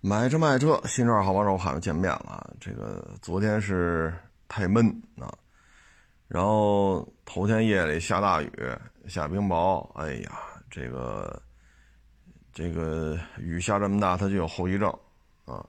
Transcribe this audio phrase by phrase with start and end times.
[0.00, 2.54] 买车卖车，新车好帮手，好又见面了。
[2.60, 4.14] 这个昨天是
[4.46, 4.86] 太闷
[5.18, 5.26] 啊，
[6.28, 8.50] 然后头天夜里下大雨，
[9.08, 10.38] 下冰雹，哎呀，
[10.70, 11.42] 这个
[12.52, 14.88] 这个雨下这么大，它就有后遗症
[15.44, 15.66] 啊。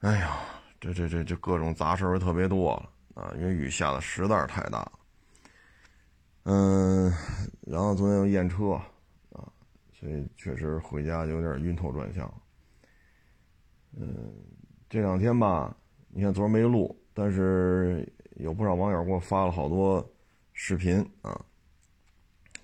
[0.00, 0.38] 哎呀，
[0.80, 2.72] 这这这这各种杂事儿特别多
[3.14, 4.92] 啊，因为雨下的实在是太大了。
[6.44, 7.12] 嗯，
[7.60, 8.72] 然后昨天又验车
[9.32, 9.44] 啊，
[9.92, 12.32] 所以确实回家就有点晕头转向。
[13.94, 14.32] 嗯，
[14.88, 15.76] 这两天吧，
[16.08, 20.06] 你看昨儿没录，但是有不少网友给我发了好多
[20.52, 21.44] 视频啊。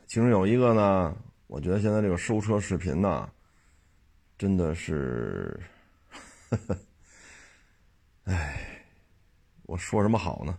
[0.06, 1.14] 其中有一个呢，
[1.46, 3.30] 我觉得现在这个收车视频呢，
[4.38, 5.60] 真的是，
[6.48, 6.76] 呵呵
[8.24, 8.82] 哎，
[9.64, 10.58] 我说什么好呢？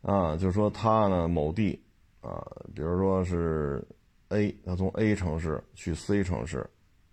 [0.00, 1.78] 啊，就说他呢，某地
[2.22, 2.42] 啊，
[2.74, 3.86] 比如说是
[4.28, 6.68] A，他从 A 城市去 C 城市，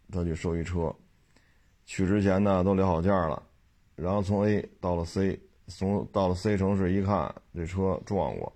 [0.10, 0.96] 他去收一车。
[1.86, 3.42] 去之前呢，都聊好价了，
[3.96, 8.52] 然后从 A 到了 C，从到了 C 城市一看，这车撞过，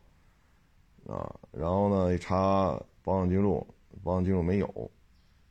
[1.08, 3.66] 啊，然后呢一查保养记录，
[4.03, 4.91] 保养记录没有，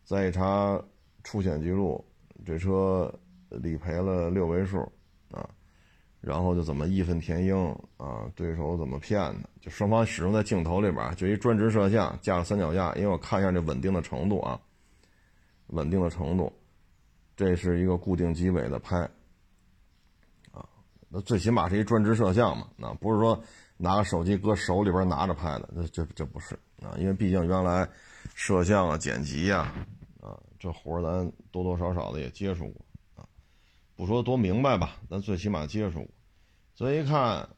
[0.05, 0.83] 再一查
[1.23, 2.05] 出险记录，
[2.45, 3.13] 这车
[3.49, 4.81] 理赔了六位数，
[5.31, 5.49] 啊，
[6.21, 14.61] 然后就怎么义愤填膺啊，对手怎么骗的，就双方始终在镜头里边，就一专职摄像架了三脚架，因为我看一下这稳定的程度啊，
[15.69, 16.53] 稳定的程度。
[17.39, 18.99] 这是一个固定机尾的拍，
[20.51, 20.67] 啊，
[21.09, 23.41] 那最起码是一专职摄像嘛，那不是说
[23.77, 27.89] 拿个手机搁手里边拿着拍的，这这这不是啊，因为毕竟原来
[28.35, 29.73] 摄像啊、剪辑呀，
[30.21, 33.23] 啊，这活咱多多少少的也接触过啊，
[33.95, 36.11] 不说多明白吧，咱最起码接触过，
[36.75, 37.49] 所以一看，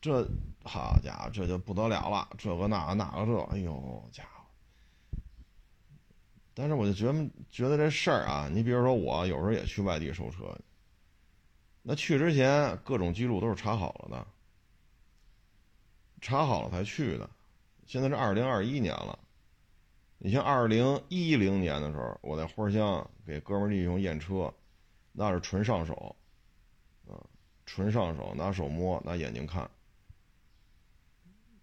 [0.00, 0.26] 这
[0.64, 4.24] 好家伙，这就不得了了，这个那个那个这，哎呦家。
[6.56, 10.56] 但是我就觉得觉得这事儿啊，你比如说我有时候也去外地收车，
[11.82, 14.26] 那去之前各种记录都是查好了的，
[16.20, 17.28] 查好了才去的。
[17.86, 19.18] 现在是二零二一年了，
[20.18, 24.54] 你像二零一零年的时候，我在花乡给哥们弟兄验车，
[25.10, 26.14] 那是纯上手，
[27.08, 27.18] 啊，
[27.66, 29.68] 纯上手，拿手摸，拿眼睛看，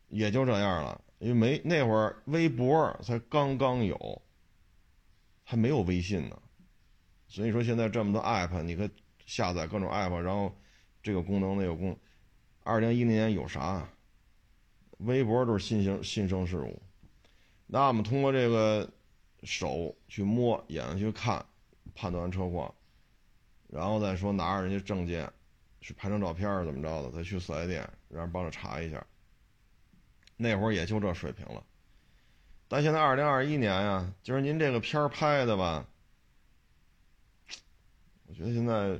[0.09, 1.01] 也就这样了。
[1.19, 4.21] 因为没那会儿微博才刚刚有。
[5.51, 6.41] 还没有微信呢，
[7.27, 8.89] 所以说现在这么多 app，你可
[9.25, 10.57] 下载各种 app，然后
[11.03, 11.99] 这个功能那个功，
[12.63, 13.85] 二零一零年有啥？
[14.99, 16.81] 微博都是新型新生事物，
[17.67, 18.89] 那我们通过这个
[19.43, 21.45] 手去摸，眼睛去看，
[21.93, 22.73] 判断车况，
[23.67, 25.29] 然后再说拿着人家证件
[25.81, 29.05] 去拍张照片怎么着的，再去四 S 店让人帮着查一下。
[30.37, 31.61] 那会儿也就这水平了。
[32.71, 35.85] 但现在二零二一年呀，就是您这个片儿拍的吧，
[38.27, 38.97] 我觉得现在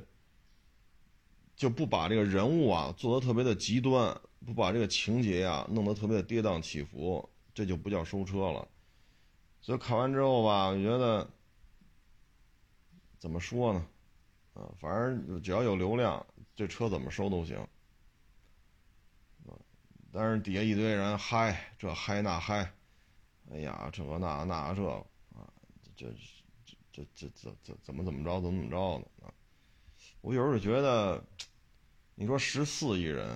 [1.56, 8.68] 就不把这个人物啊做的特别的极端，不把这个情节呀弄得特别的跌宕起伏，这就不叫收车了。
[9.62, 11.26] 所以看完之后吧，我觉得
[13.18, 13.86] 怎么说呢？
[14.52, 17.66] 啊，反正只要有流量，这车怎么收都行。
[20.12, 22.70] 但是底下一堆人嗨，这嗨那嗨。
[23.52, 24.82] 哎呀，这个那那这
[25.34, 25.46] 啊，
[25.94, 26.06] 这
[26.90, 29.34] 这这这这怎怎么怎么着怎么怎么着的啊？
[30.22, 31.22] 我有时候觉得，
[32.14, 33.28] 你说十四亿人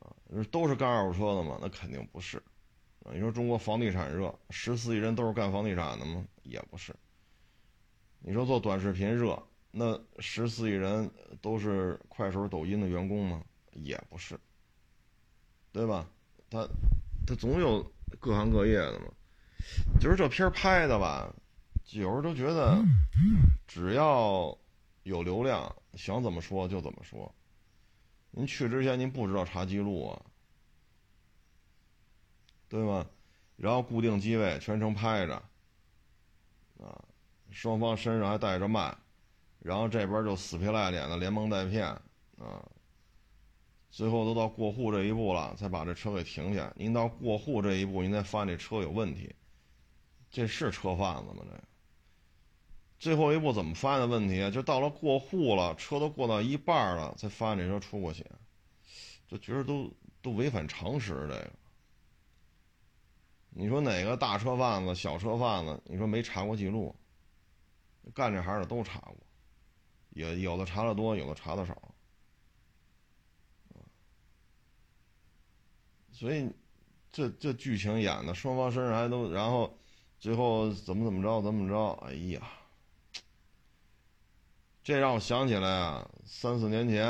[0.00, 0.08] 啊，
[0.50, 1.58] 都是干二手车的吗？
[1.60, 2.38] 那肯定不是
[3.04, 3.12] 啊。
[3.12, 6.24] 你说中国房地产热，十四亿人都是干房地产的吗？
[6.42, 6.96] 也不是。
[8.20, 11.10] 你说做短视频热，那十四亿人
[11.42, 13.44] 都是快手、抖音的员工吗？
[13.72, 14.40] 也不是，
[15.72, 16.08] 对吧？
[16.48, 16.66] 他
[17.26, 17.92] 他总有。
[18.18, 19.06] 各行各业的嘛，
[20.00, 21.32] 就是这片拍的吧，
[21.92, 22.82] 有时候都觉得，
[23.66, 24.56] 只要
[25.02, 27.32] 有流量，想怎么说就怎么说。
[28.30, 30.22] 您去之前您不知道查记录啊，
[32.68, 33.06] 对吗？
[33.56, 35.34] 然后固定机位全程拍着，
[36.78, 37.02] 啊，
[37.50, 38.96] 双方身上还带着麦，
[39.60, 41.86] 然后这边就死皮赖脸的连蒙带骗，
[42.38, 42.62] 啊。
[43.96, 46.70] 最后都到过户这一步了，才把这车给停下。
[46.76, 49.34] 您到过户这一步，您才发现这车有问题，
[50.30, 51.42] 这是车贩子吗？
[51.48, 51.58] 这
[52.98, 54.50] 最后一步怎么发现的问题啊？
[54.50, 58.30] 就到了过户了，车都过到一半了，才发现这车出过险，
[59.26, 59.90] 就觉得都
[60.20, 61.14] 都违反常识。
[61.14, 61.50] 这个，
[63.48, 66.94] 你说哪个大车贩子、小车贩子，你说没查过记录？
[68.12, 69.16] 干这行的都查过，
[70.10, 71.94] 也有的查的多，有的查的少。
[76.18, 76.50] 所以，
[77.12, 79.78] 这这剧情演的，双方身上还都，然后
[80.18, 81.90] 最后怎么怎么着，怎么着？
[82.06, 82.40] 哎呀，
[84.82, 87.06] 这让我想起来啊，三四年前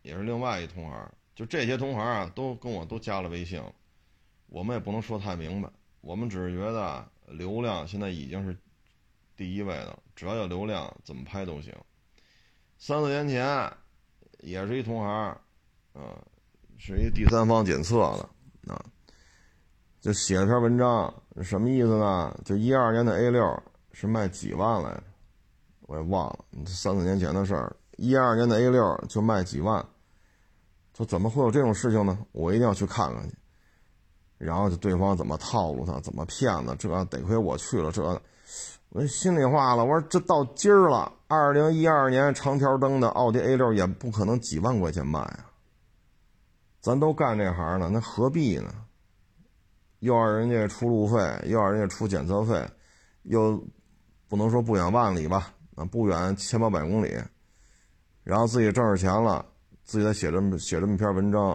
[0.00, 3.62] 也是另外一同行，就这些同行啊，都跟我都加了微信。
[4.46, 5.68] 我们也不能说太明白，
[6.00, 8.56] 我们只是觉得流量现在已经是
[9.36, 11.74] 第一位的，只要有流量，怎么拍都行。
[12.78, 13.70] 三四年前
[14.38, 15.38] 也是一同行，
[15.94, 16.16] 嗯，
[16.78, 18.30] 是一第三方检测的
[18.66, 18.84] 啊，
[20.00, 22.38] 就写了篇文章，什么意思呢？
[22.44, 25.02] 就一二年的 A 六是卖几万来着？
[25.82, 27.74] 我也忘了，三四年前的事儿。
[27.96, 29.84] 一二年的 A 六就卖几万，
[30.96, 32.18] 说怎么会有这种事情呢？
[32.32, 33.34] 我一定要去看看去。
[34.38, 37.90] 然后就对方怎么套路他，怎么骗子，这得亏我去了。
[37.90, 38.02] 这
[38.90, 45.50] 我心里话了，我说这到今儿了，二零一二年长条灯的奥迪 A 六也不可能几万块钱卖啊。
[46.86, 48.72] 咱都干这行了，那何必呢？
[49.98, 52.64] 又要人家出路费，又要人家出检测费，
[53.24, 53.60] 又
[54.28, 55.52] 不能说不远万里吧？
[55.74, 57.12] 啊，不远千八百公里，
[58.22, 59.44] 然后自己挣着钱了，
[59.82, 61.50] 自己再写这么写这么篇文章，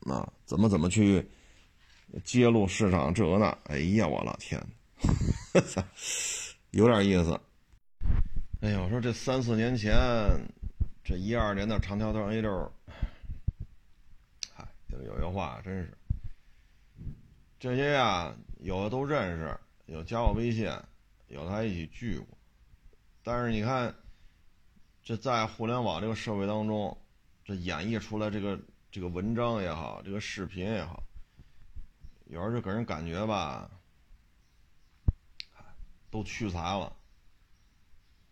[0.00, 1.26] 啊，怎么怎么去？
[2.22, 4.62] 揭露市场这个那，哎呀，我老天，
[6.72, 7.40] 有点意思。
[8.60, 9.94] 哎呀，我说这三四年前，
[11.02, 12.70] 这一二年的长条灯 A 六，
[15.02, 15.98] 有些话真是，
[17.58, 20.70] 这些呀，有的都认识，有加我微信，
[21.28, 22.38] 有的还一起聚过。
[23.22, 23.94] 但是你看，
[25.02, 26.96] 这在互联网这个社会当中，
[27.44, 28.60] 这演绎出来这个
[28.90, 31.02] 这个文章也好，这个视频也好。
[32.26, 33.70] 有时候就给人感觉吧，
[36.10, 36.96] 都屈才了，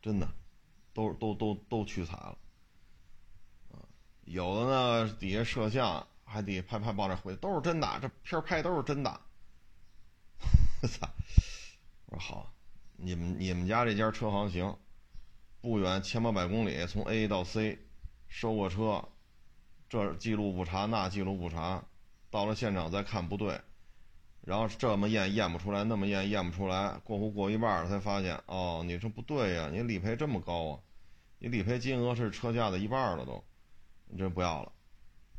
[0.01, 0.29] 真的，
[0.95, 2.39] 都都都都屈才了，
[4.25, 9.21] 有的呢底下摄像还得拍拍爆这回，都是真的，这片拍都是真的。
[10.81, 11.09] 我操！
[12.07, 12.53] 我说好，
[12.97, 14.77] 你们你们家这家车行行，
[15.61, 17.79] 不远千八百公里从 A 到 C，
[18.29, 19.07] 收过车，
[19.89, 21.85] 这记录不查那记录不查，
[22.31, 23.61] 到了现场再看不对。
[24.41, 30.81] 然后这么验验不出来，那么验验不出来，过户过一半了才发现，哦，你这不对呀，你理赔这么高啊，
[31.39, 33.45] 你理赔金额是车价的一半了都，
[34.09, 34.73] 你这不要了，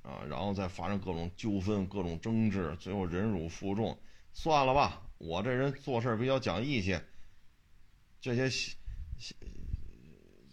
[0.04, 3.98] 啊，然后再发生各种纠纷、各种争执，最后忍辱负重，
[4.34, 7.00] 算了吧，我这人做事比较讲义气，
[8.22, 8.50] 这些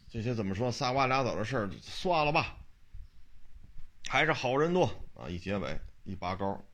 [0.09, 2.57] 这些怎么说仨瓜俩枣的事儿算了吧，
[4.09, 6.65] 还是好人多啊，一结尾一拔高。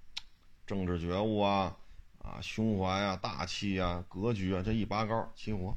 [0.67, 1.79] 政治觉悟啊，
[2.19, 5.73] 啊，胸怀啊，大气啊，格局啊，这一拔高齐活。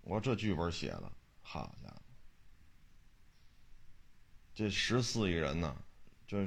[0.00, 1.12] 我这剧本写的，
[1.42, 1.99] 好家伙，
[4.60, 5.74] 这十四亿人呢，
[6.26, 6.46] 这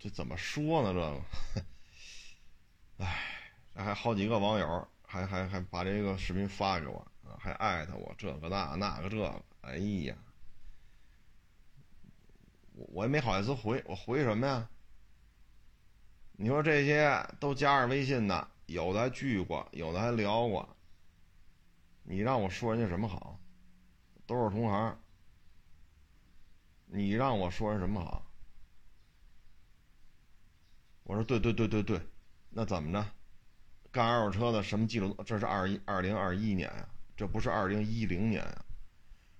[0.00, 0.92] 这怎么说呢？
[0.92, 0.98] 这
[2.98, 7.06] 个，哎，还好几个网友还还还把这个视频发给我，
[7.38, 10.16] 还艾特我这个那那个这个，哎呀，
[12.72, 14.68] 我我也没好意思回，我回什么呀？
[16.32, 20.68] 你说这些都加上微信的，有的还聚过，有的还聊过。
[22.02, 23.38] 你让我说人家什么好？
[24.26, 25.00] 都是同行。
[26.92, 28.26] 你让我说什么好？
[31.04, 32.00] 我说对对对对对，
[32.50, 33.06] 那怎么着？
[33.92, 35.16] 干二手车的什么记录？
[35.24, 38.64] 这是二一二零二一年呀，这不是二零一零年呀。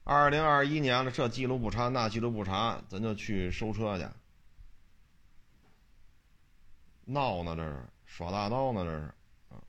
[0.02, 4.08] 二零二一年了，这记录不查，那记录不查，咱就去收车去。
[7.04, 9.14] 闹呢，这是耍大刀呢，这是，
[9.50, 9.62] 啊，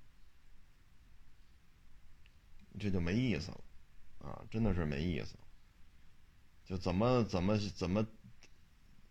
[2.80, 3.62] 这就没意思了，
[4.20, 5.36] 啊，真的是没意思，
[6.72, 8.08] 就怎么怎么怎么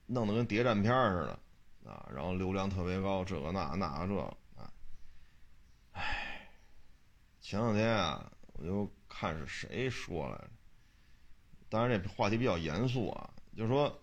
[0.06, 4.16] 弄得跟谍战片似的，啊，然后流量特别高，这个那那这，
[4.56, 4.72] 啊，
[5.92, 6.48] 唉，
[7.38, 10.50] 前两天啊，我就看是谁说来着，
[11.68, 14.00] 当然这话题比较严肃啊，就说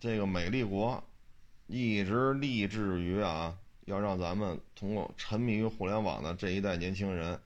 [0.00, 1.04] 这个美丽国。
[1.70, 7.38] 一直立志于啊，要让咱们通过沉迷于互联网的这一代年轻人，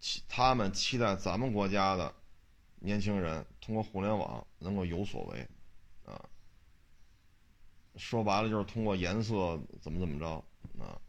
[0.00, 2.12] 期他们期待咱们国家的
[2.80, 5.48] 年轻人通过互联网能够有所为，
[6.04, 6.20] 啊，
[7.96, 10.26] 说白了就是通过颜色怎么怎么着
[10.78, 11.00] 啊，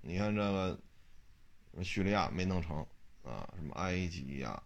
[0.00, 0.78] 你看这个
[1.82, 2.78] 叙利亚没弄成
[3.22, 4.62] 啊，什么埃及呀，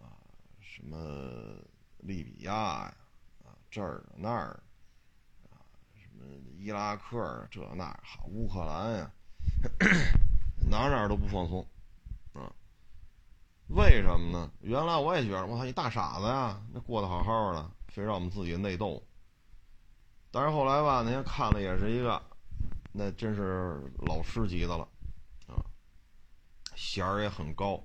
[0.00, 0.16] 啊，
[0.60, 1.56] 什么
[1.98, 2.94] 利比亚呀，
[3.44, 4.62] 啊这儿那儿
[5.94, 6.24] 什么。
[6.56, 9.12] 伊拉克这那好，乌克兰呀，
[10.70, 11.66] 哪哪都不放松，
[13.68, 14.50] 为什么呢？
[14.60, 19.02] 原来我也觉得，我操，一大傻子呀，那过得好好的，非让我们自己内斗。
[20.30, 22.22] 但是后来吧，那天看了也是一个，
[22.92, 24.86] 那真是老师级的了，
[25.46, 25.64] 啊，
[26.74, 27.82] 弦儿也很高，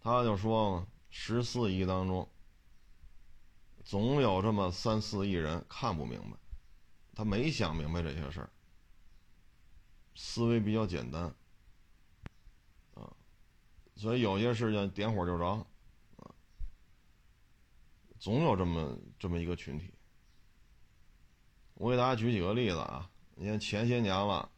[0.00, 2.28] 他就说嘛，十四亿当中，
[3.84, 6.36] 总有这么三四亿人看不明白，
[7.14, 8.50] 他没想明白这些事儿，
[10.14, 11.32] 思维比较简单，
[14.00, 15.44] 所以有些事情点火就着，
[16.16, 16.32] 啊，
[18.18, 19.92] 总有这么这么一个群体。
[21.74, 24.50] 我给大家举几个例子啊，你看前些年了，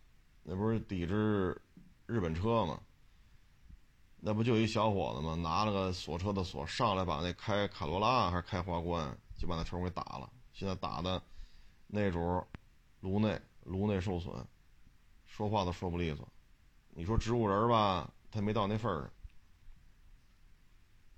[0.44, 1.60] 那不是抵制
[2.06, 2.80] 日本车吗？
[4.20, 5.34] 那不就一小伙子吗？
[5.34, 10.32] 拿了个锁车的锁，上来把那开卡罗拉还是开皇冠，就把那车给打了。
[10.52, 11.20] 现在打的
[11.88, 12.46] 那主
[13.00, 14.32] 颅内颅内受损，
[15.24, 16.28] 说话都说不利索。
[16.90, 19.10] 你说植物人吧，他没到那份儿上。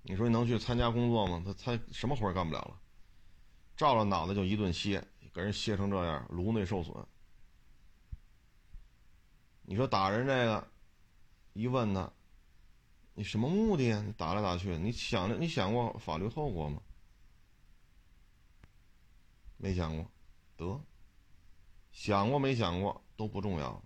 [0.07, 1.43] 你说你能去参加工作吗？
[1.43, 2.79] 他他什么活也干不了了，
[3.75, 6.95] 照着脑袋就一顿歇，给人歇成这样，颅内受损。
[9.63, 10.67] 你说打人这个，
[11.53, 12.11] 一问他。
[13.15, 13.99] 你什么目的？
[14.03, 16.81] 你打来打去，你想着你想过法律后果吗？
[19.57, 20.11] 没想过，
[20.55, 20.81] 得，
[21.91, 23.81] 想过没想过都不重要，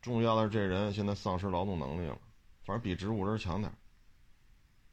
[0.00, 2.20] 重要的是这人现在丧失劳动能力了，
[2.62, 3.72] 反正比植物人强点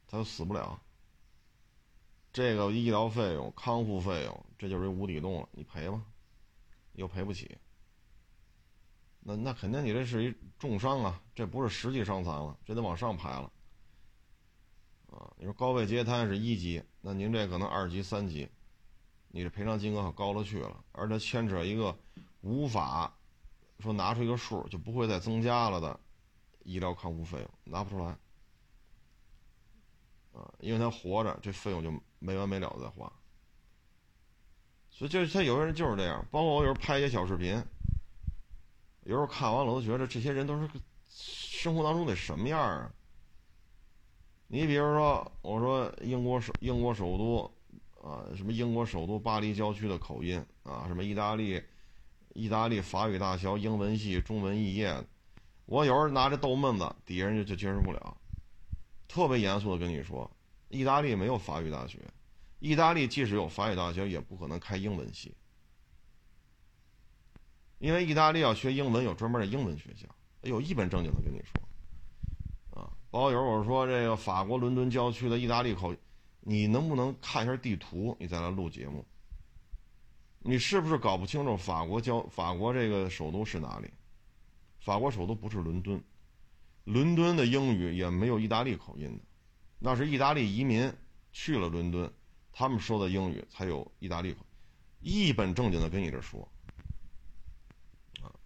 [0.06, 0.80] 他又死不了。
[2.32, 6.02] 这个医疗费用、康复费用，这就是一无底洞了，你赔吧，
[6.94, 7.56] 又赔不起。
[9.20, 13.50] 那那肯定你这是一重伤啊，这不是实际伤残了，这得往上排了。
[15.10, 18.48] 啊，你说高位截瘫是一级，那您这可能二级、三级，
[19.28, 21.96] 你这赔偿金额可高了去了，而且牵扯一个
[22.40, 23.16] 无法
[23.78, 26.00] 说拿出一个数就不会再增加了的
[26.64, 28.18] 医疗康复费用，拿不出来。
[30.34, 33.10] 啊，因为他活着，这费用就没完没了的在花。
[34.90, 37.62] 所以就他有些人就是这样，包括我有时候拍一些小视频。
[39.04, 40.68] 有时候看完了，我都觉得这些人都是
[41.10, 42.90] 生活当中得什么样啊？
[44.46, 47.52] 你比如说，我说英国首英国首都
[48.00, 51.62] 啊，什么英国首都巴黎郊区的口音啊，什么意大利
[52.34, 55.04] 意大利法语大学英文系中文肄业，
[55.66, 58.16] 我有时候拿着逗闷子，底下人就就接受不了，
[59.06, 60.30] 特别严肃的跟你说，
[60.68, 61.98] 意大利没有法语大学，
[62.58, 65.34] 意大利即使有法语大学，也不可能开英文系。
[67.78, 70.08] 因为意大利要学英文，有专门的英文学校，
[70.42, 75.94] 有一本正经的跟你说，啊，包括有时候我说这个法国伦敦郊区的意大利口，
[76.40, 79.04] 你能不能看一下地图，你再来录节目？
[80.38, 83.90] 你是不是搞不清楚法国郊法国这个首都是哪里？
[84.78, 86.02] 法国首都不是伦敦，
[86.84, 89.24] 伦敦的英语也没有意大利口音的，
[89.78, 90.92] 那是意大利移民
[91.32, 92.12] 去了伦敦，
[92.52, 94.44] 他们说的英语才有意大利口，
[95.00, 96.46] 一本正经的跟你这说。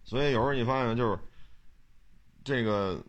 [0.03, 1.19] 所以有时候你发现就是，
[2.43, 3.03] 这个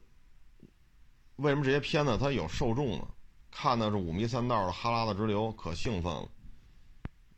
[1.36, 3.08] 为什么这些片子它有受众呢？
[3.50, 6.28] 看的是五迷三道的，哈喇子直流，可兴奋了。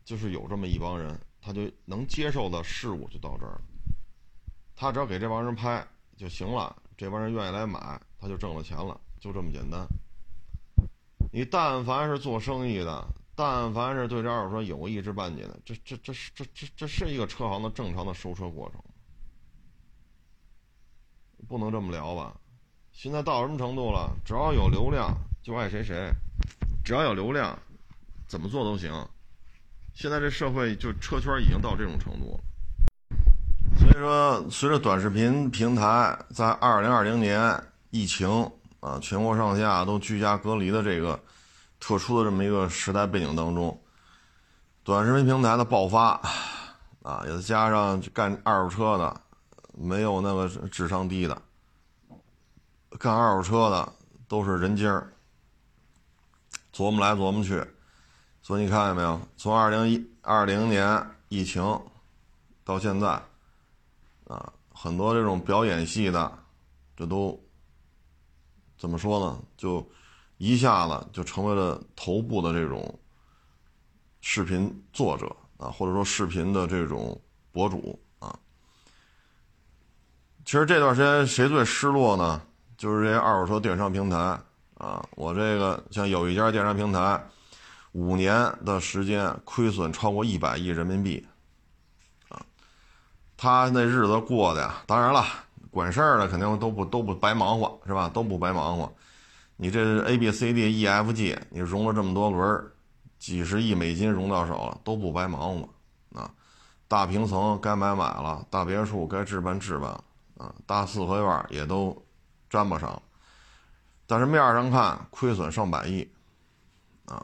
[0.03, 3.61] 就是有这么一帮人，他就能接受的事物就到这儿了。
[4.75, 9.87] 他只要给这帮人拍就行了，这帮人愿意来买，他就挣了钱了，就这么简单。
[11.31, 18.79] 你但凡是做生意的，但凡是对这二手车有一知半解的，这这这是这这这是一个车行的正常的收车过程。
[21.47, 22.35] 不能这么聊吧？
[22.91, 24.15] 现在到什么程度了？
[24.23, 26.11] 只要有流量就爱谁谁，
[26.85, 27.57] 只要有流量，
[28.27, 28.91] 怎么做都行。
[29.95, 32.43] 现在这社会就车圈已经到这种程度了。
[33.93, 38.27] 所以说，随着短视频平台在二零二零年疫情
[38.79, 41.19] 啊，全国上下都居家隔离的这个
[41.79, 43.79] 特殊的这么一个时代背景当中，
[44.83, 46.19] 短视频平台的爆发
[47.03, 49.21] 啊，也再加上干二手车的。
[49.75, 51.39] 没有那个智商低的，
[52.97, 53.93] 干二手车的
[54.27, 55.13] 都是人精儿，
[56.73, 57.63] 琢磨来琢磨去，
[58.41, 59.21] 所以你看见没有？
[59.37, 61.79] 从二零一二零年疫情
[62.63, 63.19] 到现在，
[64.33, 66.39] 啊，很多这种表演系的，
[66.97, 67.39] 这都
[68.77, 69.39] 怎么说呢？
[69.55, 69.87] 就
[70.37, 72.99] 一下子就成为了头部的这种
[74.21, 77.21] 视频作者啊，或者说视频的这种
[77.51, 78.37] 博主啊。
[80.43, 82.41] 其实这段时间谁最失落呢？
[82.75, 84.17] 就是这些二手车电商平台
[84.73, 85.07] 啊！
[85.15, 87.23] 我这个像有一家电商平台，
[87.91, 88.33] 五年
[88.65, 91.25] 的时间亏损超过一百亿人民币，
[93.43, 95.25] 他那日子过的呀，当然了，
[95.69, 98.07] 管事儿的肯定都不都不白忙活，是吧？
[98.07, 98.89] 都不白忙活。
[99.57, 102.71] 你这 A B C D E F G，你融了这么多轮，
[103.19, 105.69] 几十亿美金融到手了，都不白忙活
[106.17, 106.31] 啊！
[106.87, 109.89] 大平层该买买了，大别墅该置办置办。
[110.37, 112.01] 啊大四合院也都
[112.49, 113.01] 沾不上，
[114.07, 116.09] 但是面上看亏损上百亿，
[117.07, 117.21] 啊，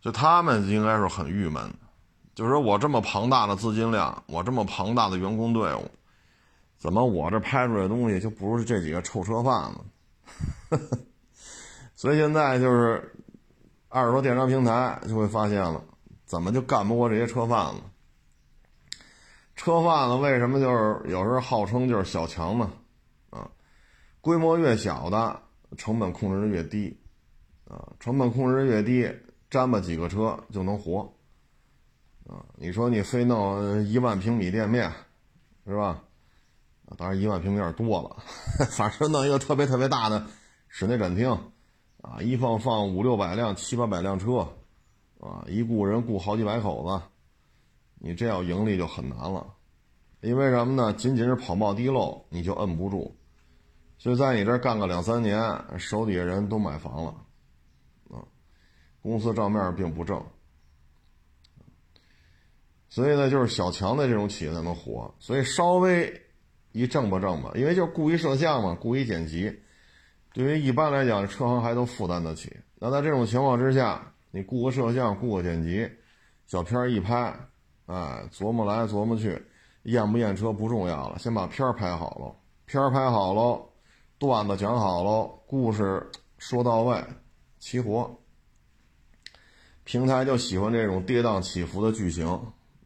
[0.00, 1.70] 就他们应该是很郁闷，
[2.40, 5.86] 就是说我这么庞大的资金量，我这么庞大的员工队伍，
[6.78, 9.70] 怎么我这拍出来的东西就不是这几个臭车贩
[10.70, 10.98] 子？
[11.94, 13.14] 所以现在就是
[13.90, 15.84] 二手车电商平台就会发现了，
[16.24, 17.82] 怎么就干不过这些车贩子？
[19.54, 22.70] 车贩子为什么就是有时候号称就是小强呢？
[23.28, 23.46] 啊，
[24.22, 25.42] 规模越小的。
[25.76, 26.98] 成本控制越低，
[27.68, 29.08] 啊，成本控制越低，
[29.50, 31.08] 沾吧几个车就能活，
[32.30, 34.88] 啊，你说你非弄一万平米店面，
[35.66, 36.00] 是吧？
[36.86, 38.22] 啊，当然一万平米有点多了，
[38.70, 40.24] 反正弄一个特别特别大的
[40.68, 41.28] 室内展厅，
[42.00, 44.46] 啊，一放放五六百辆、七八百辆车，
[45.18, 47.02] 啊，一雇人雇好几百口子，
[47.98, 49.44] 你这要盈利就很难了，
[50.20, 50.92] 因为什么呢？
[50.92, 53.12] 仅仅是跑冒滴漏，你就摁不住。
[53.98, 55.42] 就在你这儿干个两三年，
[55.80, 57.14] 手底下人都买房了，
[58.10, 58.22] 啊，
[59.02, 60.24] 公司账面并不正，
[62.90, 65.14] 所以呢，就是小强的这种企业才能活。
[65.18, 66.12] 所以稍微
[66.72, 69.58] 一挣吧挣吧，因为就是故意摄像嘛，故意剪辑，
[70.34, 72.54] 对于一般来讲，车行还都负担得起。
[72.74, 75.88] 那在这种情况之下，你雇个摄像，雇个剪辑，
[76.46, 77.34] 小片一拍，
[77.86, 79.40] 哎，琢磨来琢磨去，
[79.84, 83.66] 验不验车不重要了，先把片儿拍好了，片儿拍好了。
[84.18, 86.06] 段子讲好喽，故事
[86.36, 87.02] 说到位，
[87.58, 88.18] 齐活。
[89.84, 92.26] 平台就喜欢这种跌宕起伏的剧情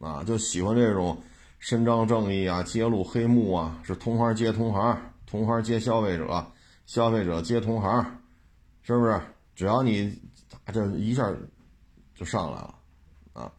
[0.05, 1.17] 啊，就喜欢这种
[1.57, 4.95] 伸张正义啊，揭露黑幕啊，是同行接同行，
[5.25, 6.45] 同行接消费者，
[6.85, 8.05] 消费者接同行，
[8.83, 9.19] 是不是？
[9.55, 10.21] 只要你
[10.71, 11.27] 这一下
[12.13, 12.75] 就上来了
[13.33, 13.51] 啊，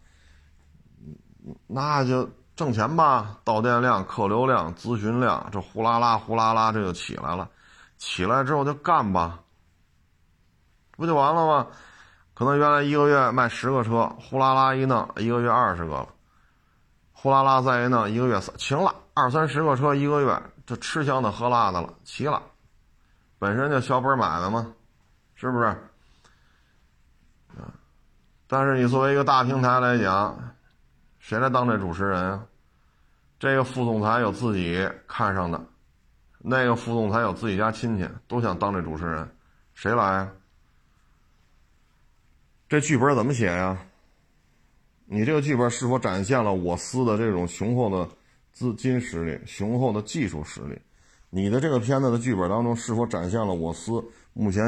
[1.66, 7.50] 那就挣钱吧，到店量、客流量、咨询量，这呼啦啦、呼啦啦，这就起来了。
[7.98, 9.40] 起来之后就干吧，
[10.92, 11.66] 不就完了吗？
[12.34, 16.08] 可能原来一个月卖十个车，呼啦啦一弄，一个月二十个了，
[17.18, 22.42] 呼啦啦再一弄，一个月行了，二三十个车一个月，这吃香的喝辣的了，齐了，
[23.38, 24.74] 本身就小本买卖嘛，
[25.34, 25.74] 是不是？
[28.46, 30.54] 但是你作为一个大平台来讲，
[31.18, 32.44] 谁来当这主持人啊？
[33.38, 35.60] 这个副总裁有自己看上的。
[36.38, 39.34] 那个副总裁有自己家亲戚，都想当这主持人，
[39.74, 40.30] 谁来啊？
[42.68, 43.76] 这剧本怎么写呀？
[45.06, 48.08] 你这个剧本是否展现了我司的这种雄厚的
[48.52, 50.76] 资金实力、雄厚的技术实力？
[51.30, 54.64] 你的这个片子的剧本当中是否展现了我司目前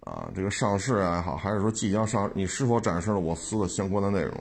[0.00, 2.30] 啊这个上市也好，还是说即将上？
[2.34, 4.34] 你是否展示了我司的相关的内容？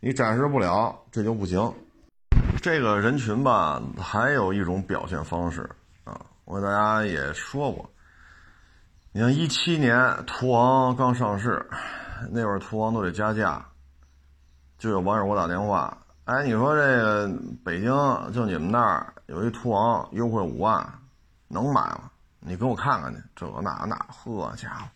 [0.00, 1.72] 你展示不了，这就不行。
[2.62, 5.68] 这个人群吧，还有一种表现方式
[6.04, 6.20] 啊。
[6.44, 7.88] 我给大家也说过，
[9.12, 11.64] 你像一七年途昂刚上市，
[12.30, 13.64] 那会儿途昂都得加价，
[14.80, 17.30] 就有网友给我打电话，哎，你说这个
[17.62, 17.92] 北京
[18.32, 20.84] 就你们那儿有一途昂优惠五万，
[21.46, 22.10] 能买吗？
[22.40, 24.88] 你给我看看去，这那那，呵家伙，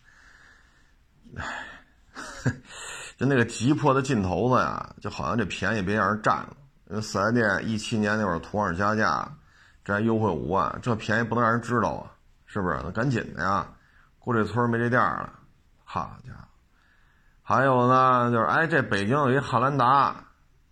[1.37, 2.51] 哎，
[3.15, 6.57] 就那个急迫的劲头子呀，就好像这便宜别让人占了。
[6.89, 9.31] 因为四 S 店一七年那会儿途昂加价。
[9.83, 12.09] 这还优惠五万，这便宜不能让人知道啊，
[12.47, 12.79] 是不是？
[12.83, 13.67] 那赶紧的呀，
[14.17, 15.31] 过这村没这店了。
[15.83, 16.44] 好家伙，
[17.47, 20.15] 还有呢，就是哎，这北京有一汉兰达，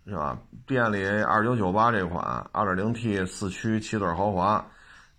[0.06, 0.36] 是吧？
[0.66, 4.66] 店里二九九八这款二点零 T 四驱七座豪华，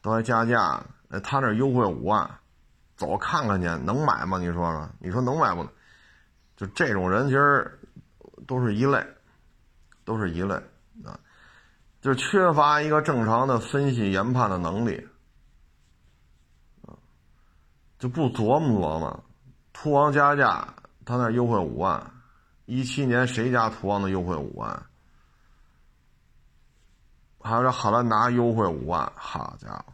[0.02, 2.30] 都还加价，哎，他那优惠五万，
[2.98, 4.38] 走看看去，能买吗？
[4.38, 5.66] 你说说，你说能买不？
[6.58, 7.80] 就这种人其实
[8.46, 9.02] 都是一类，
[10.04, 10.56] 都是一类
[11.06, 11.18] 啊。
[12.02, 15.08] 就缺乏一个正常的分析研判的能力，
[17.98, 19.24] 就不琢磨琢磨。
[19.72, 20.68] 途昂加价，
[21.06, 22.12] 他那优惠五万，
[22.66, 24.86] 一七年谁家途昂的优惠五万？
[27.40, 29.86] 还有这汉兰达优惠五万，好家伙！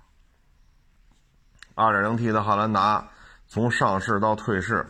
[1.75, 3.09] 二点零 T 的汉兰达
[3.45, 4.85] 从上市到退市，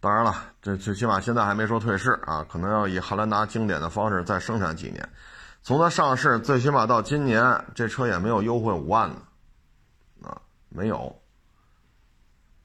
[0.00, 5.08] 当然了，这最起码现在还没说退市啊，可能要以汉兰达经典的方式再生产几年。
[5.62, 9.22] 从它上市，最起码到今年，这车也没有优惠五万呢，
[10.24, 11.16] 啊，没有。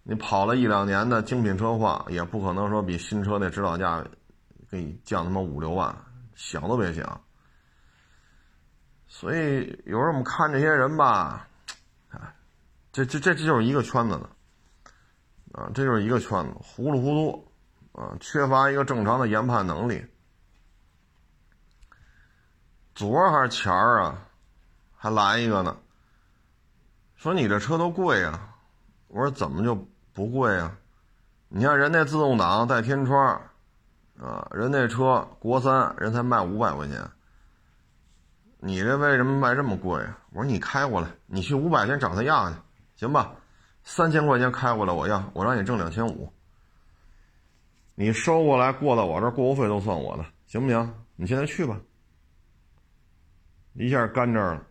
[0.04, 4.04] 你跑了一两年的精品车况，也不可能说比新车那指导价
[4.70, 5.96] 给你降他妈五六万，
[6.36, 7.22] 想都别想。
[9.08, 11.48] 所以有时候我们看这些人吧，
[12.10, 12.34] 啊，
[12.92, 14.30] 这这这这就是一个圈子的，
[15.52, 17.52] 啊，这就是一个圈子，糊里糊涂，
[17.92, 20.04] 啊，缺乏一个正常的研判能力。
[22.96, 24.28] 昨儿还是前儿啊，
[24.96, 25.78] 还来一个呢，
[27.16, 28.51] 说你这车都贵啊，
[29.12, 29.76] 我说怎么就
[30.14, 30.78] 不贵啊。
[31.50, 33.42] 你看人那自动挡带天窗，
[34.18, 36.98] 啊，人那车国三人才卖五百块钱，
[38.60, 40.18] 你这为什么卖这么贵啊？
[40.32, 42.56] 我说你开过来，你去五百钱找他要去，
[42.96, 43.34] 行吧？
[43.84, 46.32] 三千块钱开过来我要，我让你挣两千五。
[47.96, 50.94] 你收过来过到我这儿，过户费都算我的，行不行？
[51.18, 51.78] 你现在去吧。
[53.74, 54.64] 一下干这儿了。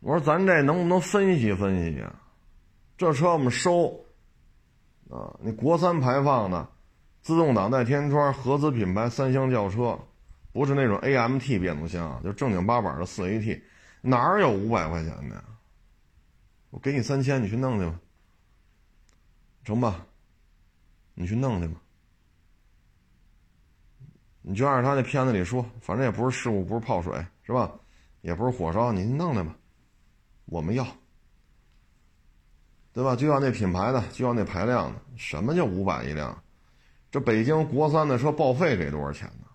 [0.00, 2.12] 我说咱这能不能分析分析啊？
[2.96, 4.04] 这车我们收。
[5.08, 6.68] 啊，你国三排放的，
[7.22, 9.96] 自动挡带天窗，合资品牌三厢轿车，
[10.52, 13.62] 不是那种 AMT 变速箱，就正经八百的四 AT，
[14.00, 15.44] 哪有五百块钱的？
[16.70, 18.00] 我给你三千，你去弄去吧，
[19.64, 20.04] 成吧？
[21.14, 21.80] 你去弄去吧，
[24.42, 27.72] 你就按照他那片子里说，反正也不是事故，不是泡水，是吧？
[28.22, 29.54] 也不是火烧，你弄来吧，
[30.46, 30.84] 我们要。
[32.96, 33.14] 对吧？
[33.14, 34.98] 就要那品牌的，就要那排量的。
[35.18, 36.34] 什么叫五百一辆？
[37.10, 39.46] 这北京国三的车报废给多少钱呢？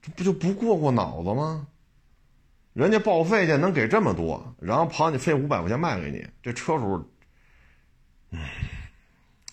[0.00, 1.66] 这不就不过过脑子吗？
[2.74, 7.04] 人家报废去能给这么多，然后跑你费五百块钱卖给你，这车主，
[8.30, 8.38] 嗯，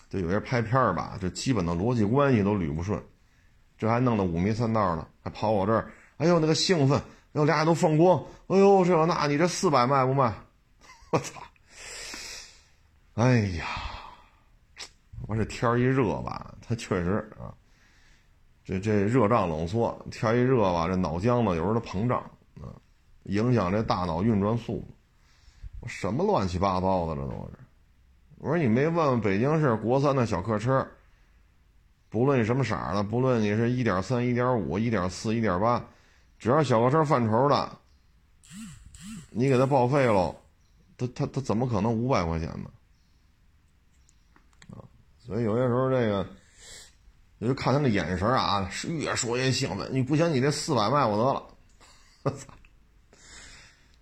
[0.08, 3.04] 就有些拍片儿吧，这基本的逻辑关系都捋不顺，
[3.80, 10.32] 这还弄得五迷三道的，还跑我这儿，哎呦那个兴奋，哎呦俩眼都放光，哎呦这那你这四百卖不卖？
[11.12, 11.42] 我操！
[13.16, 13.66] 哎呀，
[15.26, 17.48] 我这天一热吧，它确实啊，
[18.66, 22.20] 这这热胀冷缩，天一热吧，这脑浆子有时候它膨胀
[22.60, 22.68] 啊，
[23.24, 25.88] 影响这大脑运转速度。
[25.88, 27.60] 什么乱七八糟的这都是。
[28.38, 30.86] 我说你没问问北京市国三的小客车，
[32.10, 35.82] 不论你什么色的，不论你是一点三、一点五、一点四、一点八，
[36.38, 37.78] 只要小客车范畴的，
[39.30, 40.36] 你给他报废喽，
[40.98, 42.70] 他他他怎么可能五百块钱呢？
[45.26, 46.28] 所以有些时候这个，
[47.40, 49.90] 你就看他那眼神啊，是越说越兴奋。
[49.92, 51.44] 你不行，你这四百卖我得了，
[52.22, 52.54] 我操，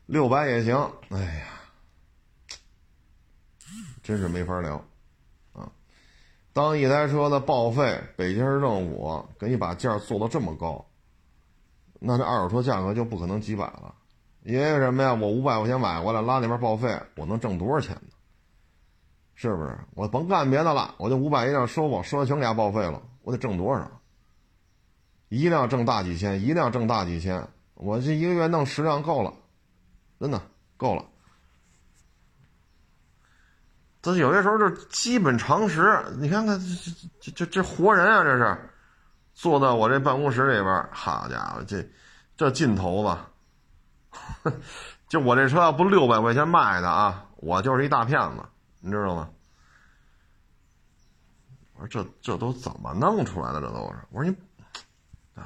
[0.05, 0.75] 六百也行。
[1.09, 1.45] 哎呀，
[4.03, 4.75] 真是没法聊
[5.53, 5.71] 啊！
[6.51, 10.85] 当一台车的报废，北京市政府给你把价做到这么高，
[12.01, 13.95] 那这二手车价格就不可能几百了。
[14.43, 15.13] 因为什么呀？
[15.13, 18.12] 我五百块钱买过来，拉那边报废，我能挣多少钱呢？
[19.35, 19.77] 是不是？
[19.95, 23.89] 我甭干别的了，我就五百一辆收吧，收完全给它报废了，我得挣多少？
[25.29, 29.33] 一辆挣大几千，一辆挣大几千，我这一个月弄十辆够了，
[30.19, 30.39] 真的
[30.77, 31.03] 够了。
[34.03, 38.69] 这有些时候就基本常识，你看看这这这这活人啊，这是
[39.33, 41.83] 坐在我这办公室里边，好家伙，这
[42.37, 44.51] 这劲头子，
[45.09, 48.43] 就我这车要不六百块钱卖的啊，我就是一大骗子。
[48.85, 49.29] 你知道吗？
[51.75, 53.61] 我说这这都怎么弄出来的？
[53.61, 54.37] 这都是我说你，
[55.35, 55.43] 哎，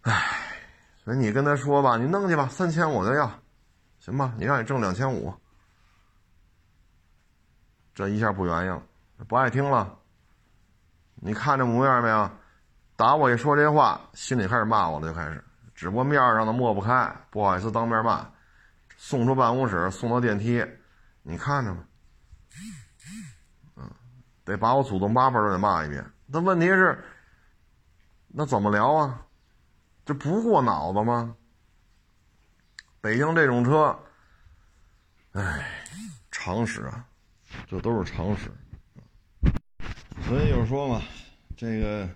[0.00, 0.56] 哎，
[1.04, 3.30] 所以你跟他说吧，你弄去吧，三千我就要，
[4.00, 4.34] 行吧？
[4.36, 5.32] 你让你挣两千五，
[7.94, 8.82] 这一下不原因了，
[9.28, 9.96] 不爱听了。
[11.14, 12.28] 你看这模样没有？
[12.96, 18.28] 打我一说这话，心里开始骂我了，就开始，只不过面上的抹不开，不好意思当面骂，
[18.96, 20.66] 送出办公室，送到电梯。
[21.22, 21.84] 你看着吧，
[23.76, 23.90] 嗯，
[24.44, 26.04] 得把我祖宗八辈都得骂一遍。
[26.26, 27.04] 那问题是，
[28.28, 29.26] 那怎么聊啊？
[30.04, 31.36] 这不过脑子吗？
[33.00, 33.96] 北京这种车，
[35.32, 35.84] 哎，
[36.30, 37.06] 常识啊，
[37.68, 38.50] 这都是常识。
[40.26, 41.02] 所以就是说嘛，
[41.56, 42.08] 这个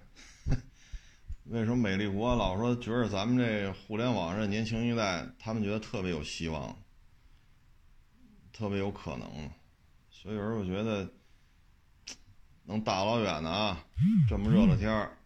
[1.46, 6.76] 为什么美丽国老说觉得咱们这互联网上年轻一代，他们觉得特别有希望。
[8.56, 9.50] 特别有可能，
[10.08, 11.12] 所以有时候我觉得
[12.64, 13.84] 能大老远的啊，
[14.26, 15.18] 这么热的天儿，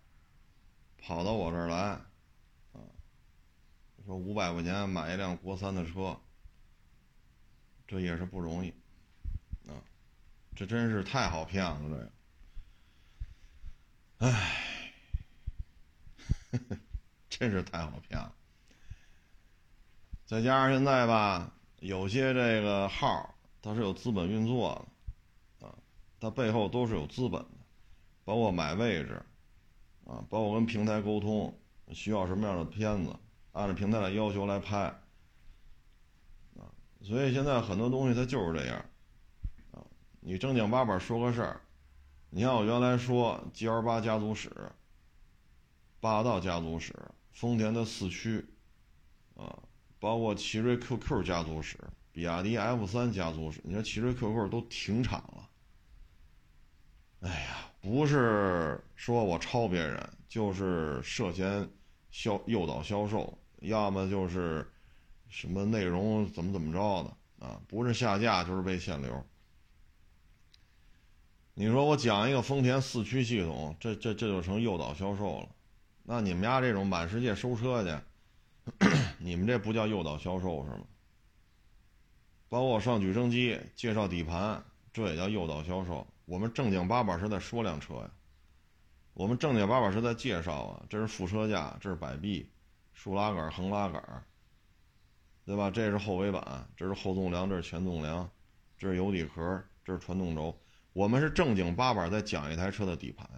[0.98, 1.76] 跑到我这儿来，
[2.72, 2.82] 啊，
[4.04, 6.18] 说五百块钱买一辆国三的车，
[7.86, 8.70] 这也是不容易，
[9.68, 9.78] 啊，
[10.56, 12.12] 这真是太好骗了，这个，
[14.26, 14.92] 唉，
[17.30, 18.34] 真是太好骗了，
[20.26, 21.52] 再加上现在吧。
[21.80, 24.86] 有些这个号它是有资本运作
[25.58, 25.74] 的，啊，
[26.20, 27.48] 它背后都是有资本的，
[28.22, 29.14] 包括买位置，
[30.04, 31.58] 啊，包括跟平台沟通，
[31.92, 33.16] 需要什么样的片子，
[33.52, 34.78] 按照平台的要求来拍，
[36.58, 36.68] 啊，
[37.00, 38.76] 所以现在很多东西它就是这样，
[39.72, 39.80] 啊，
[40.20, 41.62] 你正经八百说个事儿，
[42.28, 44.50] 你像我原来说 G L 八家族史，
[45.98, 46.94] 霸道家族史，
[47.32, 48.46] 丰田的四驱，
[49.34, 49.58] 啊。
[50.00, 51.78] 包括奇瑞 QQ 家族史，
[52.10, 55.48] 比亚迪 F 三家族史，你说奇瑞 QQ 都停产了。
[57.20, 61.68] 哎呀，不是说我抄别人，就是涉嫌
[62.10, 64.66] 销诱导销售，要么就是
[65.28, 69.22] 什么内容怎么怎么着的啊，不是下架就是被限流。
[71.52, 75.48] 你说我讲一个丰田四驱系统，这这这就成诱导销售了。
[76.04, 78.02] 那你们家这种满世界收车去，
[79.18, 80.86] 你们这不叫诱导销售是吗？
[82.48, 86.06] 包括上举升机介绍底盘，这也叫诱导销售。
[86.24, 88.10] 我们正经八百是在说辆车呀，
[89.14, 90.86] 我们正经八百是在介绍啊。
[90.88, 92.50] 这是副车架，这是摆臂，
[92.92, 94.24] 竖拉杆、横拉杆，
[95.44, 95.70] 对吧？
[95.70, 98.28] 这是后尾板，这是后纵梁，这是前纵梁，
[98.76, 100.56] 这是油底壳，这是传动轴。
[100.92, 103.28] 我们是正经八百在讲一台车的底盘，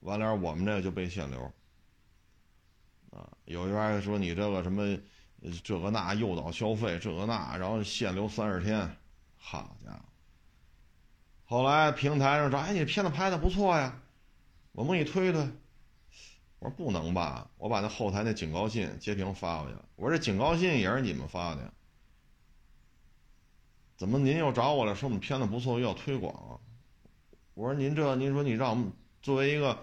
[0.00, 1.52] 完了我们这就被限流。
[3.10, 4.96] 啊，有一边说你这个什么，
[5.64, 8.96] 这个那诱导消费，这个那，然后限流三十天，
[9.36, 10.00] 好家伙！
[11.44, 14.00] 后来平台上说，哎，你片子拍的不错呀，
[14.72, 15.40] 我们给你推推。
[16.60, 19.84] 我说不能吧，我把那后台那警告信截屏发过去了。
[19.96, 21.72] 我说这警告信也是你们发的呀，
[23.96, 26.60] 怎么您又找我了说我们片子不错又要推广？
[27.54, 29.76] 我说您这，您说你让我们作为一个。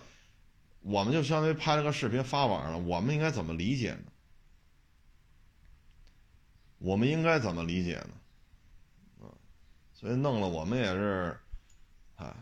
[0.89, 4.03] 我们就相当于拍了个视频发网上了，我们应该怎么理解呢？
[6.77, 9.25] 我们应该怎么理解呢？
[9.27, 9.27] 啊，
[9.93, 11.37] 所以弄了我们也是，
[12.15, 12.33] 哎，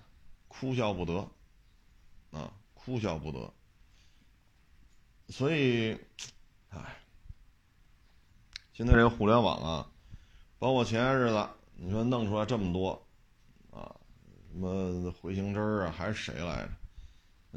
[0.47, 1.27] 哭笑不得，
[2.29, 3.51] 啊，哭笑不得。
[5.29, 5.99] 所以，
[6.69, 6.97] 哎，
[8.73, 9.91] 现在这个互联网啊，
[10.59, 12.91] 包括前些日子你说弄出来这么多，
[13.71, 13.95] 啊，
[14.51, 16.69] 什么回形针啊，还是谁来着？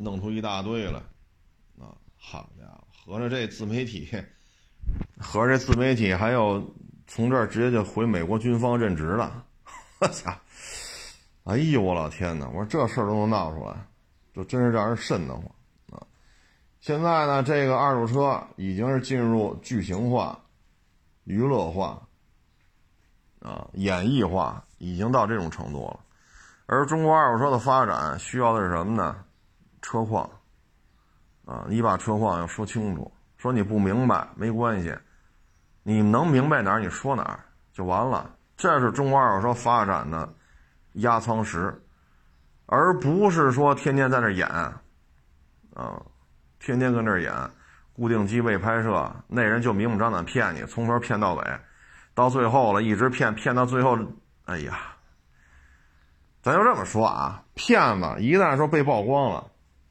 [0.01, 0.99] 弄出一大堆来，
[1.79, 4.09] 啊，好家伙，合着这自媒体，
[5.19, 6.75] 合着这自媒体还有
[7.07, 9.45] 从这儿直接就回美国军方任职了，
[10.01, 10.33] 我操！
[11.45, 12.47] 哎呦我老天哪！
[12.49, 13.75] 我说这事儿都能闹出来，
[14.35, 15.45] 就真是让人瘆得慌
[15.93, 16.07] 啊！
[16.81, 20.39] 现在呢，这个二手车已经是进入剧情化、
[21.25, 22.07] 娱乐化、
[23.41, 26.01] 啊演绎化，已经到这种程度了。
[26.67, 29.25] 而中国二手车的发展需要的是什么呢？
[29.83, 30.29] 车况，
[31.45, 34.97] 啊，你把车况要说清楚，说你不明白没关系，
[35.83, 37.41] 你能明白哪儿你说哪儿
[37.73, 38.35] 就完了。
[38.57, 40.29] 这是中国二手车发展的
[40.95, 41.81] 压舱石，
[42.67, 46.03] 而不是说天天在那演，啊，
[46.59, 47.33] 天天跟那演，
[47.93, 51.61] 固定机位拍摄，那人就明目张胆骗你，从头骗到尾，
[52.15, 53.97] 到最后了，一直骗骗到最后，
[54.47, 54.77] 哎呀，
[56.43, 59.47] 咱就这么说啊，骗子一旦说被曝光了。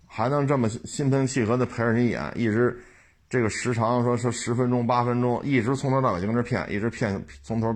[0.07, 2.81] 还能这么心平气和的陪着你演，一直
[3.29, 7.75] 这个时长说是十分钟八分钟，一直从头到尾就跟这骗，一直骗从头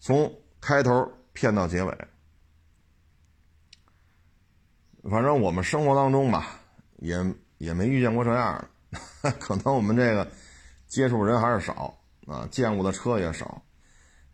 [0.00, 1.94] 从开头骗到结尾。
[5.10, 6.58] 反正我们生活当中吧，
[6.96, 7.16] 也
[7.58, 8.64] 也没遇见过这样
[9.22, 10.26] 的， 可能我们这个
[10.86, 11.94] 接触人还是少
[12.26, 13.62] 啊，见过的车也少。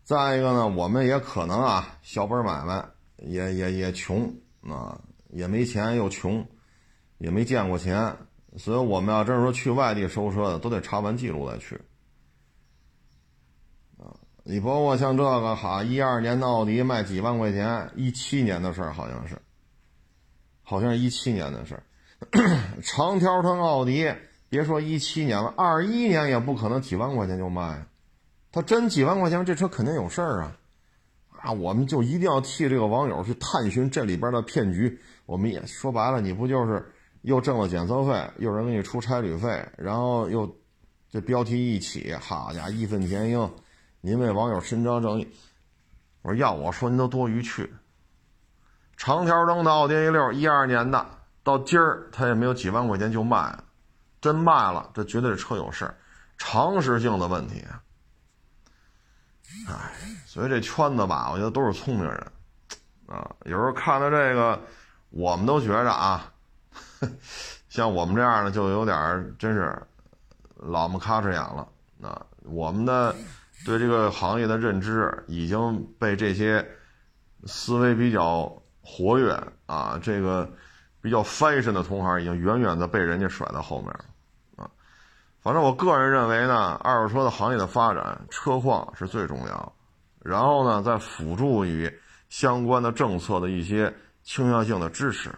[0.03, 2.83] 再一个呢，我们也可能啊，小本买卖
[3.17, 6.45] 也也也穷啊，也没钱又穷。
[7.17, 8.15] 也没见过钱，
[8.57, 11.75] 所以我们要真是说去外地收车的，都得查完记录再去。
[13.97, 19.37] 啊，你包括像这个哈，一二年的奥迪卖几万块钱，一七年的事儿好像是，
[20.61, 21.83] 好像是一七年的事儿。
[22.81, 24.13] 长条程奥迪，
[24.49, 27.85] 别说一七年了，二一年也不可能几万块钱就卖。
[28.51, 30.57] 他真几万块钱，这车肯定有事儿啊！
[31.41, 34.99] 啊，我们就一定要替这个网友去探寻这里边的骗局。
[35.25, 36.93] 我们也说白了，你不就是？
[37.25, 40.47] 又挣了检测费，又人给你出差旅费，然后又
[41.09, 43.51] 这标题一起，好家伙，义愤填膺，
[43.99, 45.27] 您为网友伸张正义。
[46.21, 47.73] 我说要我说您都多余去。
[48.95, 51.03] 长条灯的奥迪 A 六，一二年的，
[51.43, 53.57] 到今儿他也没有几万块钱就卖，
[54.21, 55.91] 真卖了，这绝对是车有事，
[56.37, 57.65] 常识性的问题。
[59.67, 59.91] 哎，
[60.27, 62.31] 所以这圈子吧，我觉得都是聪明人
[63.07, 63.35] 啊。
[63.45, 64.61] 有时候看到这个，
[65.09, 66.31] 我们都觉着啊。
[67.69, 69.75] 像我们这样的就有点真是
[70.55, 71.67] 老么咔哧眼了。
[72.01, 73.15] 啊，我们的
[73.65, 76.63] 对这个行业的认知已经被这些
[77.45, 80.47] 思维比较活跃啊，这个
[81.01, 84.05] 比较 fashion 的同行已经远远的被人家甩在后面了。
[84.57, 84.69] 啊，
[85.41, 89.73] 反正我个人认为呢，二手车的行业的发展，车况是最重要。
[90.21, 91.91] 然后呢，再辅助于
[92.29, 95.31] 相关的政策的一些倾向性的支持。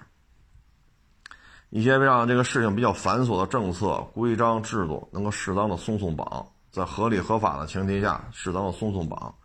[1.70, 9.36] 一些让这个事情比较繁琐的政策、规章制度能够适当的松松绑，在合理合法的前提下适当的松松绑，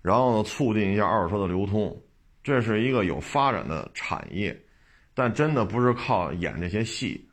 [0.00, 2.00] 然后呢，促进一下二手车的流通，
[2.44, 4.56] 这是一个有发展的产业，
[5.14, 7.28] 但真的不是靠演这些戏，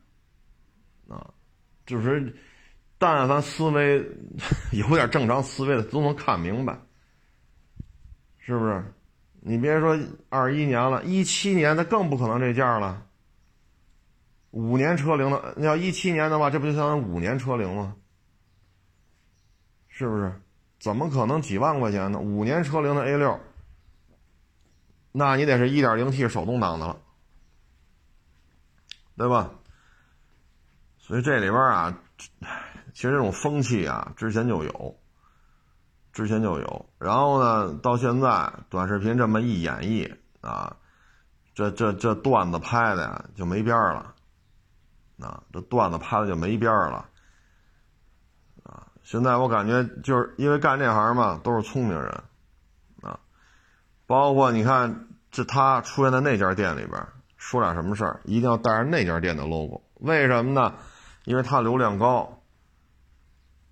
[1.08, 1.30] 啊，
[1.86, 2.34] 就是，
[2.98, 4.04] 但凡思维
[4.72, 6.76] 有点正常思维的都能看明白，
[8.38, 8.84] 是不是？
[9.42, 9.96] 你别说
[10.28, 13.06] 二一年了，一七年那更不可能这价了。
[14.50, 17.96] 五年车龄的，你要一七年的话，这不就相当于五年车龄吗？
[19.88, 20.32] 是不是？
[20.78, 22.18] 怎么可能几万块钱呢？
[22.18, 23.38] 五年车龄的 A 六，
[25.12, 26.96] 那你得是一点零 T 手动挡的了，
[29.16, 29.50] 对吧？
[30.98, 31.98] 所以这里边啊，
[32.94, 34.96] 其实这种风气啊，之前就有，
[36.12, 36.86] 之前就有。
[36.98, 40.10] 然后呢，到现在短视频这么一演绎
[40.40, 40.76] 啊，
[41.54, 44.14] 这这这段子拍的呀就没边儿了，
[45.20, 47.06] 啊，这段子拍的就没边儿了。
[48.64, 52.22] 啊现在我感觉就是因为干这行嘛，都是聪明人，
[53.02, 53.18] 啊，
[54.06, 57.06] 包括你看，这他出现在那家店里边，
[57.36, 60.74] 说点什么事儿，一定要带上那家店的 logo，为什么呢？
[61.24, 62.42] 因为他流量高，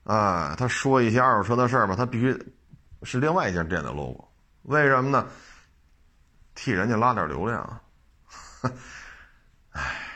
[0.05, 2.55] 哎，他说一些二手车的事儿吧，他必须
[3.03, 4.29] 是另外一家店的 logo，
[4.63, 5.27] 为什么呢？
[6.55, 7.81] 替人家拉点流量，
[9.71, 10.08] 哎，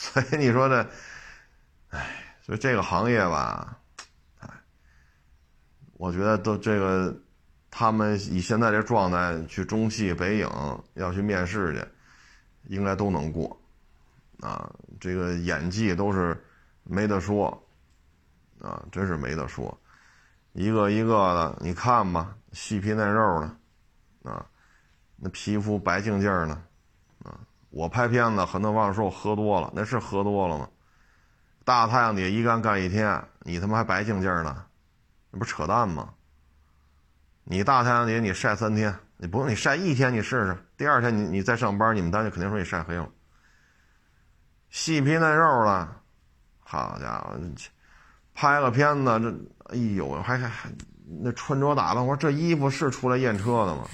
[0.00, 0.90] 所以你说这，
[1.90, 3.76] 哎，所以这个行业吧。
[4.38, 4.48] 哎
[5.98, 7.14] 我觉得都这个，
[7.70, 10.48] 他们以现在这状态去中戏、北影
[10.94, 11.86] 要去面试去，
[12.74, 13.60] 应该都能过，
[14.40, 16.42] 啊，这个演技都是
[16.82, 17.62] 没得说，
[18.62, 19.78] 啊，真是没得说，
[20.54, 24.46] 一个一个的，你看吧，细皮嫩肉的，啊，
[25.16, 26.62] 那皮肤白净净的，啊，
[27.70, 30.68] 我拍片子，很多网友说我喝多了，那是喝多了吗？
[31.64, 34.64] 大太阳底下一干干一天，你他妈还白净净的？
[35.30, 36.10] 那不扯淡吗？
[37.44, 40.56] 你大太阳底下你晒三天，你不用你晒一天，你试试。
[40.76, 43.08] 第二天你你再上班，你们单位肯定说你晒黑了。
[44.68, 45.88] 细皮嫩肉的，
[46.60, 47.38] 好家伙，
[48.34, 50.70] 拍个片子这，哎呦，还还还
[51.22, 53.84] 那穿着打扮，我说这衣服是出来验车的吗？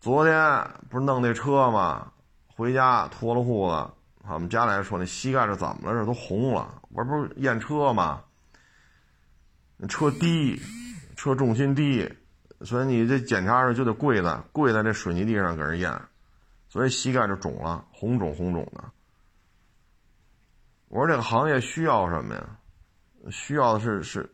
[0.00, 0.34] 昨天
[0.88, 2.12] 不是弄那车吗？
[2.46, 3.90] 回家脱了裤子。
[4.32, 5.98] 我们家来说，那膝盖是怎么了？
[5.98, 6.82] 这都红了。
[6.90, 8.22] 我不是验车吗？
[9.88, 10.60] 车低，
[11.16, 12.08] 车重心低，
[12.60, 16.00] 所以你这检查时候就得跪在跪在这水泥地上给人验，
[16.68, 18.84] 所以膝盖就肿了，红肿红肿的。
[20.88, 22.58] 我说这个行业需要什么呀？
[23.30, 24.32] 需要的是是，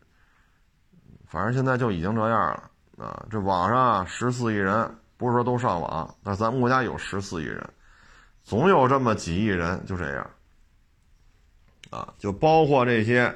[1.27, 2.71] 反正现在就已经这样了
[3.07, 3.27] 啊！
[3.31, 7.67] 这网上十四亿人，不是说都上网，但咱们国家有十四亿人。
[8.43, 10.31] 总有这么几亿人就这样，
[11.89, 13.35] 啊，就包括这些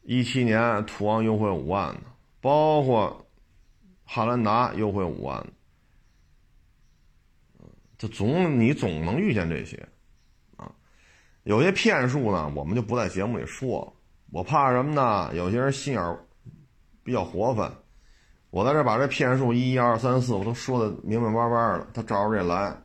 [0.00, 2.00] 一七年途昂优惠五万的，
[2.40, 3.26] 包括
[4.06, 5.52] 汉兰达优惠五万的，
[7.98, 9.86] 这总你总能遇见这些，
[10.56, 10.72] 啊，
[11.42, 13.94] 有些骗术呢，我们就不在节目里说，
[14.30, 15.30] 我怕什么呢？
[15.34, 16.18] 有些人心眼
[17.04, 17.70] 比较活泛，
[18.50, 22.76] 我在这把这骗术一一、二、三、四我都说的明明白白的，他照着这来。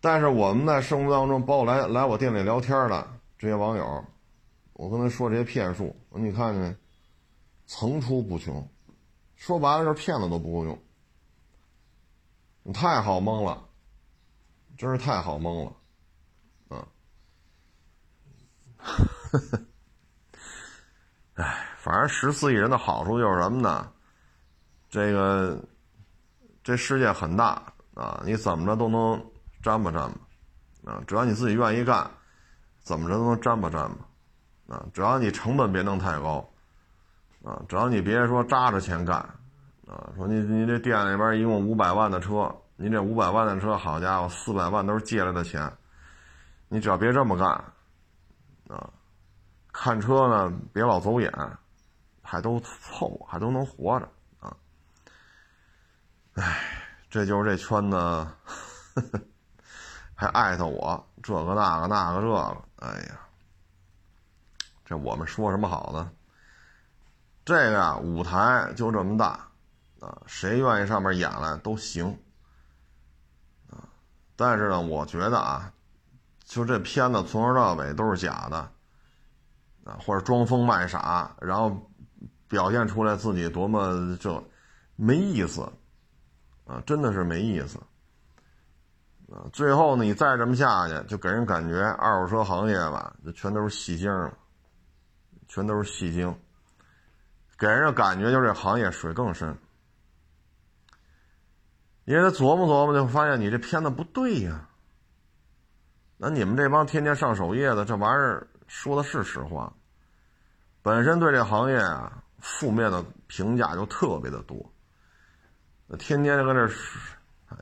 [0.00, 3.06] 但是我们在生活当中，包括来来我店里聊天的
[3.38, 4.04] 这些网友，
[4.72, 6.76] 我跟他说这些骗术，你看见没？
[7.66, 8.66] 层出不穷，
[9.36, 10.76] 说白了就是骗子都不够用，
[12.62, 13.62] 你太好蒙了，
[14.76, 15.72] 真是太好蒙了，
[16.76, 16.88] 啊！
[21.34, 23.92] 哎，反正十四亿人的好处就是什么呢？
[24.90, 25.58] 这个
[26.62, 27.62] 这世界很大
[27.94, 29.24] 啊，你怎么着都能。
[29.62, 30.18] 沾吧沾吧，
[30.90, 32.10] 啊，只要你自己愿意干，
[32.78, 33.98] 怎么着都能沾吧沾吧，
[34.68, 36.50] 啊，只要你成本别弄太高，
[37.44, 39.18] 啊，只要你别说扎着钱干，
[39.86, 45.70] 啊，说你你这店里边一共五百万的车，你这五百万的车，好家伙，四百万都是借来的钱，
[46.68, 47.48] 你只要别这么干，
[48.74, 48.88] 啊，
[49.74, 51.30] 看车呢别老走眼，
[52.22, 54.08] 还都凑还都能活着，
[56.40, 56.58] 哎，
[57.10, 58.26] 这就是这圈子。
[60.14, 63.20] 还艾特我这个那个那个这个，哎呀，
[64.84, 66.10] 这我们说什么好呢？
[67.44, 69.48] 这个呀，舞台就这么大，
[70.00, 72.18] 啊，谁愿意上面演来都行，
[73.70, 73.80] 啊，
[74.36, 75.72] 但是呢，我觉得啊，
[76.44, 78.56] 就这片子从头到尾都是假的，
[79.84, 81.90] 啊，或者装疯卖傻，然后
[82.46, 84.44] 表现出来自己多么这
[84.96, 85.66] 没意思，
[86.70, 87.78] 啊，真的是没意思。
[89.32, 94.32] 啊，最后呢，你再这么下去，就给人感觉二手车行业吧，就全都是戏精了，
[95.48, 96.32] 全都是戏精，
[97.58, 99.56] 给人的感觉就是这行业水更深。
[102.04, 104.68] 因为他琢磨琢磨，就发现你这片子不对呀。
[106.16, 109.72] 那你们这帮天天上首页的，这玩意儿说的是实话。
[110.82, 114.56] 本身对这行业啊，负面的评价就特别的多。
[115.96, 116.68] 天天就搁这，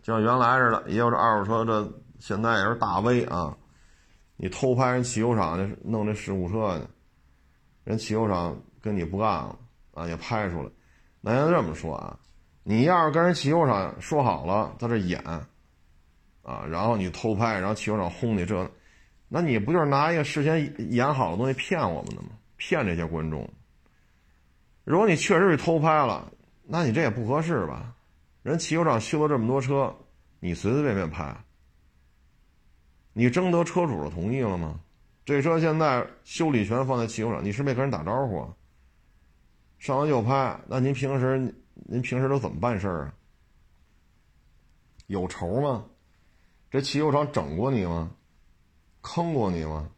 [0.03, 3.57] 就像原来似的，也有这二手车，这现在也是大 V 啊。
[4.37, 6.85] 你偷拍人汽修厂的弄这事故车去，
[7.85, 9.59] 人汽修厂跟你不干了
[9.95, 10.71] 啊，也拍出来。
[11.21, 12.19] 那要这么说啊，
[12.63, 15.21] 你要是跟人汽修厂说好了，在这演。
[16.43, 18.71] 啊，然后你偷拍，然后汽修厂轰你这，
[19.29, 22.29] 那你不就是拿一个事先演好的东西骗我们的吗？
[22.57, 23.47] 骗这些观众。
[24.85, 26.33] 如果你确实是偷拍了，
[26.65, 27.93] 那你这也不合适吧？
[28.49, 29.95] 人汽修厂修了这么多车，
[30.41, 31.37] 你随随便便拍，
[33.13, 34.81] 你征得车主的同意了吗？
[35.27, 38.57] 这车现在修理权放在汽修厂，你是没跟人打招呼啊？
[39.79, 43.15] 上来就拍，那您平时您平时都怎么办事啊？
[45.09, 45.85] 有仇吗？
[46.71, 48.11] 这汽修厂整过你吗？
[49.03, 49.91] 坑过你吗？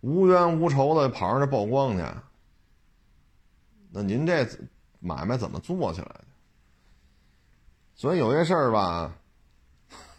[0.00, 2.04] 无冤无仇的跑上这曝光去，
[3.92, 4.44] 那您这
[4.98, 6.24] 买卖怎么做起来的？
[8.00, 9.14] 所以有些事儿吧，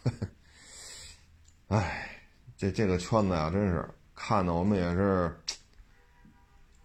[1.66, 2.08] 哎，
[2.56, 5.36] 这这个圈子呀，真是看的我们也是，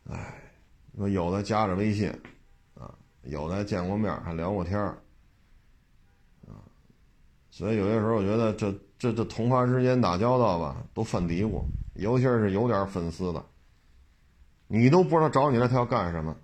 [0.10, 0.34] 哎，
[0.98, 2.10] 说有的加着微信，
[2.74, 2.92] 啊，
[3.22, 4.98] 有的见过面还聊过天儿。
[7.52, 13.46] 所以有些时候，我觉得这这这同行之间打交道吧，都犯嘀咕，尤其是有点粉丝的，
[14.66, 16.36] 你都不知道找你来他要干什么，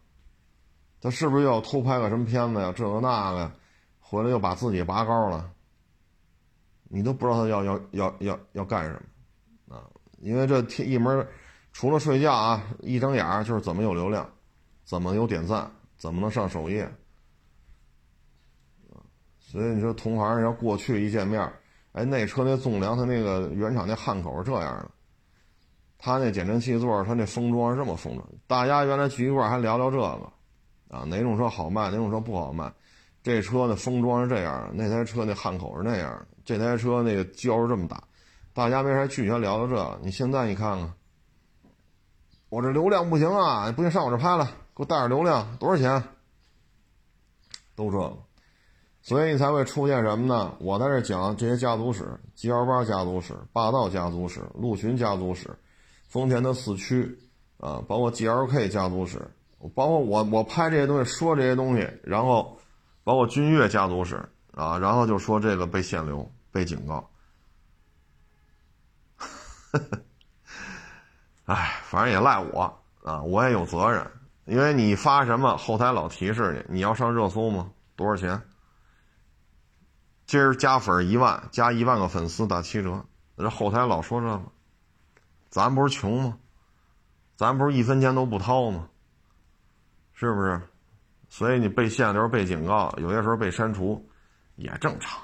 [1.01, 2.71] 他是不是又要偷拍个什么片子呀？
[2.77, 3.51] 这个那个，
[4.13, 5.51] 回来又把自己拔高了，
[6.83, 9.01] 你都不知道他要要要要要干什
[9.65, 9.89] 么啊？
[10.19, 11.27] 因为这天一门
[11.71, 14.29] 除了睡觉啊，一睁眼就是怎么有流量，
[14.83, 16.87] 怎么有点赞，怎么能上首页。
[19.39, 21.41] 所以你说同行要过去一见面，
[21.93, 24.91] 哎，那车那纵梁，它那个原厂那焊口是这样的，
[25.97, 28.23] 他那减震器座，他那封装是这么封的。
[28.45, 30.31] 大家原来聚一块还聊聊这个，
[30.89, 32.71] 啊，哪种车好卖，哪种车不好卖。
[33.23, 38.03] 这车的封装是这样，那台车那焊口是那样，这台车那个胶是这么大，
[38.53, 39.99] 大家没啥聚全聊聊这个。
[40.03, 40.93] 你现在你看看，
[42.49, 44.45] 我这流量不行啊，不行上我这拍了，
[44.75, 46.03] 给我带点流量，多少钱？
[47.75, 48.13] 都这个。
[49.01, 50.55] 所以你才会出现什么呢？
[50.59, 52.05] 我在这讲这些家族史
[52.35, 55.49] ，G L 八家族史、霸道家族史、陆巡家族史、
[56.07, 57.17] 丰田的四驱，
[57.57, 59.19] 啊，包括 G L K 家族史，
[59.73, 62.57] 包括我我拍这些东西说这些东西，然后
[63.03, 67.09] 包括君越家族史啊，然后就说这个被限流、被警告。
[71.45, 74.09] 哎，反正也赖我啊，我也有责任，
[74.45, 77.71] 因为你发什么后台老提示你，你要上热搜吗？
[77.95, 78.41] 多少钱？
[80.25, 83.05] 今儿加粉一万，加一万个粉丝打七折。
[83.35, 84.43] 这后台老说这个，
[85.49, 86.37] 咱不是穷吗？
[87.35, 88.87] 咱不是一分钱都不掏吗？
[90.13, 90.61] 是不是？
[91.33, 94.07] 所以你被限流、被警告，有些时候被删除，
[94.55, 95.19] 也正常，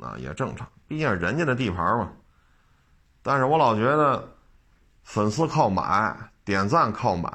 [0.00, 0.68] 啊，也正常。
[0.88, 2.10] 毕竟人家的地盘嘛。
[3.22, 4.28] 但是我老觉得，
[5.04, 6.12] 粉丝靠买，
[6.44, 7.30] 点赞靠买，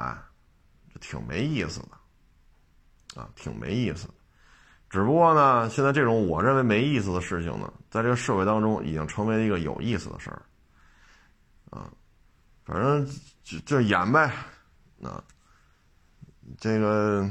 [0.92, 4.06] 这挺没意思的，啊，挺没意思。
[4.90, 10.42] 只不过呢，现在这种我认为没意思的事情呢，在这个社会当中已经成为一个有意思的事儿，
[11.70, 11.90] 啊，
[12.66, 13.08] 反正
[13.42, 14.30] 就就演呗，
[15.02, 15.24] 啊，
[16.58, 17.28] 这个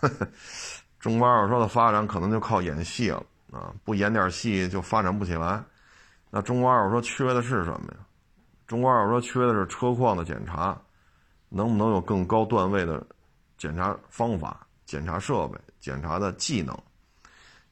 [0.98, 3.22] 中国二手车的发展可能就靠演戏了
[3.52, 5.62] 啊，不演点戏就发展不起来。
[6.30, 7.98] 那中国二手车缺的是什么呀？
[8.66, 10.76] 中国二手车缺的是车况的检查，
[11.48, 13.04] 能不能有更高段位的
[13.56, 16.76] 检查方法、检查设备、检查的技能？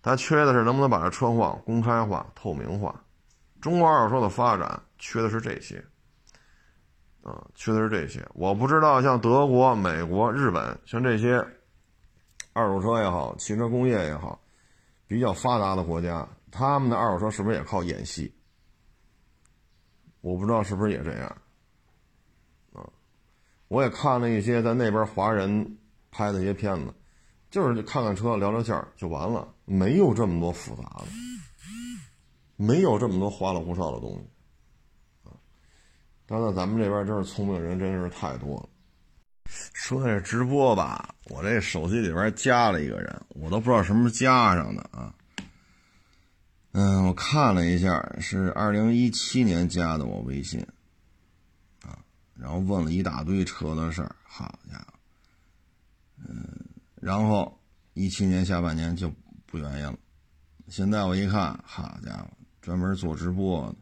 [0.00, 2.94] 它缺的是能不能把这车况公开化、透明化。
[3.60, 5.84] 中国二手车的发展缺的是这些，
[7.24, 8.24] 啊，缺的是这些。
[8.34, 11.44] 我不知道像德国、美国、日本，像这些
[12.52, 14.40] 二手车也好，汽车工业也好，
[15.06, 18.32] 比较发达的国家，他们的二手车是不是也靠演戏？
[20.20, 21.36] 我不知道是不是也这样，
[22.74, 22.86] 啊，
[23.68, 25.78] 我也看了一些在那边华人
[26.10, 26.94] 拍的一些片子。
[27.50, 31.04] 就是看看车聊聊天就完了，没有这么多复杂的，
[32.56, 34.28] 没有这么多花里胡哨的东西，
[36.26, 38.68] 当然，咱们这边真是聪明人，真是太多了。
[39.74, 45.14] 说这直播吧，我这手机里边加了一个人，我都不知道什么时候加上的啊。
[46.72, 50.60] 嗯，我看了一下，是二零一七年加的我微信，
[51.82, 51.98] 啊，
[52.34, 54.94] 然后问了一大堆车的事儿，好家伙，
[56.26, 56.48] 嗯。
[57.00, 57.60] 然后
[57.92, 59.12] 一七年下半年就
[59.44, 59.94] 不愿意了。
[60.68, 62.30] 现在我一看，好家伙，
[62.62, 63.76] 专门做直播的，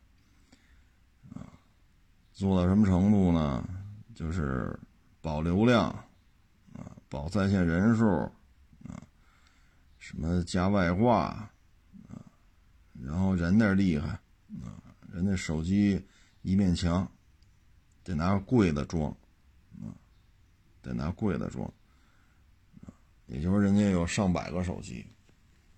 [2.32, 3.66] 做到什么程度呢？
[4.14, 4.78] 就是
[5.20, 5.88] 保流量，
[6.74, 8.06] 啊，保在线人数，
[8.86, 9.02] 啊，
[9.98, 11.50] 什么加外挂，啊，
[13.02, 14.08] 然后人那厉害，
[14.62, 14.78] 啊，
[15.10, 16.06] 人家手机
[16.42, 17.10] 一面墙，
[18.04, 19.10] 得拿贵的装，
[19.80, 19.90] 啊，
[20.82, 21.66] 得拿贵的装，
[22.84, 22.92] 啊，
[23.26, 25.06] 也就是人家有上百个手机。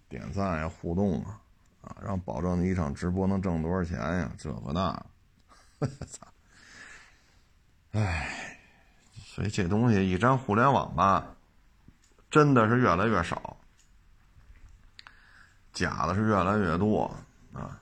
[0.09, 1.41] 点赞呀，互动啊，
[1.81, 4.33] 啊，然后保证你一场直播能挣多少钱呀？
[4.37, 5.07] 这个那，
[6.07, 6.27] 操！
[7.95, 8.59] 哎，
[9.25, 11.25] 所以这东西一沾互联网吧，
[12.29, 13.57] 真的是越来越少，
[15.73, 17.09] 假的是越来越多
[17.53, 17.81] 啊！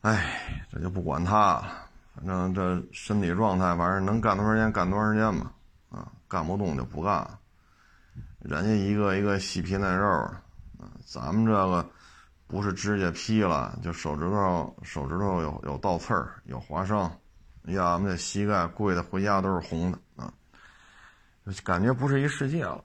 [0.00, 5.52] 哎，这就不管他了，反正这身体状态，反正能干多长时间干多长时间吧，
[5.90, 7.28] 啊，干不动就不干，
[8.38, 10.08] 人家一个一个细皮嫩肉。
[10.08, 10.42] 啊
[11.04, 11.86] 咱们这个
[12.46, 17.10] 不是指甲劈了，就手指头手指头有有倒刺儿、有划伤，
[17.64, 20.32] 要么这膝盖跪的回家都是红的啊，
[21.64, 22.82] 感觉不是一世界了。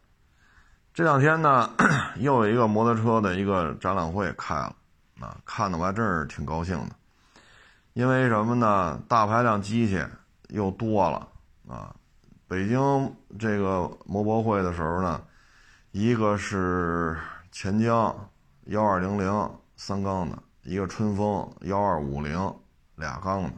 [0.93, 1.69] 这两天呢，
[2.17, 4.75] 又有一个摩托车的一个展览会开了
[5.19, 6.95] 啊，看的我还真是挺高兴的，
[7.93, 9.01] 因为什么呢？
[9.07, 10.03] 大排量机器
[10.49, 11.27] 又多了
[11.67, 11.95] 啊。
[12.47, 15.21] 北京这个摩博会的时候呢，
[15.91, 17.17] 一个是。
[17.55, 18.31] 钱江
[18.63, 22.33] 幺二零零三缸的，一个春风幺二五零
[22.95, 23.51] 俩缸的，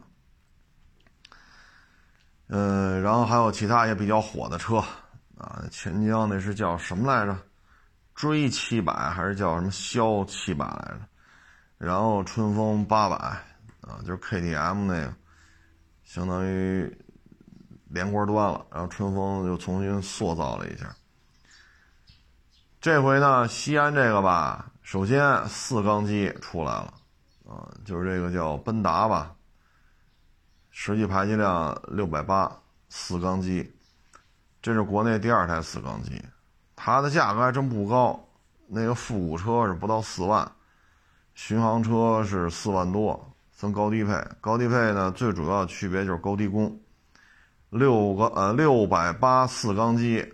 [2.48, 4.76] 嗯，然后还有其他也比较火的车
[5.36, 7.36] 啊，钱江那是叫什么来着？
[8.14, 11.00] 追七百还是叫什么枭七百来着？
[11.76, 13.16] 然后春风八百
[13.82, 15.14] 啊，就是 KTM 那个，
[16.04, 16.90] 相当于
[17.90, 20.86] 连锅端了，然后春风又重新塑造了一下。
[22.80, 26.94] 这回呢，西安这个吧，首先四缸机出来了，
[27.46, 29.35] 啊，就是这个叫奔达吧，
[30.78, 32.54] 实际排气量六百八，
[32.90, 33.74] 四缸机，
[34.60, 36.22] 这是国内第二台四缸机，
[36.76, 38.22] 它的价格还真不高，
[38.66, 40.46] 那个复古车是不到四万，
[41.34, 46.78] 巡航车是四万多，分高低配，高低配呢最主要区别就是高低功，
[47.70, 50.30] 六个呃六百八四缸机，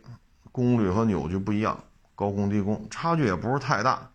[0.50, 1.78] 功率和扭矩不一样。
[2.16, 4.10] 高功低功差距也不是太大，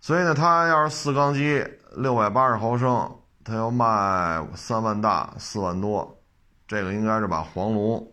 [0.00, 1.64] 所以呢，它要是四缸机
[1.96, 6.18] 六百八十毫升，它要卖三万大四万多，
[6.66, 8.12] 这个应该是把黄龙，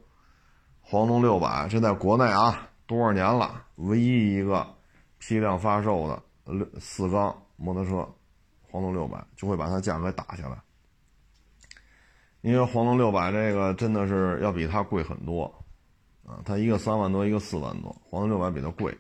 [0.82, 4.68] 黄龙六百，这在国内啊多少年了，唯一一个
[5.18, 6.22] 批量发售的
[6.54, 8.08] 六四缸摩托车，
[8.70, 10.62] 黄龙六百就会把它价格打下来，
[12.42, 15.52] 因为黄龙六百这个真的是要比它贵很多。
[16.24, 18.96] 啊，它一个三万多，一个四万多，黄龙六百比它贵，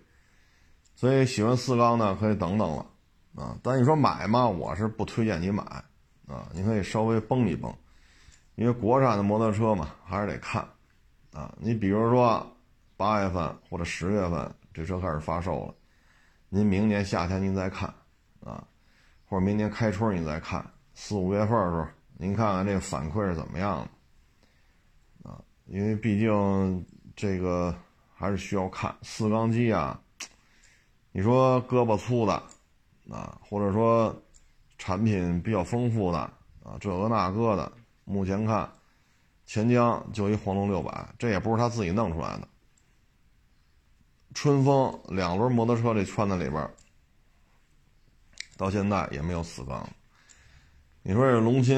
[0.96, 2.86] 所以喜欢四缸的可以等等了，
[3.36, 5.64] 啊，但你说买嘛，我是不推荐你买，
[6.32, 7.74] 啊，你可以稍微绷一绷，
[8.56, 10.66] 因为国产的摩托车嘛，还是得看，
[11.34, 12.56] 啊，你比如说
[12.96, 15.76] 八月份或者十月份这车开始发售了，
[16.48, 17.94] 您明年夏天您再看，
[18.40, 18.66] 啊，
[19.26, 23.88] 或者明年开春您再看，四五月份的时候您看看这反馈是怎么样
[25.24, 26.86] 的，啊，因为毕竟。
[27.14, 27.76] 这个
[28.16, 30.00] 还是需要看四缸机啊，
[31.12, 32.34] 你说胳膊粗的
[33.12, 34.16] 啊，或者说
[34.82, 36.18] 产品比较丰富的
[36.64, 37.72] 啊，这个那个的，
[38.04, 38.68] 目前看
[39.46, 42.48] 钱江就一黄龙六百，这也不是他自己弄出来的。
[44.34, 46.68] 春风两轮摩托车这圈子里边，
[48.58, 49.88] 到现在也没有死缸。
[51.04, 51.78] 你说这龙鑫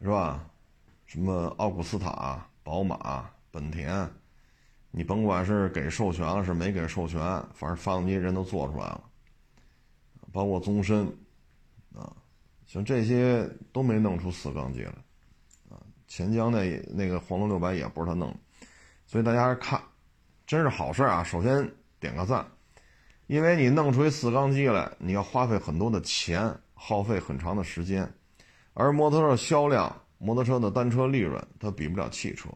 [0.00, 0.42] 是吧？
[1.04, 4.10] 什么奥古斯塔、宝马、本田。
[4.90, 7.20] 你甭管是给授权了是没给授权，
[7.52, 9.04] 反正发动机人都做出来了，
[10.32, 11.06] 包括宗申，
[11.94, 12.10] 啊，
[12.68, 14.92] 像这些都没弄出四缸机来，
[15.70, 18.36] 啊，钱江那那个黄龙六百也不是他弄的，
[19.06, 19.82] 所以大家看，
[20.46, 21.24] 真是好事啊！
[21.24, 21.66] 首先
[21.98, 22.46] 点个赞，
[23.26, 28.06] 因为你弄出一四缸机来，你要花费很多的钱，耗费很长的时间，
[28.74, 32.50] 而摩托车销量、摩托车的单车利润，它比不了汽车。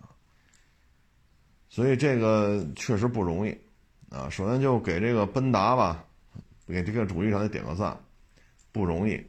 [0.00, 0.10] 啊
[1.68, 3.56] 所以这个确实不容易，
[4.10, 6.04] 啊，首先就给这个奔达吧，
[6.66, 7.98] 给这个主意上得点个赞，
[8.72, 9.24] 不容易。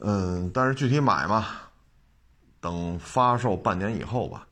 [0.00, 1.46] 嗯，但是具体买嘛，
[2.60, 4.46] 等发售半年以后吧。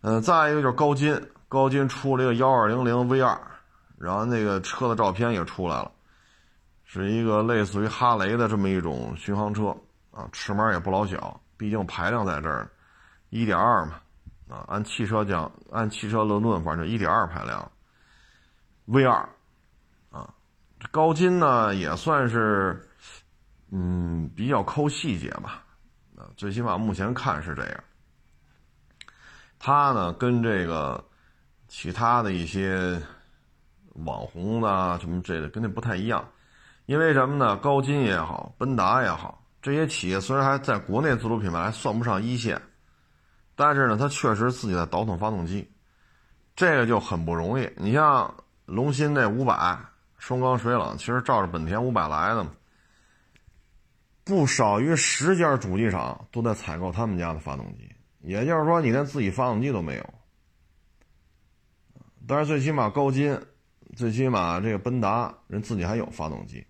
[0.00, 3.38] 嗯，再一个就是高金，高金出了一个幺二零零 V 二，
[3.98, 5.92] 然后那个车的照片也出来了，
[6.84, 9.76] 是一个类似于哈雷的这么一种巡航车，
[10.10, 12.70] 啊，尺码也不老小，毕竟排量在这儿，
[13.28, 14.00] 一点二嘛。
[14.48, 17.70] 啊，按汽车讲，按汽车论论，反正就1.2排量
[18.88, 19.28] ，V2，啊，
[20.90, 22.80] 高金呢也算是，
[23.70, 25.64] 嗯，比较抠细节吧，
[26.16, 27.84] 啊，最起码目前看是这样。
[29.58, 31.04] 他呢跟这个
[31.68, 33.00] 其他的一些
[34.04, 36.26] 网红呢什么这的跟那不太一样，
[36.86, 37.56] 因为什么呢？
[37.58, 42.60] 高金也好，奔达也好，这些企业虽然还在国内自主品牌还算不上一线。
[43.56, 45.70] 但是呢，它确实自己在倒腾发动机，
[46.56, 47.70] 这个就很不容易。
[47.76, 48.34] 你像
[48.64, 49.54] 龙芯那五百
[50.20, 52.46] 双缸水冷，其实照着本田五百来的，
[54.22, 57.90] 不少于十家主机厂都在采购他们家的发动机。
[58.20, 60.14] 也就是说，你连自己发动机都没有。
[62.28, 63.36] 但是最起码高金，
[63.96, 66.64] 最起码这个奔达人自己还有发动机，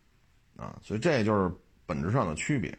[0.56, 1.52] 啊，所以这就是
[1.84, 2.78] 本质上的区别。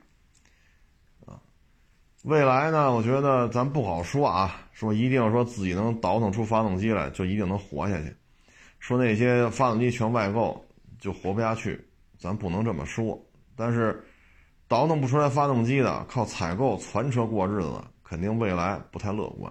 [2.24, 2.94] 未来呢？
[2.94, 8.16] 我觉得咱不好说啊，说一定要说自己能倒腾出发动机来就一定能活下去，
[8.82, 10.62] 说那些发动机全外购
[11.00, 11.80] 就活不下去，
[12.20, 13.18] 咱不能这么说。
[13.56, 14.04] 但是
[14.68, 19.50] 倒腾不出来发动机的，靠采购攒车过日子，肯定未来不太乐观。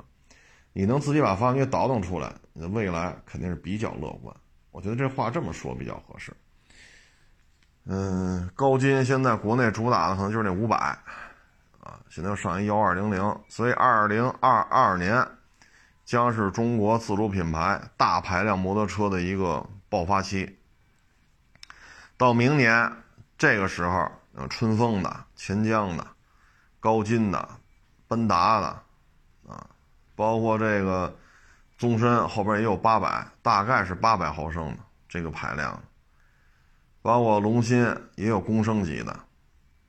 [0.72, 4.34] 你能自己把发动机倒腾出来，你的未来肯定是比较乐观。
[4.72, 6.32] 我觉得这话这么说比较合适。
[7.86, 10.76] 嗯，高金现在国内主打的可能就是那五百。
[10.76, 15.26] 啊现在又上一幺二零零，所以二零二二年
[16.10, 20.58] 将是中国自主品牌大排量摩托车的一个爆发期。
[22.16, 22.92] 到明年
[23.38, 24.10] 这个时候，
[24.48, 26.04] 春风的、钱江的、
[26.80, 27.48] 高金的、
[28.08, 28.66] 奔达的，
[29.52, 29.64] 啊，
[30.16, 31.16] 包括这个
[31.78, 35.80] 宗申后边也有八百，大概是八百毫升的这个排量，
[37.02, 37.86] 包括龙芯
[38.16, 39.12] 也有公升级的，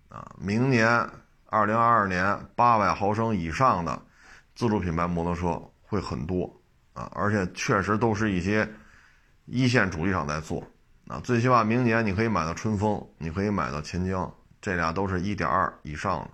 [0.10, 1.10] 啊，明年。
[1.48, 4.00] 二零二二年八百毫升以上的
[4.56, 5.62] 自主品牌摩托车
[5.92, 6.50] 会很多
[6.94, 8.66] 啊，而且确实都是一些
[9.46, 10.66] 一线主机厂在做
[11.08, 11.20] 啊。
[11.22, 16.30] 最起码明年你可以买到春风，你可以买到钱江，这俩都是一点二以上的，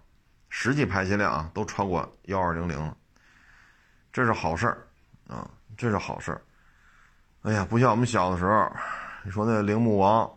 [0.49, 2.95] 实际排气量啊都超过幺二零零了，
[4.14, 4.88] 这是好事儿
[5.28, 6.39] 啊，这是好事儿。
[7.41, 8.72] 哎呀，不像我们小的时候，
[9.24, 10.32] 你说那铃木王，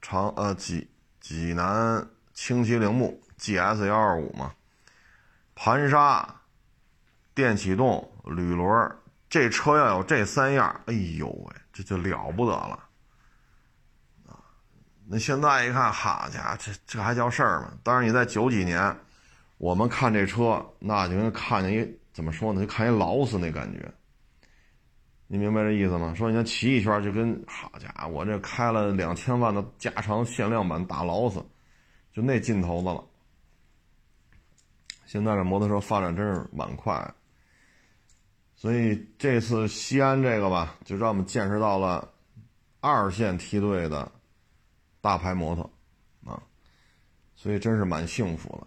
[0.00, 0.88] 长呃济
[1.20, 3.20] 济南轻骑铃木。
[3.38, 4.52] G S 幺二五嘛，
[5.54, 6.28] 盘刹、
[7.34, 8.96] 电启动、铝轮，
[9.28, 12.78] 这车要有这三样，哎呦喂，这就了不得了
[14.26, 14.38] 啊！
[15.06, 17.72] 那现在一看，好家伙，这这还叫事儿吗？
[17.82, 18.96] 但是你在九几年，
[19.58, 22.60] 我们看这车，那就跟看见一怎么说呢？
[22.60, 23.92] 就看一劳斯那感觉。
[25.26, 26.14] 你明白这意思吗？
[26.14, 31.44] 说你骑一圈，就跟好家伙，我这开了两千万的加长限量版大劳斯，
[32.12, 33.04] 就那劲头子了。
[35.04, 36.94] 现在这摩托车发展真是蛮快，
[38.60, 42.12] 所以这次西安这个吧，就让我们见识到了
[42.80, 44.10] 二线梯队的
[45.00, 45.70] 大牌摩托
[46.24, 46.42] 啊，
[47.36, 48.66] 所以真是蛮幸福的。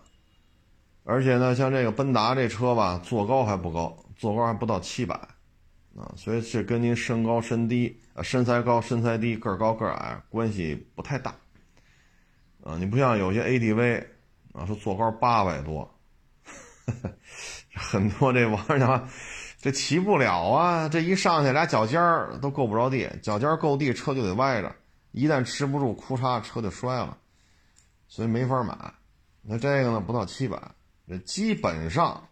[1.03, 5.13] 而且呢，像这个奔达这车吧，坐高还不高，坐高还不到七百
[5.97, 11.35] 啊，所以这跟您身高身低啊，身材高身材低，个儿高个儿矮关系不太大
[12.63, 12.77] 啊。
[12.77, 14.05] 你不像有些 ADV
[14.53, 15.93] 啊，说坐高八百多。
[17.73, 19.07] 很多这网上，
[19.61, 20.89] 这骑不了啊！
[20.89, 24.75] 这一上去俩脚尖儿都够不着地，脚尖儿够地车就得歪着，
[25.11, 27.15] 一旦持不住，哭嚓，车就摔了，
[28.07, 28.75] 所以没法买。
[29.43, 30.59] 那这个呢，不到七百，
[31.07, 32.27] 这基本上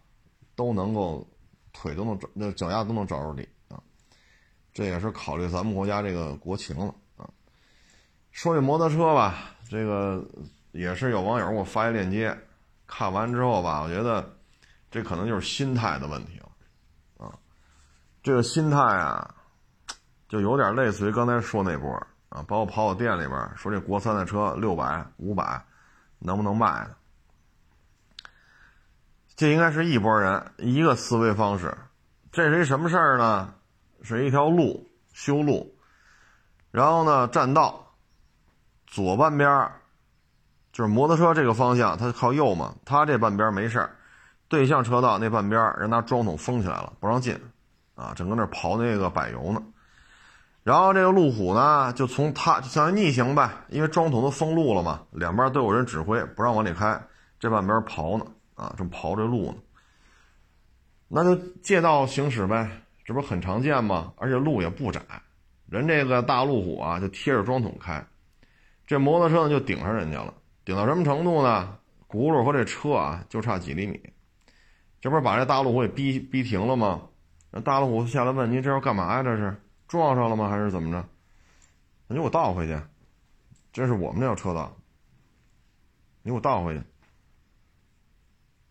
[0.56, 1.24] 都能够
[1.72, 3.80] 腿都能那脚丫都能着着地啊。
[4.72, 7.30] 这也是考虑咱们国家这个国情了啊。
[8.32, 10.26] 说这摩托车吧，这个
[10.72, 12.36] 也是有网友给我发一链接，
[12.88, 14.36] 看完之后吧，我觉得。
[14.92, 16.39] 这可能就是心态的问题，
[18.22, 19.34] 这个心态啊，
[20.28, 21.90] 就有点类似于刚才说那波
[22.28, 25.64] 啊，包括跑我店里边说这国三的车六百、五百，
[26.18, 26.96] 能不能卖的？
[29.36, 31.76] 这应该是一拨人一个思维方式。
[32.30, 33.54] 这是一什么事儿呢？
[34.02, 35.74] 是一条路修路，
[36.70, 37.94] 然后呢，占道
[38.86, 39.70] 左半边
[40.72, 43.96] 就是摩托车这个方向，它靠右嘛，它这半边没事儿。
[44.48, 47.40] 对向车道那半边人拿桩桶封起来了，不让进，
[48.00, 49.62] 啊，正搁那刨那个柏油呢。
[50.62, 56.98] 然后这个路虎呢，就从他像逆行呗，因为桩桶都封路了嘛，两边都有人指挥，不让往里开，
[57.38, 59.56] 这半边刨呢，啊，正刨这路呢。
[61.08, 62.70] 那就借道行驶呗，
[63.04, 64.12] 这不是很常见吗？
[64.16, 65.00] 而且路也不窄，
[65.68, 68.04] 人这个大路虎啊，就贴着桩桶开，
[68.86, 70.32] 这摩托车呢就顶上人家了，
[70.64, 71.76] 顶到什么程度呢？
[72.08, 74.00] 轱辘和这车啊，就差几厘米。
[75.00, 77.00] 这不是把这大路虎给逼逼停了吗？
[77.50, 79.22] 那大路虎下来问：“您这要干嘛呀？
[79.22, 80.48] 这是撞上了吗？
[80.48, 81.08] 还是怎么着？”
[82.06, 82.80] 你给我倒回去，
[83.72, 84.76] 这是我们这条车道，
[86.22, 86.82] 你给我倒回去。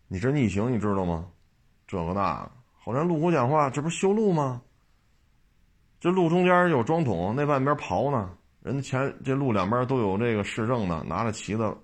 [0.08, 1.30] 你这逆行，你知道吗？
[1.86, 2.50] 这个那个。
[2.82, 4.62] 后来路虎讲话：“这不是修路吗？
[6.00, 8.36] 这路中间有桩桶，那半边刨呢。
[8.62, 11.76] 人家前这路两边都有这个市政的，拿着旗子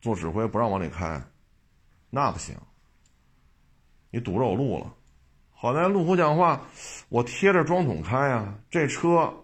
[0.00, 1.20] 做指挥，不让往里开，
[2.10, 2.56] 那不行。
[4.10, 4.94] 你堵着我路了。
[5.60, 6.68] 好在路虎讲话
[7.10, 9.34] ：“我贴着桩桶开呀，这车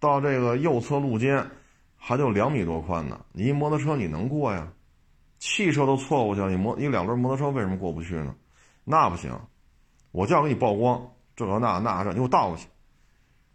[0.00, 1.48] 到这个右侧路肩
[1.96, 3.24] 还就两米多宽呢。
[3.30, 4.66] 你一摩托车你能过呀？
[5.38, 8.34] 汽车都错过去了，你摩你两轮摩托车为什么过不去呢？
[8.82, 9.32] 那不行，
[10.10, 11.00] 我就要给你曝光，
[11.36, 12.66] 这个那那这，你给我倒过去。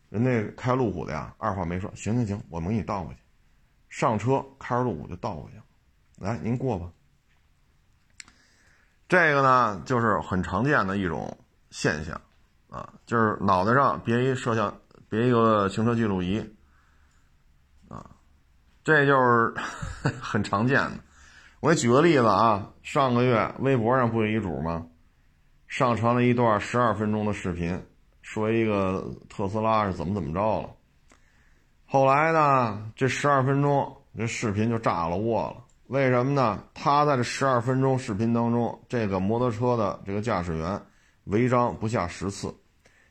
[0.07, 3.19] 人那开路虎的呀，二话没说，行行行，我们给你倒过去。
[3.89, 5.57] 上车开着路虎就倒过去，
[6.23, 6.89] 来您过吧。
[9.09, 11.37] 这个呢，就是很常见的一种
[11.69, 12.19] 现象，
[12.69, 14.73] 啊，就是脑袋上别一摄像，
[15.09, 16.39] 别一个行车记录仪，
[17.89, 18.05] 啊，
[18.83, 19.53] 这就是
[20.21, 20.99] 很常见的。
[21.59, 24.85] 我给举个例子啊，上个月微博上不有一主吗？
[25.67, 27.85] 上传了一段十二分钟的视频，
[28.21, 30.69] 说一个特斯拉是怎么怎么着了。
[31.85, 35.63] 后来呢，这十二分钟这视频就炸了窝了。
[35.87, 36.63] 为什么呢？
[36.73, 40.81] 他在这十二分钟视频当中，这个摩托车的这个驾驶员
[41.27, 42.55] 违章不下十次，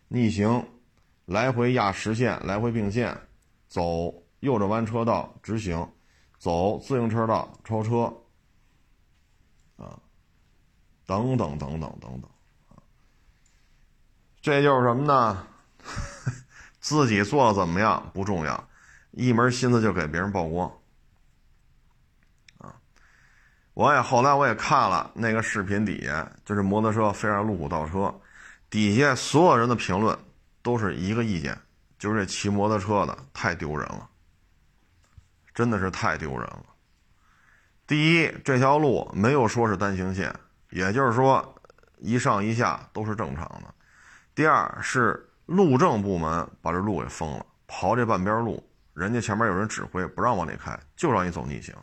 [0.09, 0.67] 逆行，
[1.27, 3.15] 来回压实线，来回并线，
[3.69, 5.93] 走右转弯车道直行，
[6.39, 8.05] 走自行车道超车，
[9.77, 10.01] 啊，
[11.05, 12.31] 等等等等等等，
[14.41, 15.47] 这就是什么呢？
[16.81, 18.69] 自己做的怎么样不重要，
[19.11, 20.73] 一门心思就给别人曝光。
[23.77, 28.13] 我也后来我也看了那个视频底下，就是摩托车非让路虎倒车，
[28.71, 30.19] 底下所有人的评论
[30.63, 31.55] 都是一个意见，
[31.99, 34.09] 就是这骑摩托车的太丢人了，
[35.55, 36.65] 真的是太丢人了。
[37.87, 40.35] 第一，这条路没有说是单行线，
[40.71, 41.55] 也就是说
[41.99, 43.75] 一上一下都是正常的。
[44.35, 51.75] 第二是路政部门把这路给封了，刨这半边路，人家前面有人指挥，不让往里开，就让你走逆行。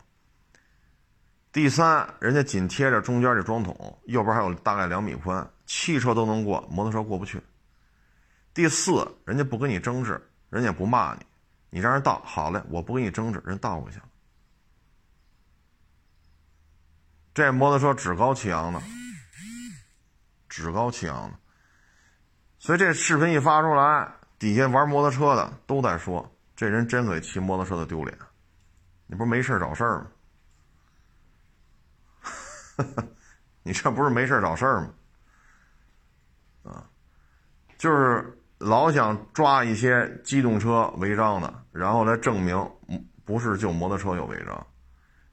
[1.54, 7.40] 第三，人家紧贴着中间这桩桶，右边还有大概两米宽，汽车都能过，摩托车过不去。
[8.52, 11.20] 第四，人家不跟你争执，人家也不骂你，
[11.70, 14.04] 你让人倒好嘞，我不跟你争执，人倒过去了。
[17.32, 18.82] 这摩托车趾高气扬的，
[20.48, 21.38] 趾高气扬的，
[22.58, 28.18] 所以这视频一发出来，底下玩摩托车的都在说，这人真给骑摩托车的丢脸，
[29.06, 30.06] 你不是没事找事儿吗？
[33.62, 34.94] 你这不是没事找事儿吗？
[36.64, 36.90] 啊，
[37.78, 42.56] 就是老想抓一些机动车违章的，然后来证明
[43.24, 44.66] 不是就摩托车有违章。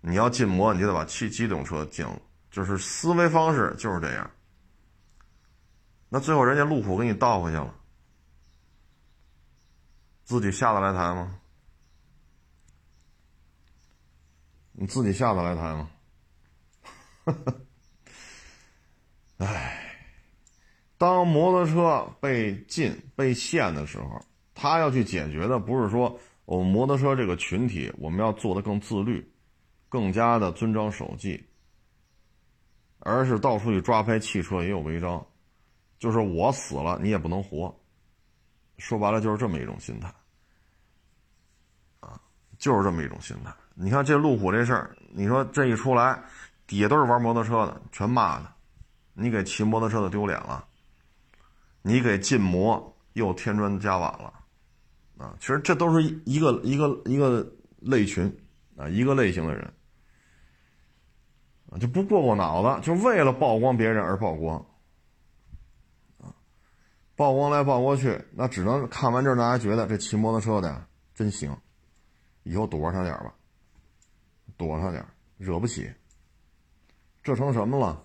[0.01, 2.19] 你要禁摩，你就得把汽机动车禁了。
[2.49, 4.29] 就是思维方式就是这样。
[6.09, 7.73] 那最后人家路虎给你倒回去了，
[10.23, 11.37] 自己下得来台吗？
[14.73, 15.89] 你自己下得来台吗？
[19.37, 19.95] 唉，
[20.97, 29.31] 当摩托车被禁、被限的时候，他要去解决的不是说我们摩托车这个群体，我们要做的更自律、
[29.89, 31.43] 更加的遵章守纪，
[32.99, 35.25] 而是到处去抓拍汽车也有违章，
[35.97, 37.75] 就是我死了你也不能活，
[38.77, 40.13] 说白了就是这么一种心态，
[41.99, 42.21] 啊，
[42.59, 43.51] 就是这么一种心态。
[43.73, 46.23] 你看这路虎这事儿，你说这一出来。
[46.71, 48.55] 底下都是玩摩托车的，全骂他，
[49.11, 50.65] 你给骑摩托车的丢脸了，
[51.81, 54.33] 你给禁摩又添砖加瓦了，
[55.17, 57.45] 啊，其实这都是一个一个一个
[57.81, 58.33] 类群
[58.77, 59.73] 啊，一个类型的人。
[61.69, 64.65] 啊，就不过过脑子，就为了曝光别人而曝光，
[67.17, 71.53] 曝光来曝光去，那只能看完这大家觉得这骑摩托车的真行，
[72.43, 73.35] 以后躲他点吧，
[74.55, 75.05] 躲他点
[75.37, 75.91] 惹不起。
[77.23, 78.01] 这成什么了，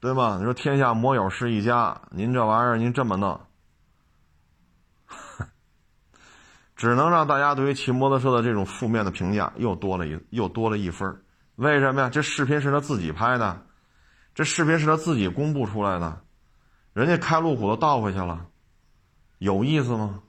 [0.00, 0.36] 对吧？
[0.38, 3.40] 你说天下摩友是一家，您这玩意儿您这么弄，
[6.76, 11.22] 只能让大家对于骑摩托车的这种负面的评价又多了一又多了一分
[11.56, 12.10] 为什么呀？
[12.10, 13.66] 这视频是他自己拍的，
[14.34, 16.22] 这视频是他自己公布出来的，
[16.92, 18.46] 人家开路虎都倒回去了，
[19.38, 20.22] 有意思吗？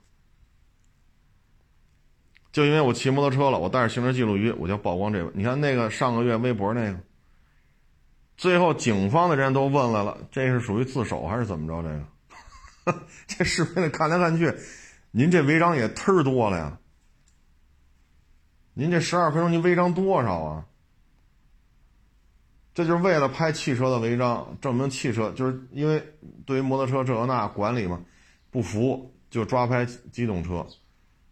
[2.52, 5.32] 就因为我骑摩托车了，我带着行车记录仪，我就曝光这个。
[5.34, 7.00] 你看那个上个月微博那个，
[8.36, 11.82] 最后警方的人都问来了，这是属于自首还是怎么着？
[11.82, 14.54] 这个， 这视频里看来看去，
[15.12, 16.78] 您这违章也忒多了呀！
[18.74, 20.66] 您这十二分钟您违章多少啊？
[22.74, 26.02] 这就是为了拍汽车的违章，证明汽车就是因为
[26.46, 28.02] 对于摩托车这那管理嘛，
[28.50, 30.66] 不服就抓拍机动车，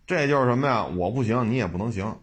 [0.10, 0.84] 这就是什么呀？
[0.84, 2.20] 我不行，你也不能行，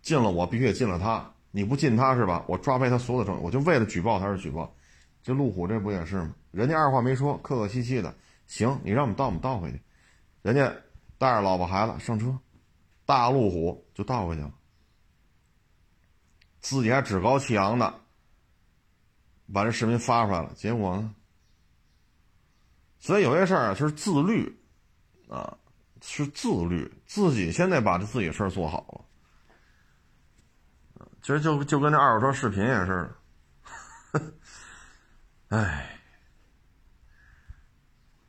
[0.00, 1.30] 进了我必须得进了他。
[1.50, 2.42] 你不进他是吧？
[2.48, 4.74] 我抓拍他所有的证据，我就为了举报他是举报。
[5.22, 6.34] 这路虎这不也是吗？
[6.50, 8.14] 人家二话没说，客客气气的，
[8.46, 9.78] 行，你让我们倒，我们倒回去。
[10.40, 10.74] 人家
[11.18, 12.34] 带着老婆孩子上车，
[13.04, 14.54] 大路虎就倒回去了，
[16.62, 17.92] 自己还趾高气扬的
[19.52, 20.54] 把这视频发出来了。
[20.56, 21.14] 结果呢？
[22.98, 24.58] 所以有些事儿啊，是自律
[25.28, 25.58] 啊，
[26.06, 29.04] 是自律，自己先得把这自己事儿做好了。
[31.22, 33.10] 其实就就跟那二手车视频也是，
[35.48, 35.98] 哎，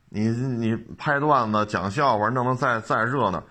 [0.08, 3.44] 你你拍段子讲笑话弄得再再热闹，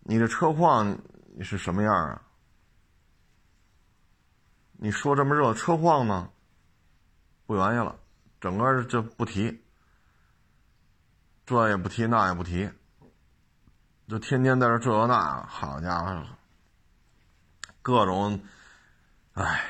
[0.00, 0.96] 你这车况
[1.40, 2.22] 是什么样啊？
[4.74, 6.30] 你说这么热车况呢？
[7.44, 7.98] 不原因了，
[8.40, 9.64] 整个就不提，
[11.44, 12.70] 这也不提那也不提，
[14.08, 16.22] 就天天在这这那，好家伙，
[17.80, 18.40] 各种。
[19.34, 19.64] 唉，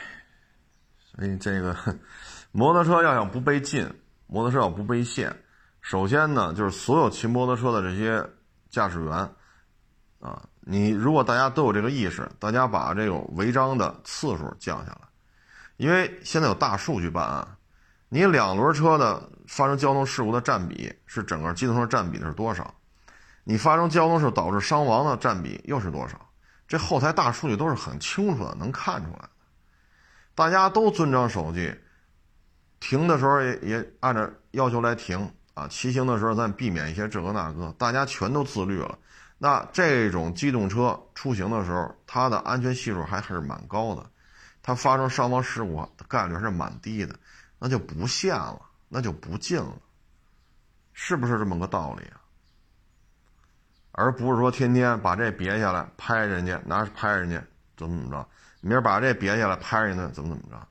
[0.99, 1.76] 所以这个
[2.51, 3.89] 摩托车要想不被禁，
[4.26, 5.33] 摩托车要不被限，
[5.80, 8.28] 首先呢，就是所有骑摩托车的这些
[8.70, 9.12] 驾驶员
[10.18, 15.09] 啊，你如果大家都有这个意识，大家把这种违章的次数降下来，
[15.76, 17.47] 因为现在有大数据办案，
[18.09, 22.74] 你两轮车的发生交通事故的占比是整个机动车占比的是多少？
[23.45, 26.28] 你发生交通事故导致伤亡的占比又是多少？
[26.68, 29.28] 这后台大数据都是很清楚的，能看出来。
[30.34, 31.74] 大家都遵章守纪，
[32.80, 35.68] 停的时候也也按照要求来停啊。
[35.68, 38.99] 骑行的时候咱避免一些这个那个，大家全都自律了。
[39.36, 44.09] 那这种机动车出行的时候，它的安全系数还是蛮高的，
[44.62, 47.14] 它发生伤亡事故概率还是蛮低的，
[47.59, 49.76] 那就不限了，那就不禁了，
[50.95, 52.22] 是不是这么个道理啊？
[53.93, 57.43] 而不是说天天把这别下来拍人家，拿拍人家
[57.76, 58.28] 怎么怎么着。
[58.61, 60.68] 明儿把这别下来拍人家怎么怎么着？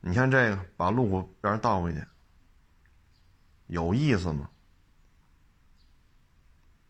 [0.00, 2.04] 你看这个，把路虎让人倒回去，
[3.68, 4.48] 有意思吗？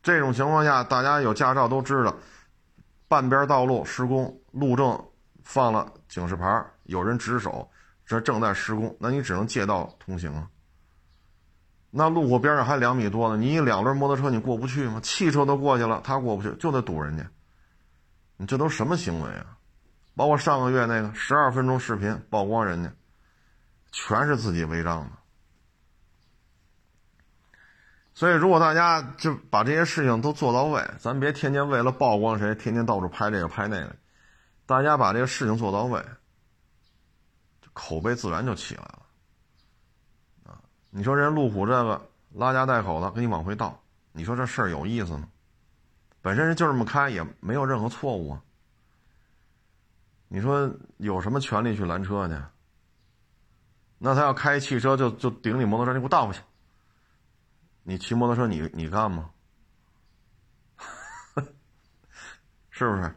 [0.02, 2.16] 这种情况下，大家有驾照都知道，
[3.06, 4.98] 半边道路施工，路政
[5.44, 7.70] 放了警示牌，有人值守，
[8.04, 10.48] 这正在施工，那你只能借道通行啊。
[11.94, 14.98] 那路虎边上还两米多呢，你两轮摩托车你过不去吗？
[15.02, 17.30] 汽车都过去了，他过不去，就得堵人家。
[18.38, 19.58] 你这都什么行为啊？
[20.14, 22.90] 包括上个月那个十二分钟视频曝光，人家
[23.90, 25.10] 全是自己违章的。
[28.14, 33.94] 所以，如果大家就把这些事情都做到位，咱别天天为了曝光谁，天天到处拍这个拍那个。
[34.64, 36.02] 大家把这个事情做到位，
[37.74, 39.01] 口碑自然就起来了。
[40.94, 43.80] 你说人路虎这个拉家带口的给你往回倒，
[44.12, 45.26] 你说这事儿有意思吗？
[46.20, 48.42] 本身就这么开，也没有任何错误啊。
[50.28, 52.34] 你说有什么权利去拦车去？
[53.96, 56.42] 那他要开汽车就就顶你摩托车，你给我倒回去。
[57.84, 59.30] 你骑摩托车，你你干吗？
[62.68, 63.14] 是不是？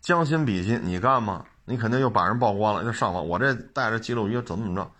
[0.00, 1.46] 将心比心，你干吗？
[1.66, 3.28] 你肯定又把人曝光了，就上网。
[3.28, 4.90] 我这带着记录仪怎么怎么着？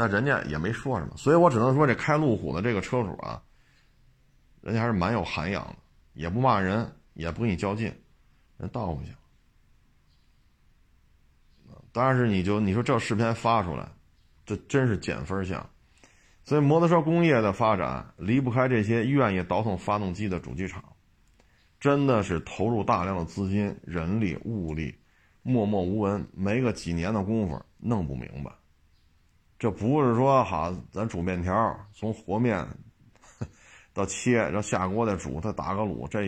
[0.00, 3.42] 那人家也没说什么，所以我只能说这开路虎的这个车主啊，
[4.62, 5.76] 人家还是蛮有涵养的，
[6.14, 7.92] 也不骂人，也不跟你较劲，
[8.56, 9.12] 人倒回去。
[11.92, 13.86] 但是你就你说这视频发出来，
[14.46, 15.68] 这真是减分项。
[16.44, 20.82] 所以摩托车工业的发展离不开这些愿意倒腾发动机的主机厂，
[21.78, 24.94] 真的是投入大量的资金、人力、物力，
[25.42, 28.50] 默默无闻，没个几年的功夫弄不明白。
[29.60, 32.66] 这不是说好咱煮面条，从和面
[33.92, 36.24] 到切，然后下锅再煮，再打个卤，这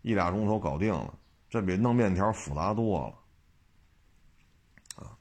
[0.00, 1.12] 一俩钟头搞定了。
[1.50, 5.12] 这比弄面条复杂多了啊。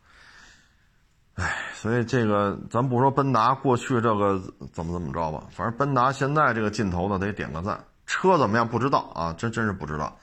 [1.33, 4.39] 哎，所以这个咱不说奔达过去这个
[4.71, 7.83] 怎么怎么着吧，反正奔达现在这个劲头呢，得点个赞。
[8.05, 10.17] 车怎么样不知道啊，真真是不知道。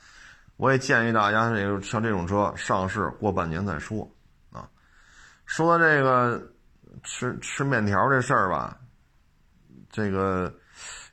[0.56, 4.10] 我也建议大家，这个像这种车上市过半年再说
[4.50, 4.66] 啊。
[5.44, 6.42] 说这个
[7.02, 8.76] 吃吃面条这事儿吧，
[9.90, 10.52] 这个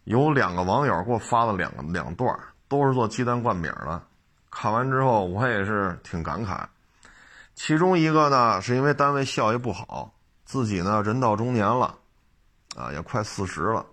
[0.06, 4.02] 有两个网友给我发了两个两段，都是做鸡蛋灌饼的。
[4.50, 6.66] 看完之后，我也是挺感慨。
[7.54, 10.14] 其中一个呢，是因为单位效益不好，
[10.44, 11.98] 自己呢人到中年了，
[12.76, 13.86] 啊，也快四十了。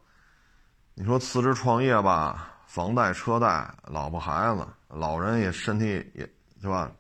[0.95, 6.29] 你说辞职创业吧，房贷车贷，老婆孩子，老人也身体也，
[6.61, 6.91] 是吧？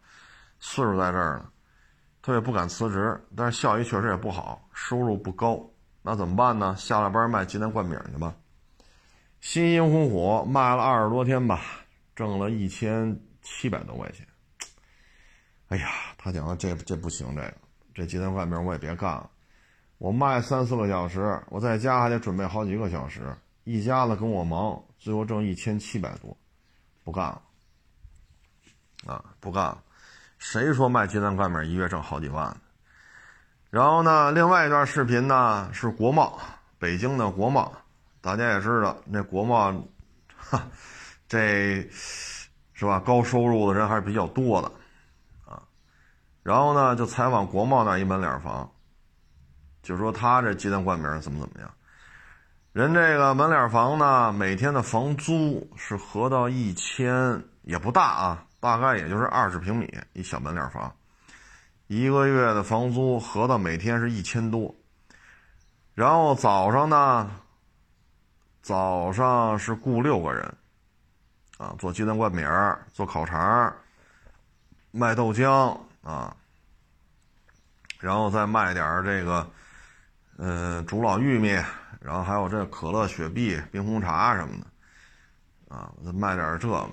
[0.58, 1.44] 岁数在这儿呢，
[2.22, 5.60] 他也不敢辞职，但是效益确实也不好，收入不高，
[6.02, 6.76] 那怎么办呢？
[6.76, 8.32] 下了班卖鸡蛋灌饼去吧。
[9.40, 11.60] 辛辛苦苦卖了二十多天吧，
[12.14, 14.24] 挣了一千七百多块钱。
[15.66, 17.54] 哎呀，他讲这这不行，这个
[17.92, 19.28] 这鸡蛋灌饼我也别干了，
[19.98, 23.36] 我卖三四个小时，我在家还得准备好几个小时。
[23.64, 26.36] 一家子跟我忙，最后挣一千七百多，
[27.02, 27.42] 不干了，
[29.06, 29.82] 啊，不干了。
[30.44, 32.54] 谁说卖鸡蛋灌饼一月挣好几万？
[33.70, 36.36] 然后呢，另外一段视频呢是国贸，
[36.80, 37.72] 北京的国贸，
[38.20, 39.72] 大家也知道，那国贸，
[40.36, 40.66] 哈，
[41.28, 41.88] 这
[42.72, 42.98] 是吧？
[42.98, 44.68] 高收入的人还是比较多的，
[45.48, 45.62] 啊。
[46.42, 48.68] 然后呢，就采访国贸那一门脸房，
[49.80, 51.70] 就说他这鸡蛋灌饼怎么怎么样。
[52.72, 60.94] 人这个门脸房呢，每天的房租是合到一千，也不大啊，大概也就是二十平米一小门脸房，
[61.88, 64.72] 一个月的房租合到每天是一千多。
[65.94, 67.28] 然后早上呢，
[68.62, 70.54] 早上是雇六个人，
[71.58, 72.48] 啊，做鸡蛋灌饼，
[72.92, 73.74] 做烤肠，
[74.92, 76.36] 卖豆浆啊，
[77.98, 79.50] 然后再卖点这个，
[80.36, 81.60] 呃，煮老玉米。
[82.00, 86.88] 然后还有这可乐、雪碧、冰红茶什么的，啊，再卖点这个，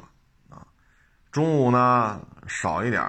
[1.32, 3.02] 中午呢少一点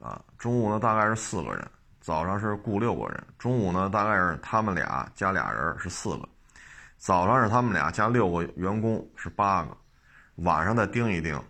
[0.00, 1.70] 啊，中午呢大概是四个人，
[2.00, 6.28] 早上是雇六个人，中午呢大概是他们俩加俩人是四个，
[6.96, 9.76] 早上是他们俩加六个员工是八个，
[10.36, 11.40] 晚上再盯一盯，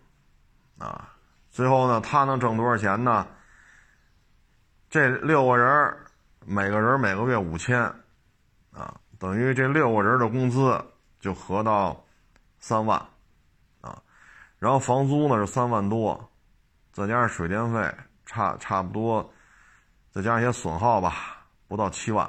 [0.78, 1.12] 啊，
[1.50, 3.26] 最后呢他能挣多少钱呢？
[4.88, 5.96] 这六个人
[6.46, 7.82] 每个人每个月五千，
[8.72, 8.94] 啊。
[9.18, 10.78] 等于这六个人的工资
[11.18, 12.04] 就合到
[12.58, 13.02] 三万，
[14.58, 16.30] 然后房租呢是三万多，
[16.92, 17.94] 再加上水电费，
[18.24, 19.32] 差差不多，
[20.10, 22.26] 再加上一些损耗吧，不到七万，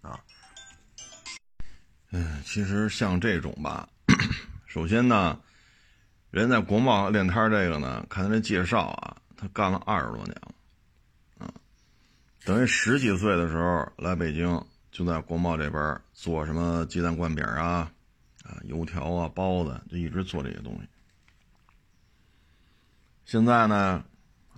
[0.00, 0.18] 啊，
[2.10, 3.88] 嗯，其实像这种吧，
[4.66, 5.38] 首先呢，
[6.30, 10.54] 人在国贸练摊这个呢，看他这介绍啊，他干了二十多年了，
[11.38, 11.52] 啊，
[12.44, 14.62] 等于十几岁的时候来北京。
[14.92, 17.90] 就在国贸这边做什么鸡蛋灌饼啊，
[18.44, 20.88] 啊油条啊包子，就一直做这些东西。
[23.24, 24.04] 现在呢，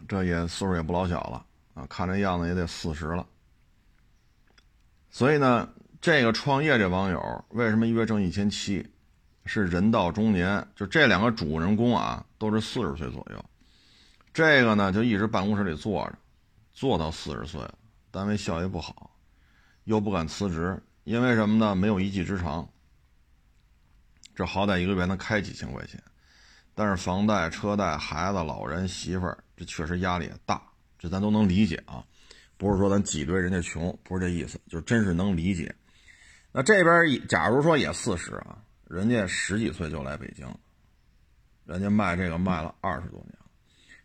[0.08, 3.26] 这也岁数也不老小了啊，看这样子也得四十了。
[5.10, 5.68] 所以呢，
[6.00, 8.84] 这个创业这网友为什么一月挣一千七？
[9.46, 13.44] 是人到中年，就这两个主人公啊，都是四十岁左右。
[14.32, 16.18] 这个呢，就一直办公室里坐着，
[16.72, 17.60] 坐到四十岁，
[18.10, 19.10] 单位效益不好。
[19.84, 21.74] 又不敢辞职，因为什么呢？
[21.74, 22.66] 没有一技之长。
[24.34, 26.02] 这好歹一个月能开几千块钱，
[26.74, 30.60] 但是房贷、车贷、孩子、老人、媳妇儿，这确实压力也大。
[30.98, 32.04] 这咱都能理解啊，
[32.56, 35.74] 不是说咱挤兑人家穷，不是这意思，就真是能理解。
[36.50, 38.58] 那这边假如说也四十啊，
[38.88, 40.46] 人家十几岁就来北京，
[41.66, 43.36] 人家卖这个卖了二十多年，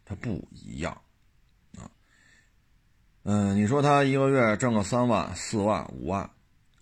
[0.03, 0.91] 他不一样
[1.77, 1.89] 啊。
[3.23, 6.29] 嗯，你说他一个月挣个三万、四万、五万，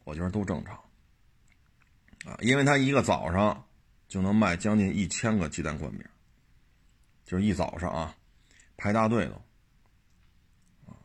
[0.03, 0.75] 我觉得都正常，
[2.25, 3.66] 啊，因为他一个早上
[4.07, 6.05] 就能卖将近一千个鸡蛋灌饼，
[7.25, 8.15] 就是一早上啊，
[8.75, 9.41] 排大队都，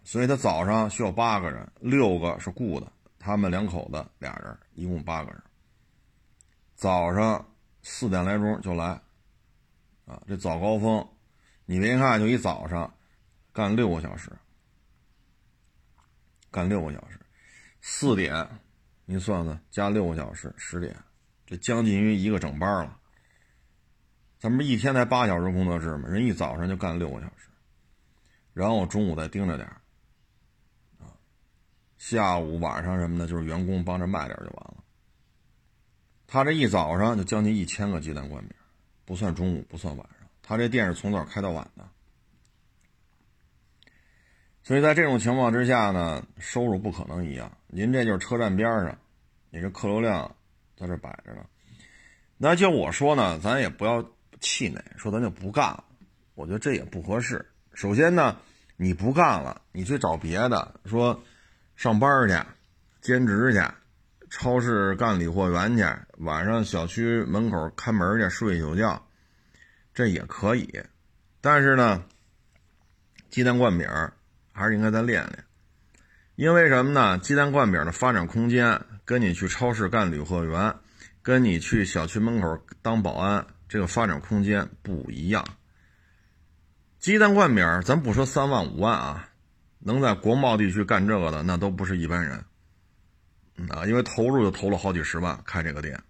[0.05, 5.42] 所以他早上需要八个人，六个是雇的，他们两口子俩人，一共八个人，
[6.74, 9.00] 早上四点来钟就来，
[10.07, 11.09] 啊，这早高峰，
[11.66, 12.92] 你别看就一早上，
[13.53, 14.30] 干六个小时。
[16.50, 17.18] 干六个小时，
[17.80, 18.46] 四点，
[19.07, 20.94] 你算算，加六个小时，十点，
[21.59, 22.98] 将近于一个整班了。
[24.38, 27.48] 咱们一天才八小时工作制嘛，人一早上就干六个小时，
[28.53, 29.68] 然后中午再盯着点
[30.98, 31.14] 啊，
[31.96, 34.82] 下午晚上什么的，就是员工帮着卖点就完了。
[36.26, 38.57] 他这一早上就将近一千个鸡蛋灌饼，
[39.05, 41.88] 不算中午，不算晚上，他这店是从早开到晚的。
[44.64, 47.50] 所以在这种情况之下呢，收入不可能一样。
[47.66, 48.98] 您这就是车站边上，
[49.50, 50.34] 你这客流量
[50.83, 51.45] 在这摆着呢。
[52.37, 54.05] 那就我说呢，咱也不要
[54.41, 55.85] 气馁，说咱就不干了。
[56.35, 57.47] 我觉得这也不合适。
[57.72, 58.37] 首先呢，
[58.76, 61.22] 你不干了，你去找别的，说
[61.76, 62.37] 上班去、
[63.01, 63.62] 兼职去、
[64.28, 65.85] 超市干理货员去，
[66.18, 69.07] 晚上小区门口看门去睡一宿觉，
[69.95, 70.83] 这也可以。
[71.41, 72.03] 但是呢，
[73.30, 73.89] 鸡蛋灌饼。
[74.55, 75.45] 还是应该再练练，
[76.35, 77.16] 因为什么呢？
[77.16, 80.74] 鸡蛋灌饼的发展空间跟你去超市干旅货员，
[81.22, 85.44] 跟你去小区门口当保安，这个发展空间不一样。
[86.98, 89.28] 鸡蛋灌饼，咱不说三万五万啊，
[89.80, 92.44] 能在国贸地区干这个的，那都不是一般人。
[93.68, 96.00] 啊，因为投入就投了好几十万开这个店，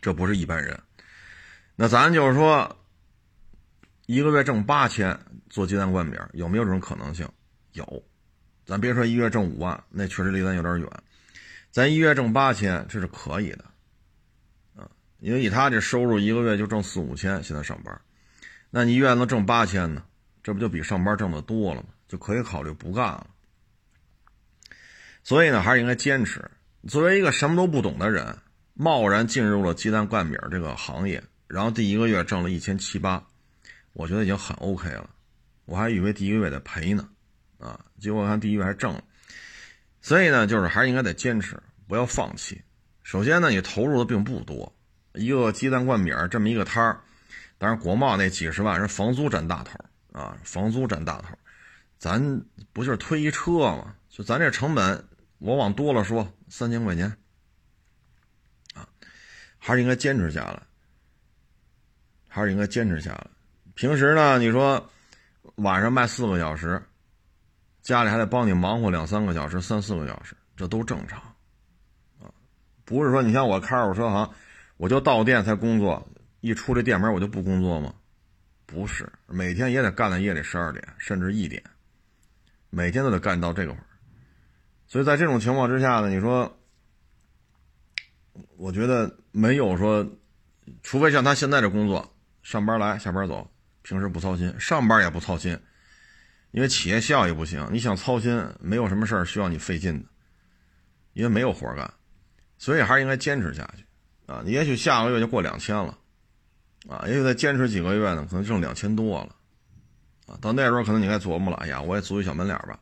[0.00, 0.78] 这不是一般人。
[1.76, 2.76] 那咱就是说，
[4.06, 7.28] 一个月挣八千做鸡蛋灌饼，有没有这种可能性？
[7.72, 8.02] 有。
[8.64, 10.88] 咱别说一月挣五万，那确实离咱有点远。
[11.70, 13.64] 咱一月挣八千，这是可以的。
[14.76, 18.00] 啊，因为以他这收入，一个月就挣四五千，现在上班，
[18.70, 20.02] 那你一月能挣八千呢？
[20.42, 21.88] 这不就比上班挣的多了吗？
[22.08, 23.26] 就可以考虑不干了。
[25.22, 26.50] 所以呢，还是应该坚持。
[26.88, 28.36] 作为一个什么都不懂的人，
[28.74, 33.22] 贸然进入了鸡蛋灌饼这个行业，然后第一个月挣了一千七八，
[33.92, 35.10] 我觉得已经很 OK 了。
[35.66, 37.08] 我还以为第一个月得赔呢，
[37.58, 39.04] 啊，结果看第一个月还挣了。
[40.00, 42.62] 所以呢，就是还是应该得坚持，不要放弃。
[43.02, 44.72] 首先呢，你投入的并不多，
[45.14, 47.00] 一个鸡蛋灌饼这么一个摊儿，
[47.58, 49.78] 当然国贸那几十万人房租占大头
[50.12, 51.36] 啊，房租占大头，
[51.98, 52.42] 咱
[52.72, 53.94] 不就是推一车吗？
[54.08, 55.04] 就咱这成本。
[55.38, 57.06] 我往多了说，三千块钱，
[58.74, 58.86] 啊，
[59.56, 60.62] 还是应该坚持下来，
[62.28, 63.26] 还是应该坚持下来。
[63.74, 64.90] 平时呢，你说
[65.54, 66.82] 晚上卖四个小时，
[67.82, 71.18] 家里还得帮你忙活两三个小时、三四个小时，这都正常，
[72.20, 72.30] 啊，
[72.84, 74.30] 不是说你像我开二手车行，
[74.76, 76.06] 我就到店才工作，
[76.40, 77.94] 一出这店门我就不工作吗？
[78.66, 81.62] 不是，每天也得干到夜里十二点甚至一点，
[82.68, 83.84] 每天都得干到这个会儿。
[84.86, 86.56] 所以在这种情况之下呢，你说，
[88.56, 90.06] 我觉得没有说，
[90.82, 93.50] 除非像他现在这工作，上班来下班走，
[93.82, 95.58] 平时不操心，上班也不操心，
[96.52, 97.68] 因为企业效益不行。
[97.72, 100.08] 你想操心，没有什么事儿需要你费劲的，
[101.12, 101.92] 因为没有活干，
[102.58, 103.84] 所以还是应该坚持下去
[104.26, 104.42] 啊！
[104.44, 105.96] 你也许下个月就过两千了，
[106.88, 109.34] 啊，也许再坚持几个月呢，可能挣两千多了，
[110.26, 112.78] 啊，到那时候可能你该琢磨了，哎呀，我也租一小门脸吧。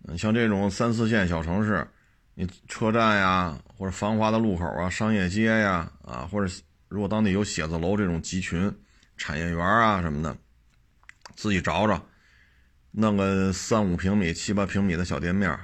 [0.00, 1.86] 你像这种三四线小城市，
[2.34, 6.50] 你车站呀，或者繁华的路口啊、商业街呀，啊，或者
[6.88, 8.72] 如果当地有写字楼这种集群、
[9.16, 10.36] 产业园啊什么的，
[11.34, 12.06] 自己找找，
[13.00, 15.56] 弄个三五平米、七八平米的小店面，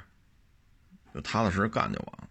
[1.12, 2.28] 就踏踏实实干就完了。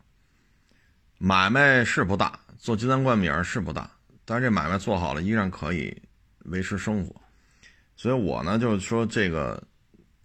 [1.18, 3.92] 买卖是不大，做鸡蛋灌饼是不大，
[4.24, 6.02] 但是这买卖做好了，依然可以
[6.46, 7.14] 维持生活。
[7.96, 9.62] 所以我呢，就是说这个。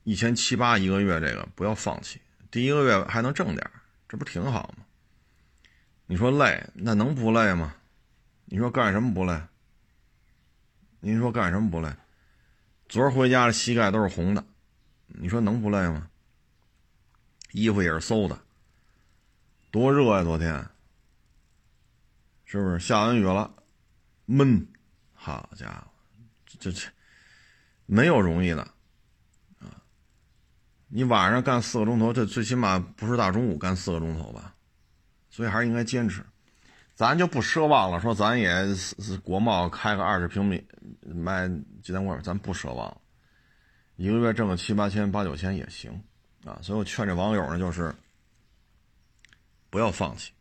[0.04, 2.18] 一千七八一个月，这个不要放弃。
[2.50, 3.70] 第一个月还能挣点
[4.08, 4.82] 这不挺好吗？
[6.06, 7.74] 你说累，那能不累吗？
[8.46, 9.38] 你说干什么不累？
[11.00, 11.94] 您说干什么不累？
[12.88, 14.42] 昨儿回家的膝盖都是红的，
[15.08, 16.08] 你说能不累吗？
[17.52, 18.38] 衣服也是馊的，
[19.70, 20.22] 多热呀！
[20.22, 20.68] 昨天
[22.44, 23.54] 是不是下完雨了？
[24.26, 24.66] 闷，
[25.14, 25.90] 好家伙，
[26.58, 26.88] 这这
[27.86, 28.62] 没有容易的
[29.58, 29.82] 啊。
[30.88, 34.54] 你晚上干四个钟头，这最起码不是大中午干四个钟头吧？
[35.30, 36.24] 所以还是应该坚持。
[36.94, 40.62] 咱就不奢望了，说咱也是国贸开个二十平米
[41.02, 41.48] 卖
[41.82, 43.00] 鸡蛋灌，咱不奢望。
[43.98, 45.92] 一个月挣个七八千、八九千也行
[46.46, 46.58] 啊。
[46.62, 47.94] 所以我劝这网友呢，就是
[49.68, 50.32] 不要放弃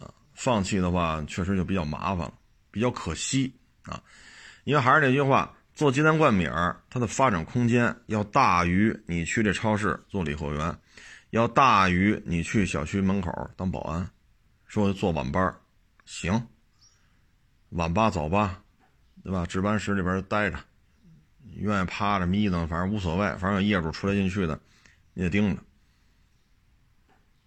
[0.00, 0.12] 啊。
[0.34, 2.34] 放弃的话，确实就比较麻烦了，
[2.72, 3.54] 比较可惜
[3.84, 4.02] 啊。
[4.64, 5.54] 因为还是那句话。
[5.74, 6.52] 做鸡蛋灌饼
[6.90, 10.78] 它的发展空间要大于你去这超市做理货员，
[11.30, 14.06] 要大于你去小区门口当保安。
[14.66, 15.56] 说做晚班
[16.04, 16.46] 行，
[17.70, 18.62] 晚八早八，
[19.24, 19.46] 对吧？
[19.46, 20.58] 值班室里边待着，
[21.56, 23.26] 愿意趴着眯瞪，反正无所谓。
[23.36, 24.58] 反正有业主出来进去的，
[25.14, 25.62] 你得盯着。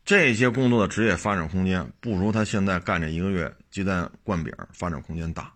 [0.03, 5.52] 这些工作的职业发展空间不如他现在干这一个月鸡蛋灌饼发展空间大。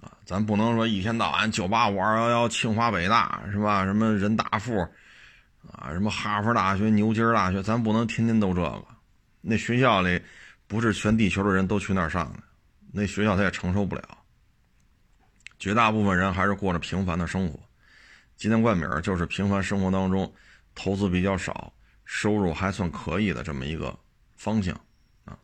[0.00, 3.84] 啊咱不能说一天到晚九八五二幺幺清华北大是吧？
[3.84, 4.78] 什么人大附
[5.72, 8.84] 啊，什么哈佛大学、牛津大学，咱不能天天都这个。
[9.40, 10.20] 那学校里
[10.66, 12.38] 不是全地球的人都去那儿上的，
[12.92, 14.02] 那学校他也承受不了。
[15.64, 17.58] 绝大部分人还是过着平凡的生活。
[18.36, 20.30] 鸡蛋灌饼就是平凡生活当中
[20.74, 21.72] 投资比较少、
[22.04, 23.98] 收入还算可以的这么一个
[24.36, 24.78] 方向
[25.24, 25.38] 啊。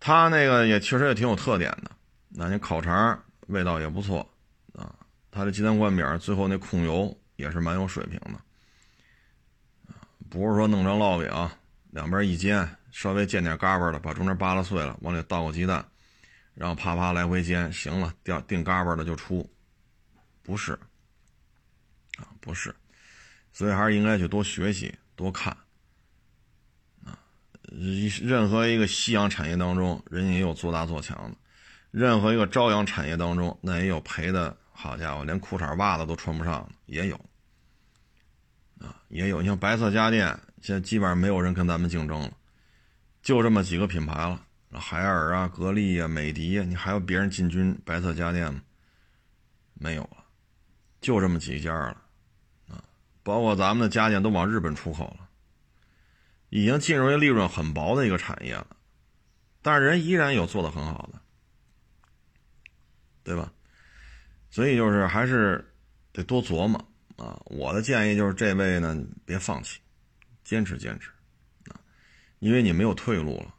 [0.00, 1.92] 他那个也确实也挺有特点的，
[2.30, 3.22] 那你烤肠。
[3.46, 4.28] 味道也不错，
[4.72, 4.92] 啊，
[5.30, 9.94] 他的鸡蛋灌饼最后那控油也是蛮有水平的，
[10.28, 11.50] 不是说弄张烙饼，
[11.92, 15.86] 两边一煎，稍微煎点嘎巴的，把中间扒拉碎了，往里倒个鸡蛋，
[16.56, 19.48] 然后啪啪来回煎，行了，掉定嘎巴的就出，
[20.42, 20.72] 不是，
[22.16, 22.74] 啊，不是，
[23.52, 25.54] 所以还是应该去多学习、多看。
[27.04, 27.18] 啊，
[28.22, 31.36] 任何一个夕阳产业当中，人家也有做大做强的；
[31.90, 34.56] 任何一个朝阳产业当中，那也有赔的。
[34.78, 37.16] 好家伙，连裤衩袜子都穿不上，也有。
[38.78, 39.40] 啊，也有。
[39.40, 40.28] 你像白色家电，
[40.60, 42.32] 现在基本上没有人跟咱们竞争了，
[43.22, 44.45] 就这么几个品牌了。
[44.72, 48.60] 海尔啊，格力啊，美的呀，你还有别人进军白色家电吗？
[49.74, 50.24] 没有了，
[51.00, 52.02] 就这么几家了，
[52.68, 52.82] 啊，
[53.22, 55.28] 包括咱们的家电都往日本出口了，
[56.50, 58.76] 已经进入一个利润很薄的一个产业了，
[59.62, 61.20] 但是人依然有做的很好的，
[63.22, 63.52] 对吧？
[64.50, 65.62] 所以就是还是
[66.12, 66.78] 得多琢磨
[67.16, 67.38] 啊。
[67.46, 69.80] 我的建议就是这位呢，别放弃，
[70.44, 71.10] 坚持坚持，
[71.70, 71.80] 啊，
[72.38, 73.54] 因为你没有退路了。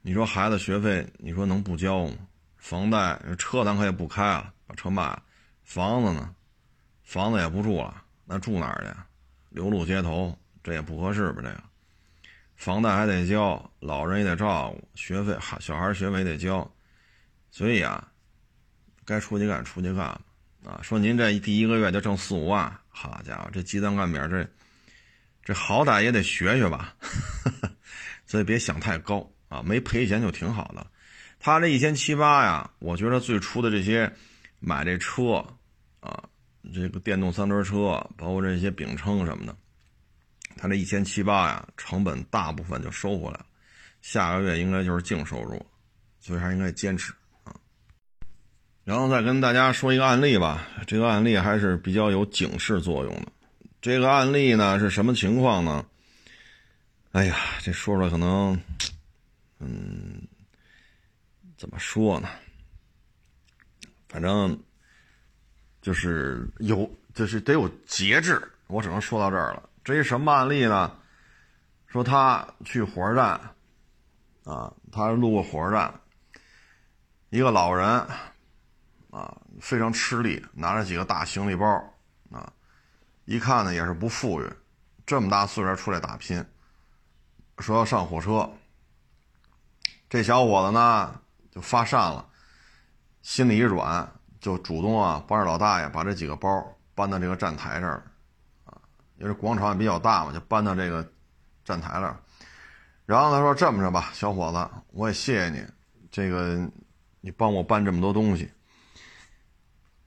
[0.00, 2.16] 你说孩子学费，你说能不交吗？
[2.56, 5.22] 房贷、车咱可也不开了，把车卖了。
[5.62, 6.34] 房子呢？
[7.02, 8.90] 房子也不住了，那住哪儿去？
[9.50, 11.42] 流落街头，这也不合适吧？
[11.42, 11.62] 这个
[12.56, 16.70] 房贷还得交，老人也得照顾，学费孩小孩学费得交，
[17.50, 18.08] 所以啊，
[19.04, 20.20] 该出去干出去干吧
[20.64, 20.80] 啊！
[20.82, 24.48] 说您这第一个月就挣四五万，好家伙，这鸡蛋干饼，这
[25.44, 26.94] 这好歹也得学学吧，
[28.26, 29.30] 所以别想太高。
[29.48, 30.86] 啊，没赔钱就挺好的。
[31.40, 34.12] 他这一千七八呀，我觉得最初的这些
[34.58, 35.44] 买这车
[36.00, 36.22] 啊，
[36.74, 39.56] 这个电动三轮车，包括这些饼铛什么的，
[40.56, 43.46] 他这一千七八呀，成本大部分就收回来了。
[44.02, 45.64] 下个月应该就是净收入，
[46.18, 47.12] 所以还应该坚持
[47.44, 47.54] 啊。
[48.84, 53.28] 然后再跟大家说一个案例吧，这个案例还是比较有警示作用的。
[53.80, 55.86] 这个案例呢是什么情况呢？
[57.12, 58.60] 哎呀，这说说可能。
[59.58, 60.26] 嗯，
[61.56, 62.28] 怎么说呢？
[64.08, 64.58] 反正
[65.82, 68.40] 就是有，就是得有节制。
[68.68, 69.68] 我只能说到这儿了。
[69.82, 70.94] 这一什么案例呢？
[71.86, 73.40] 说他去火车站，
[74.44, 76.00] 啊，他路过火车站，
[77.30, 77.88] 一个老人，
[79.10, 81.66] 啊，非常吃力，拿着几个大行李包，
[82.30, 82.52] 啊，
[83.24, 84.50] 一看呢也是不富裕，
[85.06, 86.44] 这么大岁数出来打拼，
[87.58, 88.50] 说要上火车。
[90.08, 91.20] 这小伙子呢
[91.50, 92.26] 就发善了，
[93.22, 94.10] 心里一软，
[94.40, 96.50] 就主动啊帮着老大爷把这几个包
[96.94, 98.02] 搬到这个站台这儿，
[98.64, 98.80] 啊，
[99.18, 101.06] 因为广场也比较大嘛，就搬到这个
[101.64, 102.18] 站台了。
[103.04, 105.64] 然后他说：“这么着吧，小伙子，我也谢谢你，
[106.10, 106.58] 这个
[107.20, 108.50] 你帮我搬这么多东西，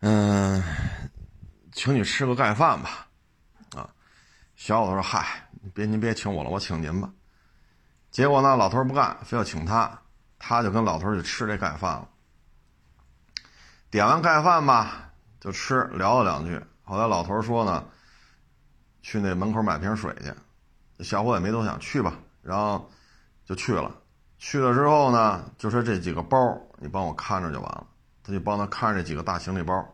[0.01, 0.61] 嗯，
[1.71, 3.07] 请你吃个盖饭吧。”
[3.75, 3.89] 啊，
[4.55, 7.11] 小伙子说：“嗨，别您别请我了，我请您吧。”
[8.11, 9.89] 结果呢，老头不干，非要请他，
[10.37, 12.07] 他就跟老头去吃这盖饭了。
[13.89, 15.09] 点完盖饭吧，
[15.39, 16.61] 就吃，聊了两句。
[16.83, 17.85] 后来老头说呢，
[19.01, 21.03] 去那门口买瓶水去。
[21.03, 22.13] 小伙也没多想，去吧。
[22.41, 22.89] 然后
[23.45, 23.95] 就去了。
[24.37, 26.37] 去了之后呢，就说这几个包
[26.79, 27.87] 你帮我看着就完了。
[28.23, 29.87] 他就帮他看着这几个大行李包。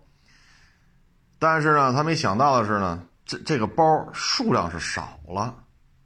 [1.38, 5.54] 但是呢，他没想到的是呢，这这个包数量是少了，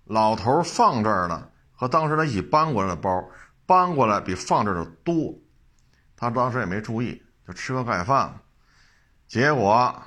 [0.04, 1.48] 老头放这儿呢。
[1.82, 3.28] 和当时他一起搬过来的包，
[3.66, 5.34] 搬过来比放这儿的多，
[6.16, 8.40] 他当时也没注意，就吃个盖饭，
[9.26, 10.00] 结果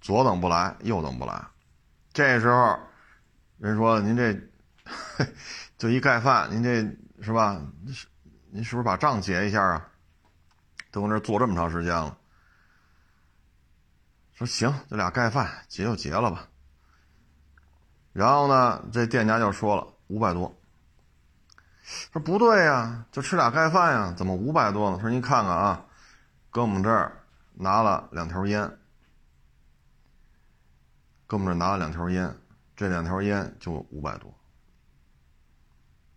[0.00, 1.44] 左等不来，右等不来，
[2.14, 2.80] 这时候
[3.58, 4.34] 人说：“您这
[5.76, 6.80] 就一盖饭，您这
[7.22, 7.60] 是吧？
[8.50, 9.86] 您是不是把账结一下啊？
[10.90, 12.16] 都搁那坐这么长时间了。”
[14.32, 16.48] 说：“行，这俩盖饭结就结了吧。”
[18.14, 20.50] 然后呢，这店家就说了：“五百多。”
[21.82, 25.00] 说不对呀，就吃俩盖饭呀，怎么五百多呢？
[25.00, 25.84] 说您看看啊，
[26.48, 28.78] 搁我们这儿拿了两条烟，
[31.26, 32.34] 搁我们这儿拿了两条烟，
[32.76, 34.32] 这两条烟就五百多，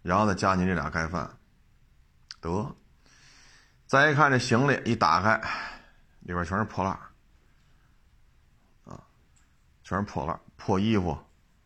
[0.03, 1.29] 然后再加您这俩盖饭，
[2.39, 2.75] 得，
[3.87, 5.41] 再一看这行李一打开，
[6.19, 6.93] 里边全是破烂
[8.83, 9.01] 啊，
[9.83, 11.17] 全是破烂破衣服，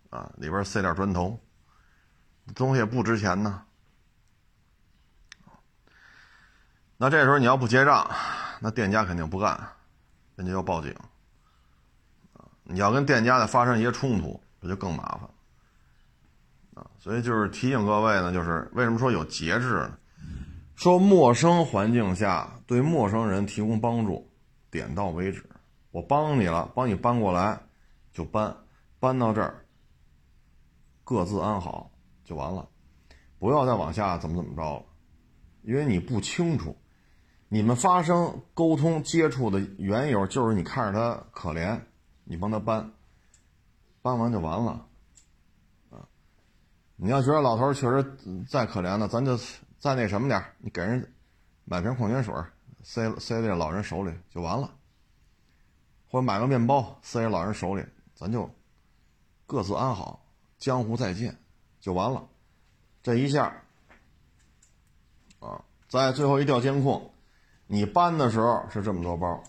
[0.09, 1.37] 啊，里边塞点砖头，
[2.55, 3.65] 东西也不值钱呢。
[7.01, 8.11] 那这时候你要不结账，
[8.59, 9.57] 那店家肯定不干，
[10.35, 10.93] 人家要报警。
[12.63, 15.21] 你要跟店家再发生一些冲突，这就更麻烦
[16.73, 16.85] 啊。
[16.99, 19.97] 所以就是提醒各位呢，就是为什么说有节制呢？
[20.75, 24.29] 说陌生环境下对陌生人提供帮助，
[24.69, 25.49] 点到为止。
[25.91, 27.57] 我帮你了，帮你搬过来，
[28.11, 28.53] 就搬，
[28.99, 29.65] 搬到这儿，
[31.05, 31.89] 各自安好
[32.25, 32.67] 就完了，
[33.39, 34.83] 不要再往下怎么怎么着了，
[35.61, 36.75] 因为你不清楚。
[37.51, 41.81] 你们发生沟通接触的缘由，就是你看着他可怜，
[42.23, 42.91] 你帮他搬，
[44.03, 44.85] 搬完就完了，
[45.89, 46.07] 啊，
[46.95, 48.17] 你要觉得老头确实
[48.47, 49.35] 再可怜呢，咱就
[49.79, 51.11] 再那什么点你给人
[51.65, 52.33] 买瓶矿泉水，
[52.83, 54.71] 塞塞这老人手里就完了，
[56.07, 58.47] 或者买个面包塞在老人手里，咱就
[59.47, 60.23] 各自安好，
[60.59, 61.35] 江湖再见，
[61.81, 62.27] 就完了。
[63.01, 63.63] 这一下，
[65.39, 67.11] 啊，在最后一调监控，
[67.71, 69.43] 你搬的时候是这么多包，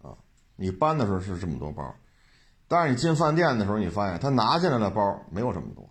[0.00, 0.16] 啊，
[0.56, 1.94] 你搬的时候是这么多包。
[2.66, 5.90] 但是你进饭店的时候，你发现他拿进来的包没有这么多，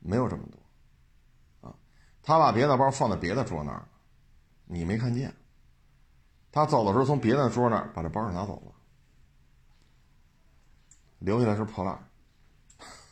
[0.00, 1.74] 没有这么多，啊，
[2.20, 3.86] 他把别的包放在别的桌那儿，
[4.64, 5.32] 你没看见。
[6.50, 8.72] 他走的时候从别的桌那儿把这包拿走了，
[11.20, 12.10] 留下来是破烂。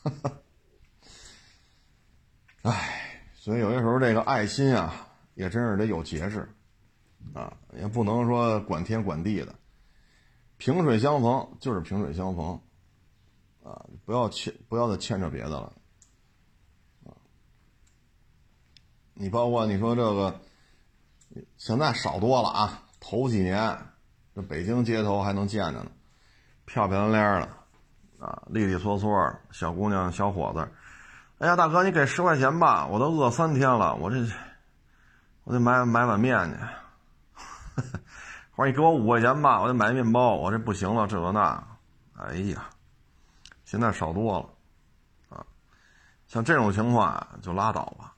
[2.63, 6.49] 唉，所以有些时候这个爱心啊，也真是得有节制，
[7.35, 9.55] 啊，也不能说管天管地的。
[10.57, 12.61] 萍水相逢就是萍水相逢，
[13.63, 15.73] 啊，不要牵，不要再牵扯别的了，
[17.05, 17.11] 啊，
[19.15, 20.41] 你包括你说这个，
[21.57, 23.77] 现在少多了啊，头几年
[24.35, 25.91] 这北京街头还能见着呢，
[26.65, 29.11] 漂漂亮亮的，啊，利利索索
[29.51, 30.69] 小姑娘小伙子，
[31.39, 34.25] 哎呀，大哥，你给十块钱吧，我都饿三天了，我这，
[35.45, 36.59] 我得买买碗面去。
[38.57, 40.37] 或者你给我五块钱吧，我得买面包。
[40.37, 41.67] 我这不行了，这个那，
[42.17, 42.71] 哎呀，
[43.65, 45.45] 现在少多了，啊，
[46.29, 48.15] 像这种情况啊，就拉倒吧，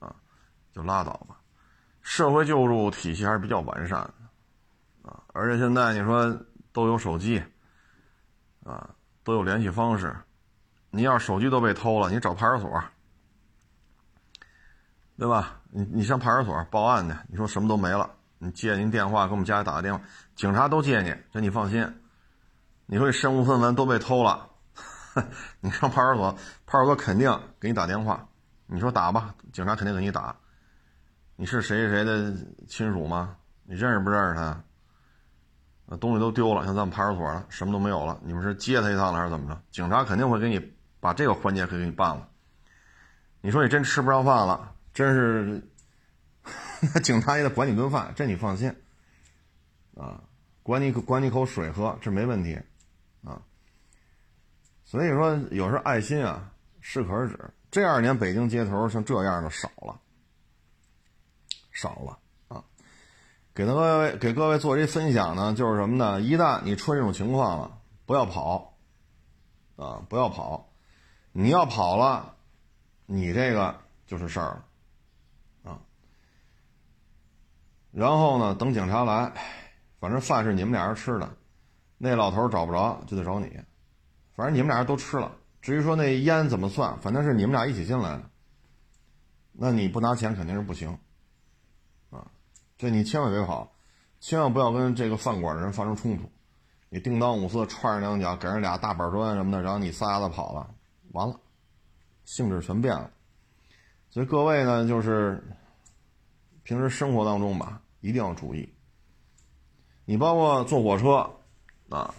[0.00, 0.12] 啊，
[0.72, 1.38] 就拉倒吧。
[2.02, 6.36] 社会救助体系还是比较完善的，啊，而且现在你说
[6.72, 7.40] 都有手机，
[8.64, 8.90] 啊，
[9.22, 10.16] 都有联系方式，
[10.90, 12.82] 你要手机都被偷了，你找派出所，
[15.16, 15.60] 对吧？
[15.76, 18.10] 你你上派出所报案去，你说什么都没了。
[18.38, 20.02] 你接您电话，给我们家里打个电话，
[20.34, 21.86] 警察都接你，这你放心。
[22.86, 24.48] 你说你身无分文都被偷了，
[25.60, 26.32] 你上派出所，
[26.64, 27.30] 派出所肯定
[27.60, 28.26] 给你打电话。
[28.64, 30.34] 你说打吧，警察肯定给你打。
[31.36, 32.32] 你是谁谁的
[32.66, 33.36] 亲属吗？
[33.64, 35.96] 你认识不认识他？
[35.98, 38.18] 东西都丢了，像咱们派出所了，什么都没有了。
[38.24, 39.60] 你们是接他一趟了还是怎么着？
[39.70, 42.26] 警察肯定会给你把这个环节给给你办了。
[43.42, 45.62] 你说你真吃不上饭了，真是。
[47.02, 48.72] 警察也得管你顿饭，这你放心，
[49.96, 50.22] 啊，
[50.62, 52.56] 管你管你口水喝，这没问题，
[53.24, 53.42] 啊。
[54.84, 57.50] 所以说，有时候爱心啊，适可而止。
[57.70, 59.98] 这二年北京街头像这样的少了，
[61.72, 62.18] 少了
[62.48, 62.62] 啊。
[63.52, 66.20] 给各位给各位做这分享呢，就是什么呢？
[66.20, 68.76] 一旦你出这种情况了，不要跑，
[69.74, 70.70] 啊，不要跑，
[71.32, 72.36] 你要跑了，
[73.06, 74.65] 你这个就是事儿了。
[77.96, 78.54] 然后呢？
[78.54, 79.32] 等警察来，
[79.98, 81.34] 反正饭是你们俩人吃的，
[81.96, 83.46] 那老头找不着就得找你，
[84.34, 85.34] 反正你们俩人都吃了。
[85.62, 88.22] 至于说那烟怎么算，反正是你们俩一起进来的，
[89.52, 90.90] 那你不拿钱肯定是不行，
[92.10, 92.30] 啊，
[92.76, 93.72] 这你千万别跑，
[94.20, 96.30] 千万不要跟这个饭馆的人发生冲突，
[96.90, 100.68] 你叮当五四踹人两脚，给人俩大板砖什么的，然后你撒丫子跑了，
[101.12, 101.40] 完了，
[102.26, 103.10] 性质全变了。
[104.10, 105.42] 所以各位呢，就是
[106.62, 107.80] 平时生活当中吧。
[108.00, 108.72] 一定要注意，
[110.04, 111.38] 你包括坐火车，
[111.88, 112.14] 啊，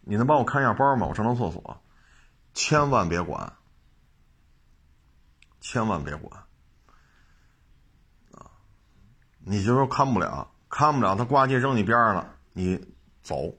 [0.00, 1.06] 你能帮我看一下包吗？
[1.06, 1.82] 我上趟厕所，
[2.54, 3.52] 千万别管，
[5.60, 6.42] 千万别管，
[8.32, 8.50] 啊，
[9.40, 13.54] 你就说看不了，看不了，他挂机扔你边上了，你走，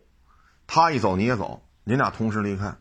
[0.65, 2.75] 他一走你也走，你俩同时离开，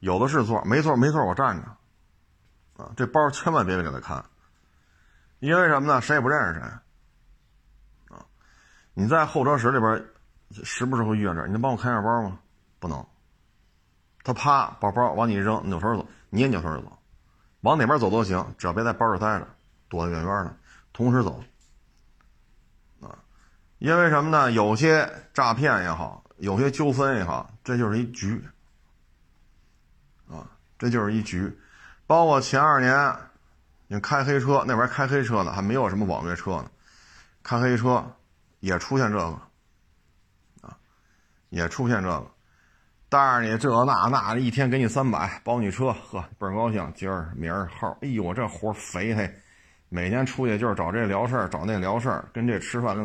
[0.00, 4.24] 有的是座，没座没座我站着，啊，这包千万别给他看，
[5.38, 6.02] 因为什么呢？
[6.02, 6.68] 谁也不认识谁。
[8.94, 10.04] 你在候车室里边，
[10.64, 12.38] 时不时会遇见这，你能帮我看一下包吗？
[12.78, 13.04] 不能。
[14.22, 16.98] 他啪把包往你一扔，扭头就走，你也扭头就走，
[17.60, 19.48] 往哪边走都行，只要别在包里待着，
[19.88, 20.56] 躲得远远的，
[20.92, 21.42] 同时走。
[23.02, 23.18] 啊，
[23.78, 24.52] 因为什么呢？
[24.52, 28.42] 有些诈骗也好，有些纠纷也好，这就是一局。
[30.30, 30.48] 啊，
[30.78, 31.52] 这就是一局。
[32.06, 33.14] 包括前二年，
[33.88, 36.70] 你开黑车那边开黑车呢，还没有什么网约车呢，
[37.42, 38.02] 开黑车。
[38.64, 39.38] 也出现这个，
[40.62, 40.74] 啊，
[41.50, 42.26] 也出现这个，
[43.10, 46.90] 带着你这那那一天给你三百包你车，呵，倍儿高兴。
[46.96, 49.30] 今儿明儿后，哎呦，我这活肥嘿，
[49.90, 52.96] 每天出去就是找这聊事儿，找那聊事儿，跟这吃饭，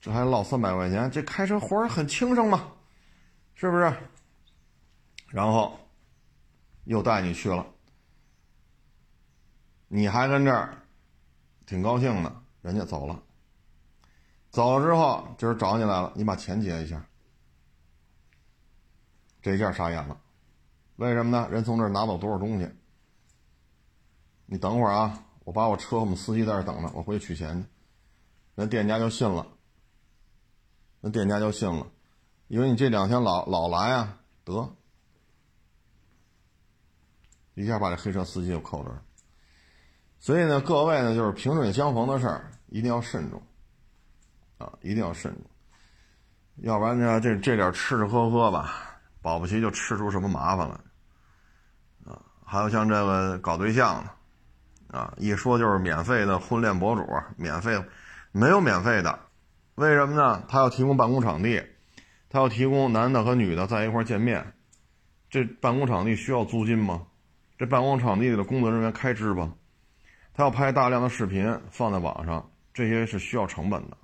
[0.00, 2.70] 这还落三百块钱，这开车活儿很轻松嘛，
[3.56, 3.92] 是不是？
[5.26, 5.76] 然后
[6.84, 7.66] 又带你去了，
[9.88, 10.72] 你还跟这儿
[11.66, 12.32] 挺高兴的，
[12.62, 13.20] 人家走了。
[14.50, 17.04] 走了之后，今儿找你来了，你把钱结一下。
[19.42, 20.20] 这下傻眼了，
[20.96, 21.48] 为什么呢？
[21.50, 22.68] 人从这儿拿走多少东西？
[24.46, 27.68] 你等会儿啊，我把我车我们司机在这等着，我回去取钱去。
[28.56, 29.46] 那店家就信了，
[31.00, 31.86] 那店家就信了，
[32.48, 34.76] 因为你这两天老老来啊，得
[37.54, 39.02] 一下把这黑车司机就扣这儿。
[40.18, 43.40] 所以呢，各位呢，就是萍水相逢的事儿，一定要慎重
[44.60, 45.44] 啊，一定要慎重，
[46.58, 52.22] 要不然呢，这这点吃吃喝喝吧，保不齐就吃出什么麻烦来啊。
[52.44, 57.04] 还有像这个搞对象的啊，一说就是免费的婚恋博主，
[57.36, 57.82] 免费。
[58.32, 59.18] 没有免费的，
[59.74, 60.44] 为什么呢？
[60.48, 61.66] 他要提供办公场地，
[62.28, 64.52] 他要提供男的和女的在一块见面，
[65.28, 67.08] 这办公场地需要租金吗？
[67.58, 69.52] 这办公场地的工作人员开支吧？
[70.32, 73.96] 他要拍大量的视频放在网上，这些是需要成本的。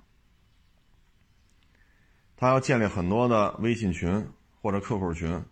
[2.37, 4.25] 他要建立很多的微信群
[4.61, 5.43] 或者 QQ 群，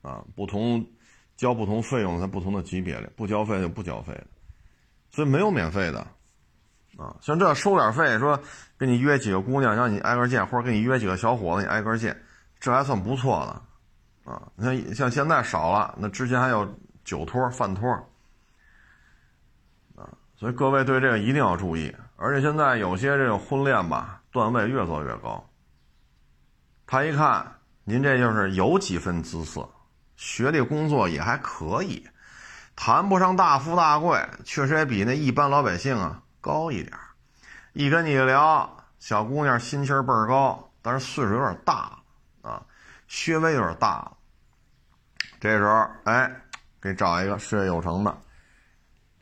[0.00, 0.84] 啊，不同
[1.36, 4.18] 交不同费用在不同的级别里，不交费就不交费，
[5.10, 6.06] 所以没有免费的。
[6.96, 8.38] 啊，像这收点费，说
[8.78, 12.14] 给你约几个姑娘，让你挨个见，或者给你约几个小伙子，你挨个见，
[12.60, 14.30] 这还算不错的。
[14.30, 16.66] 啊，你看像现在少了，那之前还有
[17.04, 17.90] 酒托、饭托。
[19.96, 21.94] 啊，所以各位对这个一定要注意。
[22.16, 25.44] 而且现在有些这个婚恋吧，段位越做越高。
[26.92, 27.50] 他一看
[27.84, 29.66] 您这就是有几分姿色，
[30.14, 32.06] 学历工作也还可以，
[32.76, 36.20] 谈不上大富大贵，确实也比那一般老百姓啊。
[36.42, 36.92] 高一点
[37.72, 41.98] 一跟你聊，小姑娘心气儿倍儿高，但是岁数有点大
[42.42, 42.62] 了啊，
[43.08, 44.12] 学位有点大了。
[45.40, 46.30] 这时候，哎，
[46.78, 48.10] 给找一个事业有成的，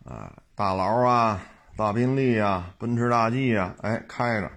[0.04, 1.40] 啊，大劳啊，
[1.76, 4.50] 大宾利啊，奔驰大 G 啊，哎，开着，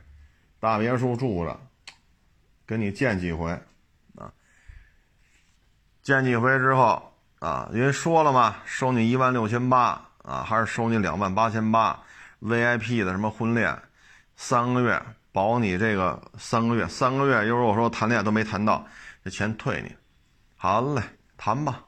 [0.60, 1.60] 大别墅住着，
[2.74, 3.52] 跟你见几回，
[4.16, 4.34] 啊，
[6.02, 12.00] 见几回之后，啊，因为说了嘛，收你一万六千八，啊，还是收你两万八千八。
[12.42, 13.78] VIP 的什么婚恋，
[14.36, 15.00] 三个月
[15.32, 18.84] 保你这个三个月，三个月，如果说谈恋爱都没谈到，
[19.24, 19.96] 这钱退你。
[20.56, 21.04] 好嘞，
[21.38, 21.86] 谈吧。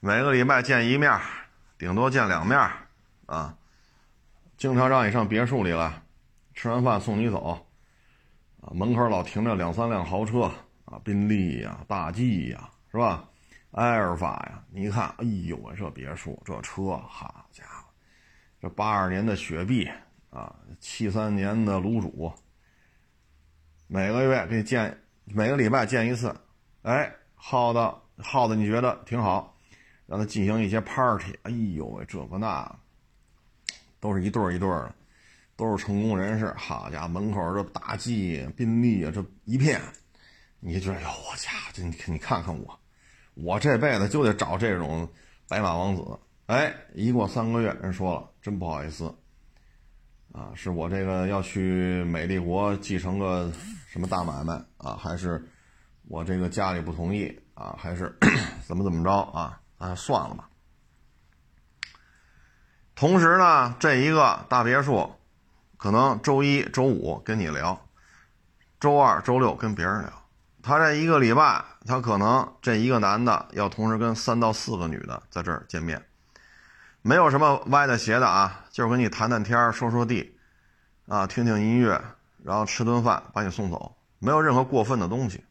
[0.00, 1.18] 每个礼拜见一面，
[1.78, 2.60] 顶多见两面，
[3.24, 3.56] 啊，
[4.58, 6.02] 经常让你上别墅里来，
[6.54, 7.66] 吃完饭送你走，
[8.72, 10.50] 门口老停着两三辆豪车，
[10.84, 13.28] 啊，宾利呀，大 G 呀，是吧？
[13.72, 17.88] 埃尔法呀，你一看，哎呦，这别墅，这车，好家伙！
[18.60, 19.90] 这八二年的雪碧
[20.30, 22.32] 啊，七三年的卤煮，
[23.88, 26.34] 每个月给你见，每个礼拜见一次，
[26.82, 29.56] 哎，耗的耗的，你觉得挺好，
[30.06, 32.78] 让他进行一些 party，哎呦喂，这个那，
[33.98, 34.94] 都是一对儿一对儿的，
[35.56, 39.80] 都是成功人士，好家伙，门口这大 G、宾利啊，这一片，
[40.60, 42.78] 你觉得哟，我家这你你看看我，
[43.34, 45.08] 我这辈子就得找这种
[45.48, 46.02] 白马王子。
[46.46, 49.14] 哎，一过三个月，人说了，真不好意思，
[50.32, 53.50] 啊，是我这个要去美丽国继承个
[53.88, 55.42] 什么大买卖啊，还是
[56.08, 58.14] 我这个家里不同意啊，还是
[58.66, 59.60] 怎么怎么着啊？
[59.78, 60.48] 啊，算了吧。
[62.94, 65.10] 同时呢，这一个大别墅，
[65.84, 67.78] 可能周一周五跟你聊，
[68.80, 70.10] 周二周六跟别人聊，
[70.62, 76.02] 他这一个礼拜，他可能这一个男的要同时跟三到四个女的在这儿见面。
[77.02, 80.38] 没有什么歪的邪的啊，就是跟你谈谈天说说地，
[81.06, 82.02] 啊，听听音乐，
[82.42, 85.44] 然后吃顿饭，把你送走，没有任何过分的东西。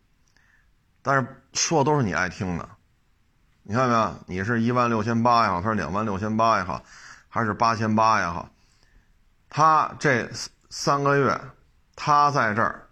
[1.04, 2.68] 但是说的都是你爱听的，
[3.62, 4.16] 你看没有？
[4.26, 6.82] 你是一万六千八也好，他是两万六千八也好，
[7.30, 8.50] 还是八千八也好，
[9.56, 10.28] 他这
[10.72, 11.40] 三个月，
[11.96, 12.90] 他在这儿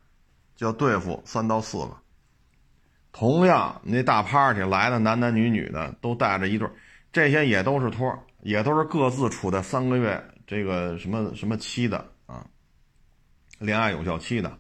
[0.56, 1.98] 就要对付三到四个。
[3.12, 6.70] 同样，那大 party 来的男男女女的都带着一对，
[7.12, 8.16] 这些也都是托。
[8.44, 12.44] 也都是各自处在三个月这个什么什么期的啊，
[13.60, 14.58] 恋爱有效期的。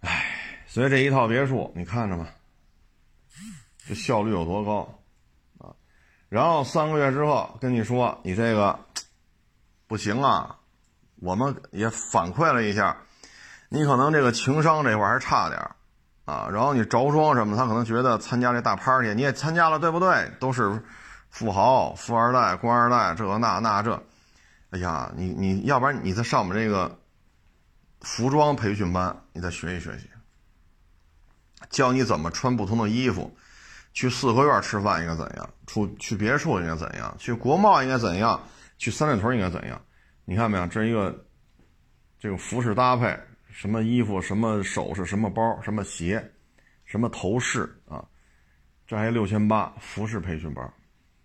[0.00, 2.26] 唉，所以这一套别墅你看着吧，
[3.86, 5.00] 这效率有多高
[5.58, 5.74] 啊？
[6.30, 8.78] 然后三个月之后跟你说你这个
[9.88, 10.58] 不行啊，
[11.16, 12.98] 我们也反馈了一下，
[13.68, 15.60] 你可能这个情商这块还差点
[16.26, 16.48] 啊。
[16.52, 20.30] 然后你着装什么，他可能觉得参加这大 party 你也参加了，对不对？
[20.38, 20.80] 都是。
[21.30, 24.02] 富豪、富二代、官二代，这那那这，
[24.70, 26.98] 哎呀，你你要不然你再上我们这个
[28.00, 30.08] 服装培训班，你再学习学习，
[31.68, 33.36] 教你怎么穿不同的衣服，
[33.92, 38.40] 去四合院吃饭应该怎样，出去别墅应该怎样，去国贸应该怎样，
[38.78, 39.80] 去三里屯应该怎样？
[40.24, 40.66] 你看没有？
[40.68, 41.26] 这一个
[42.18, 43.18] 这个服饰搭配，
[43.50, 46.22] 什么衣服、什么首饰、什么包、什么鞋，
[46.84, 48.04] 什么头饰啊，
[48.86, 50.72] 这还六千八服饰培训班，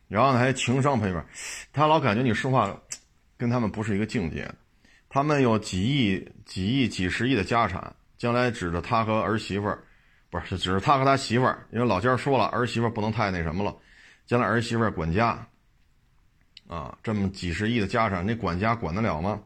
[0.08, 1.26] 然后呢还情商培训班，
[1.72, 2.76] 他老感觉你说话
[3.38, 4.50] 跟他们不是一个境界，
[5.08, 9.84] 他们有几亿、几亿、几十亿的家产，将来指着他和儿媳妇儿，
[10.30, 13.76] 不是指着他和他媳妇儿，因为老家说了，儿媳妇儿不能太那什么了，
[14.26, 15.46] 将来儿媳妇儿管家。
[16.74, 19.40] 啊，这么几十亿的家产，你管家管得了吗？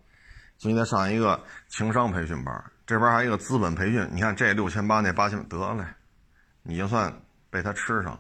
[0.58, 4.08] 所以得上一个情商培训班，这边还有一个资本培训。
[4.14, 5.84] 你看这六千八，那八千，得嘞，
[6.64, 7.14] 你就算
[7.50, 8.18] 被他吃上。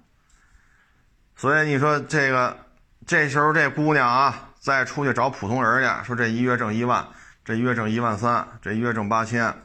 [1.37, 2.57] 所以你说这个，
[3.05, 7.07] 这时候这姑娘啊，再出去找普通人去，说这一月挣一万，
[7.45, 9.55] 这一月挣一万三，这一月挣八千，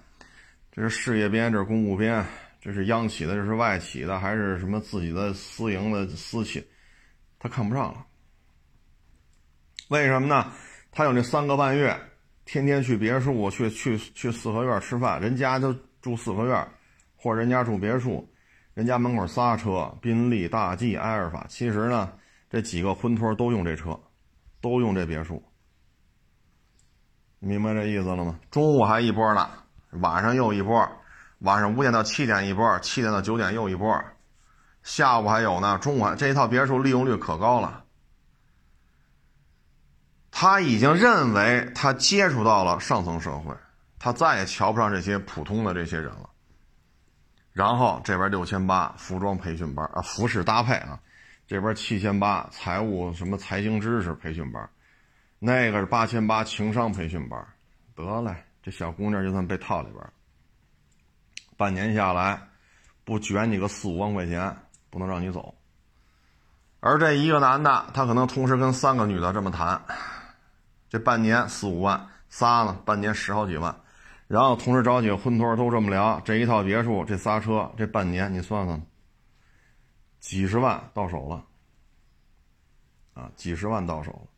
[0.70, 2.24] 这是事业编，这是公务编，
[2.60, 6.64] 这是央企的，这是外企的，还是什么自己的私营的私企，
[7.40, 8.06] 他看不上了。
[9.92, 10.50] 为什么呢？
[10.90, 11.94] 他有那三个半月，
[12.46, 15.20] 天天去别墅，去去去四合院吃饭。
[15.20, 15.70] 人家就
[16.00, 16.66] 住四合院，
[17.14, 18.26] 或者人家住别墅，
[18.72, 21.44] 人家门口仨车，宾利、大 G、埃尔法。
[21.46, 22.10] 其实呢，
[22.48, 24.00] 这几个婚托都用这车，
[24.62, 25.42] 都用这别墅。
[27.38, 28.38] 明白这意思了吗？
[28.50, 29.46] 中午还一波呢，
[30.00, 30.88] 晚上又一波，
[31.40, 33.94] 晚上五点到七点一波，七点到九点又一波，
[34.82, 35.78] 下午还有呢。
[35.82, 37.81] 中午这一套别墅利用率可高了。
[40.34, 43.54] 他已经认为他接触到了上层社会，
[43.98, 46.30] 他再也瞧不上这些普通的这些人了。
[47.52, 50.98] 然后这边六千八服装培训班啊，服饰搭配啊，
[51.46, 54.68] 这边七千八财务什么财经知识培训班，
[55.38, 57.46] 那个是八千八情商培训班。
[57.94, 60.02] 得嘞，这小姑娘就算被套里边，
[61.58, 62.40] 半年下来
[63.04, 64.56] 不卷你个四五万块钱，
[64.88, 65.54] 不能让你走。
[66.80, 69.80] 而这一个男的，他可能同时跟三个女的这么谈。
[70.92, 73.74] 这半年四五万，仨呢，半年十好几万，
[74.28, 78.78] 然后同时找几个婚托都这么聊，这一套别墅，这仨车，这半年你算算，
[80.20, 81.46] 几十万到手了，
[83.14, 84.28] 啊，几十万到手了，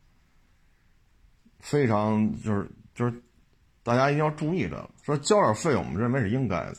[1.59, 3.23] 非常就是就是，
[3.83, 6.77] 大家一定要注意这个，说交点费用，我们认为是应该的，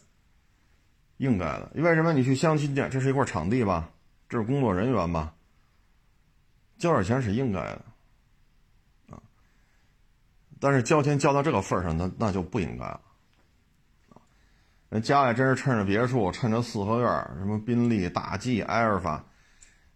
[1.17, 2.87] 应该的，为什么你去相亲去？
[2.87, 3.89] 这是一块场地吧，
[4.29, 5.33] 这是工作人员吧，
[6.77, 7.81] 交点钱是应该的。
[10.65, 12.99] 但是交钱交到这个份上，那那就不应该了。
[14.89, 19.23] 人家里真是趁着别墅，趁着四合院，什么宾利、大 G、埃尔法，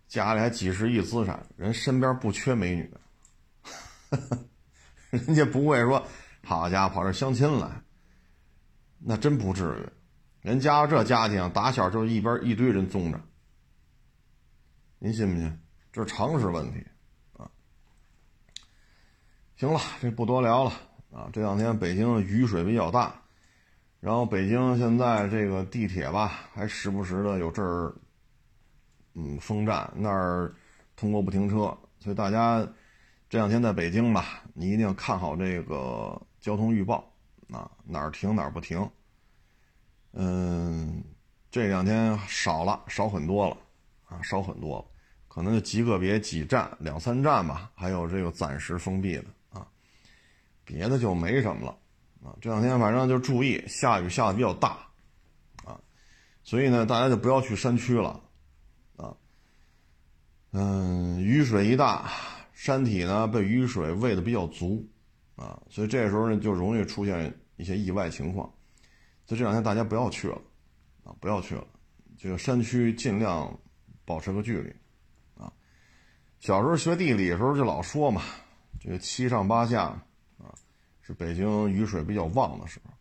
[0.08, 2.94] 家里还几十亿资产，人身边不缺美女，
[5.10, 6.06] 人家不会说，
[6.44, 7.82] 好家伙跑这相亲来，
[9.00, 9.90] 那真不至于。
[10.48, 13.20] 人家这家庭打小就一边一堆人宗着，
[15.00, 15.60] 您信不信？
[15.92, 16.86] 这是常识问题。
[19.60, 20.72] 行了，这不多聊了
[21.12, 21.28] 啊！
[21.34, 23.14] 这两天北京雨水比较大，
[24.00, 27.94] 然后北京现在这个地铁吧，还时不时的有阵儿，
[29.16, 30.56] 嗯，封站那儿
[30.96, 32.66] 通过不停车，所以大家
[33.28, 37.14] 这两天在北京吧，你一定要看好这个交通预报
[37.52, 38.90] 啊，哪儿停哪儿不停。
[40.14, 41.04] 嗯，
[41.52, 43.58] 这两天少了，少很多了
[44.06, 44.86] 啊，少很多了，
[45.28, 49.26] 可能就极个别几站、两三站吧，还有这个暂时封闭的。
[50.70, 54.78] 别的就没什么了，啊，这两天反正就注意下雨下的比较大，
[55.66, 55.82] 啊，
[56.44, 58.22] 所以呢，大家就不要去山区了，
[58.96, 59.12] 啊，
[60.52, 62.12] 嗯，雨水一大，
[62.54, 64.88] 山体呢被雨水喂的比较足，
[65.38, 68.48] 啊，所以这时候呢就容易出现一些意外情况，
[69.26, 70.40] 所以这两天大家不要去了，
[71.04, 71.66] 啊，不要去了，
[72.16, 73.60] 这个山区尽量
[74.06, 74.70] 保持个距离，
[75.42, 75.52] 啊，
[76.40, 78.22] 小时候学地理的时候就老说嘛，
[78.80, 80.00] 这个七上八下。
[81.10, 82.92] 是北京雨水比较旺的时候，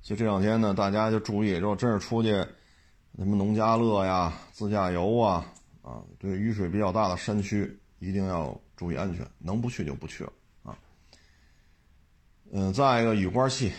[0.00, 2.30] 所以这两天呢，大家就注意，如果真是出去，
[3.18, 5.44] 什么农家乐呀、自驾游啊，
[5.82, 10.32] 啊，对雨水比较大的山区，一定要注意安全，能不去就不去了
[10.62, 10.78] 啊。
[12.50, 13.70] 嗯，再一个雨刮器，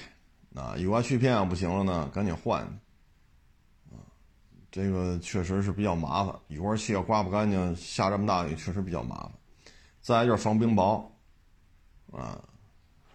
[0.53, 2.61] 啊，雨刮器片要不行了呢，赶紧换，
[3.89, 3.97] 啊，
[4.69, 9.31] 这个确实是比较麻烦，雨刮器要刮不干净，下这么大雨确实比较麻烦。
[10.01, 11.03] 再一个就是防冰雹，
[12.11, 12.39] 啊。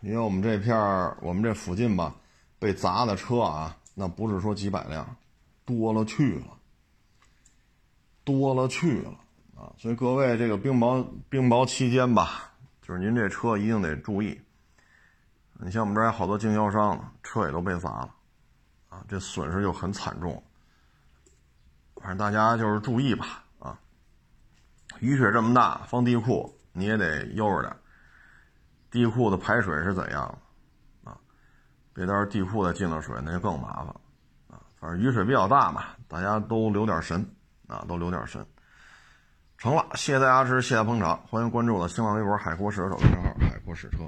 [0.00, 2.14] 因为我们这片儿，我们这附近吧，
[2.58, 5.16] 被砸的车啊，那不是说几百辆，
[5.64, 6.46] 多了去了，
[8.24, 9.10] 多了去了
[9.56, 9.72] 啊！
[9.76, 12.50] 所以各位，这个冰雹冰雹期间吧，
[12.80, 14.40] 就是您这车一定得注意。
[15.62, 18.14] 你像我们这儿好多经销商，车也都被砸了，
[18.88, 20.42] 啊，这损失就很惨重。
[21.96, 23.78] 反正大家就是注意吧，啊，
[25.00, 27.76] 雨水这么大，放地库你也得悠着点。
[28.90, 30.22] 地库的排水是怎样
[31.04, 31.16] 啊？
[31.92, 33.86] 别到时候地库再进了水，那就更麻烦
[34.48, 34.58] 啊！
[34.80, 37.24] 反正雨水比较大嘛，大家都留点神
[37.68, 38.44] 啊，都留点神。
[39.58, 43.98] 成了，谢谢大家支持，谢谢捧场，欢迎关注我的新浪微博“海阔试车手”账号“海阔试车”。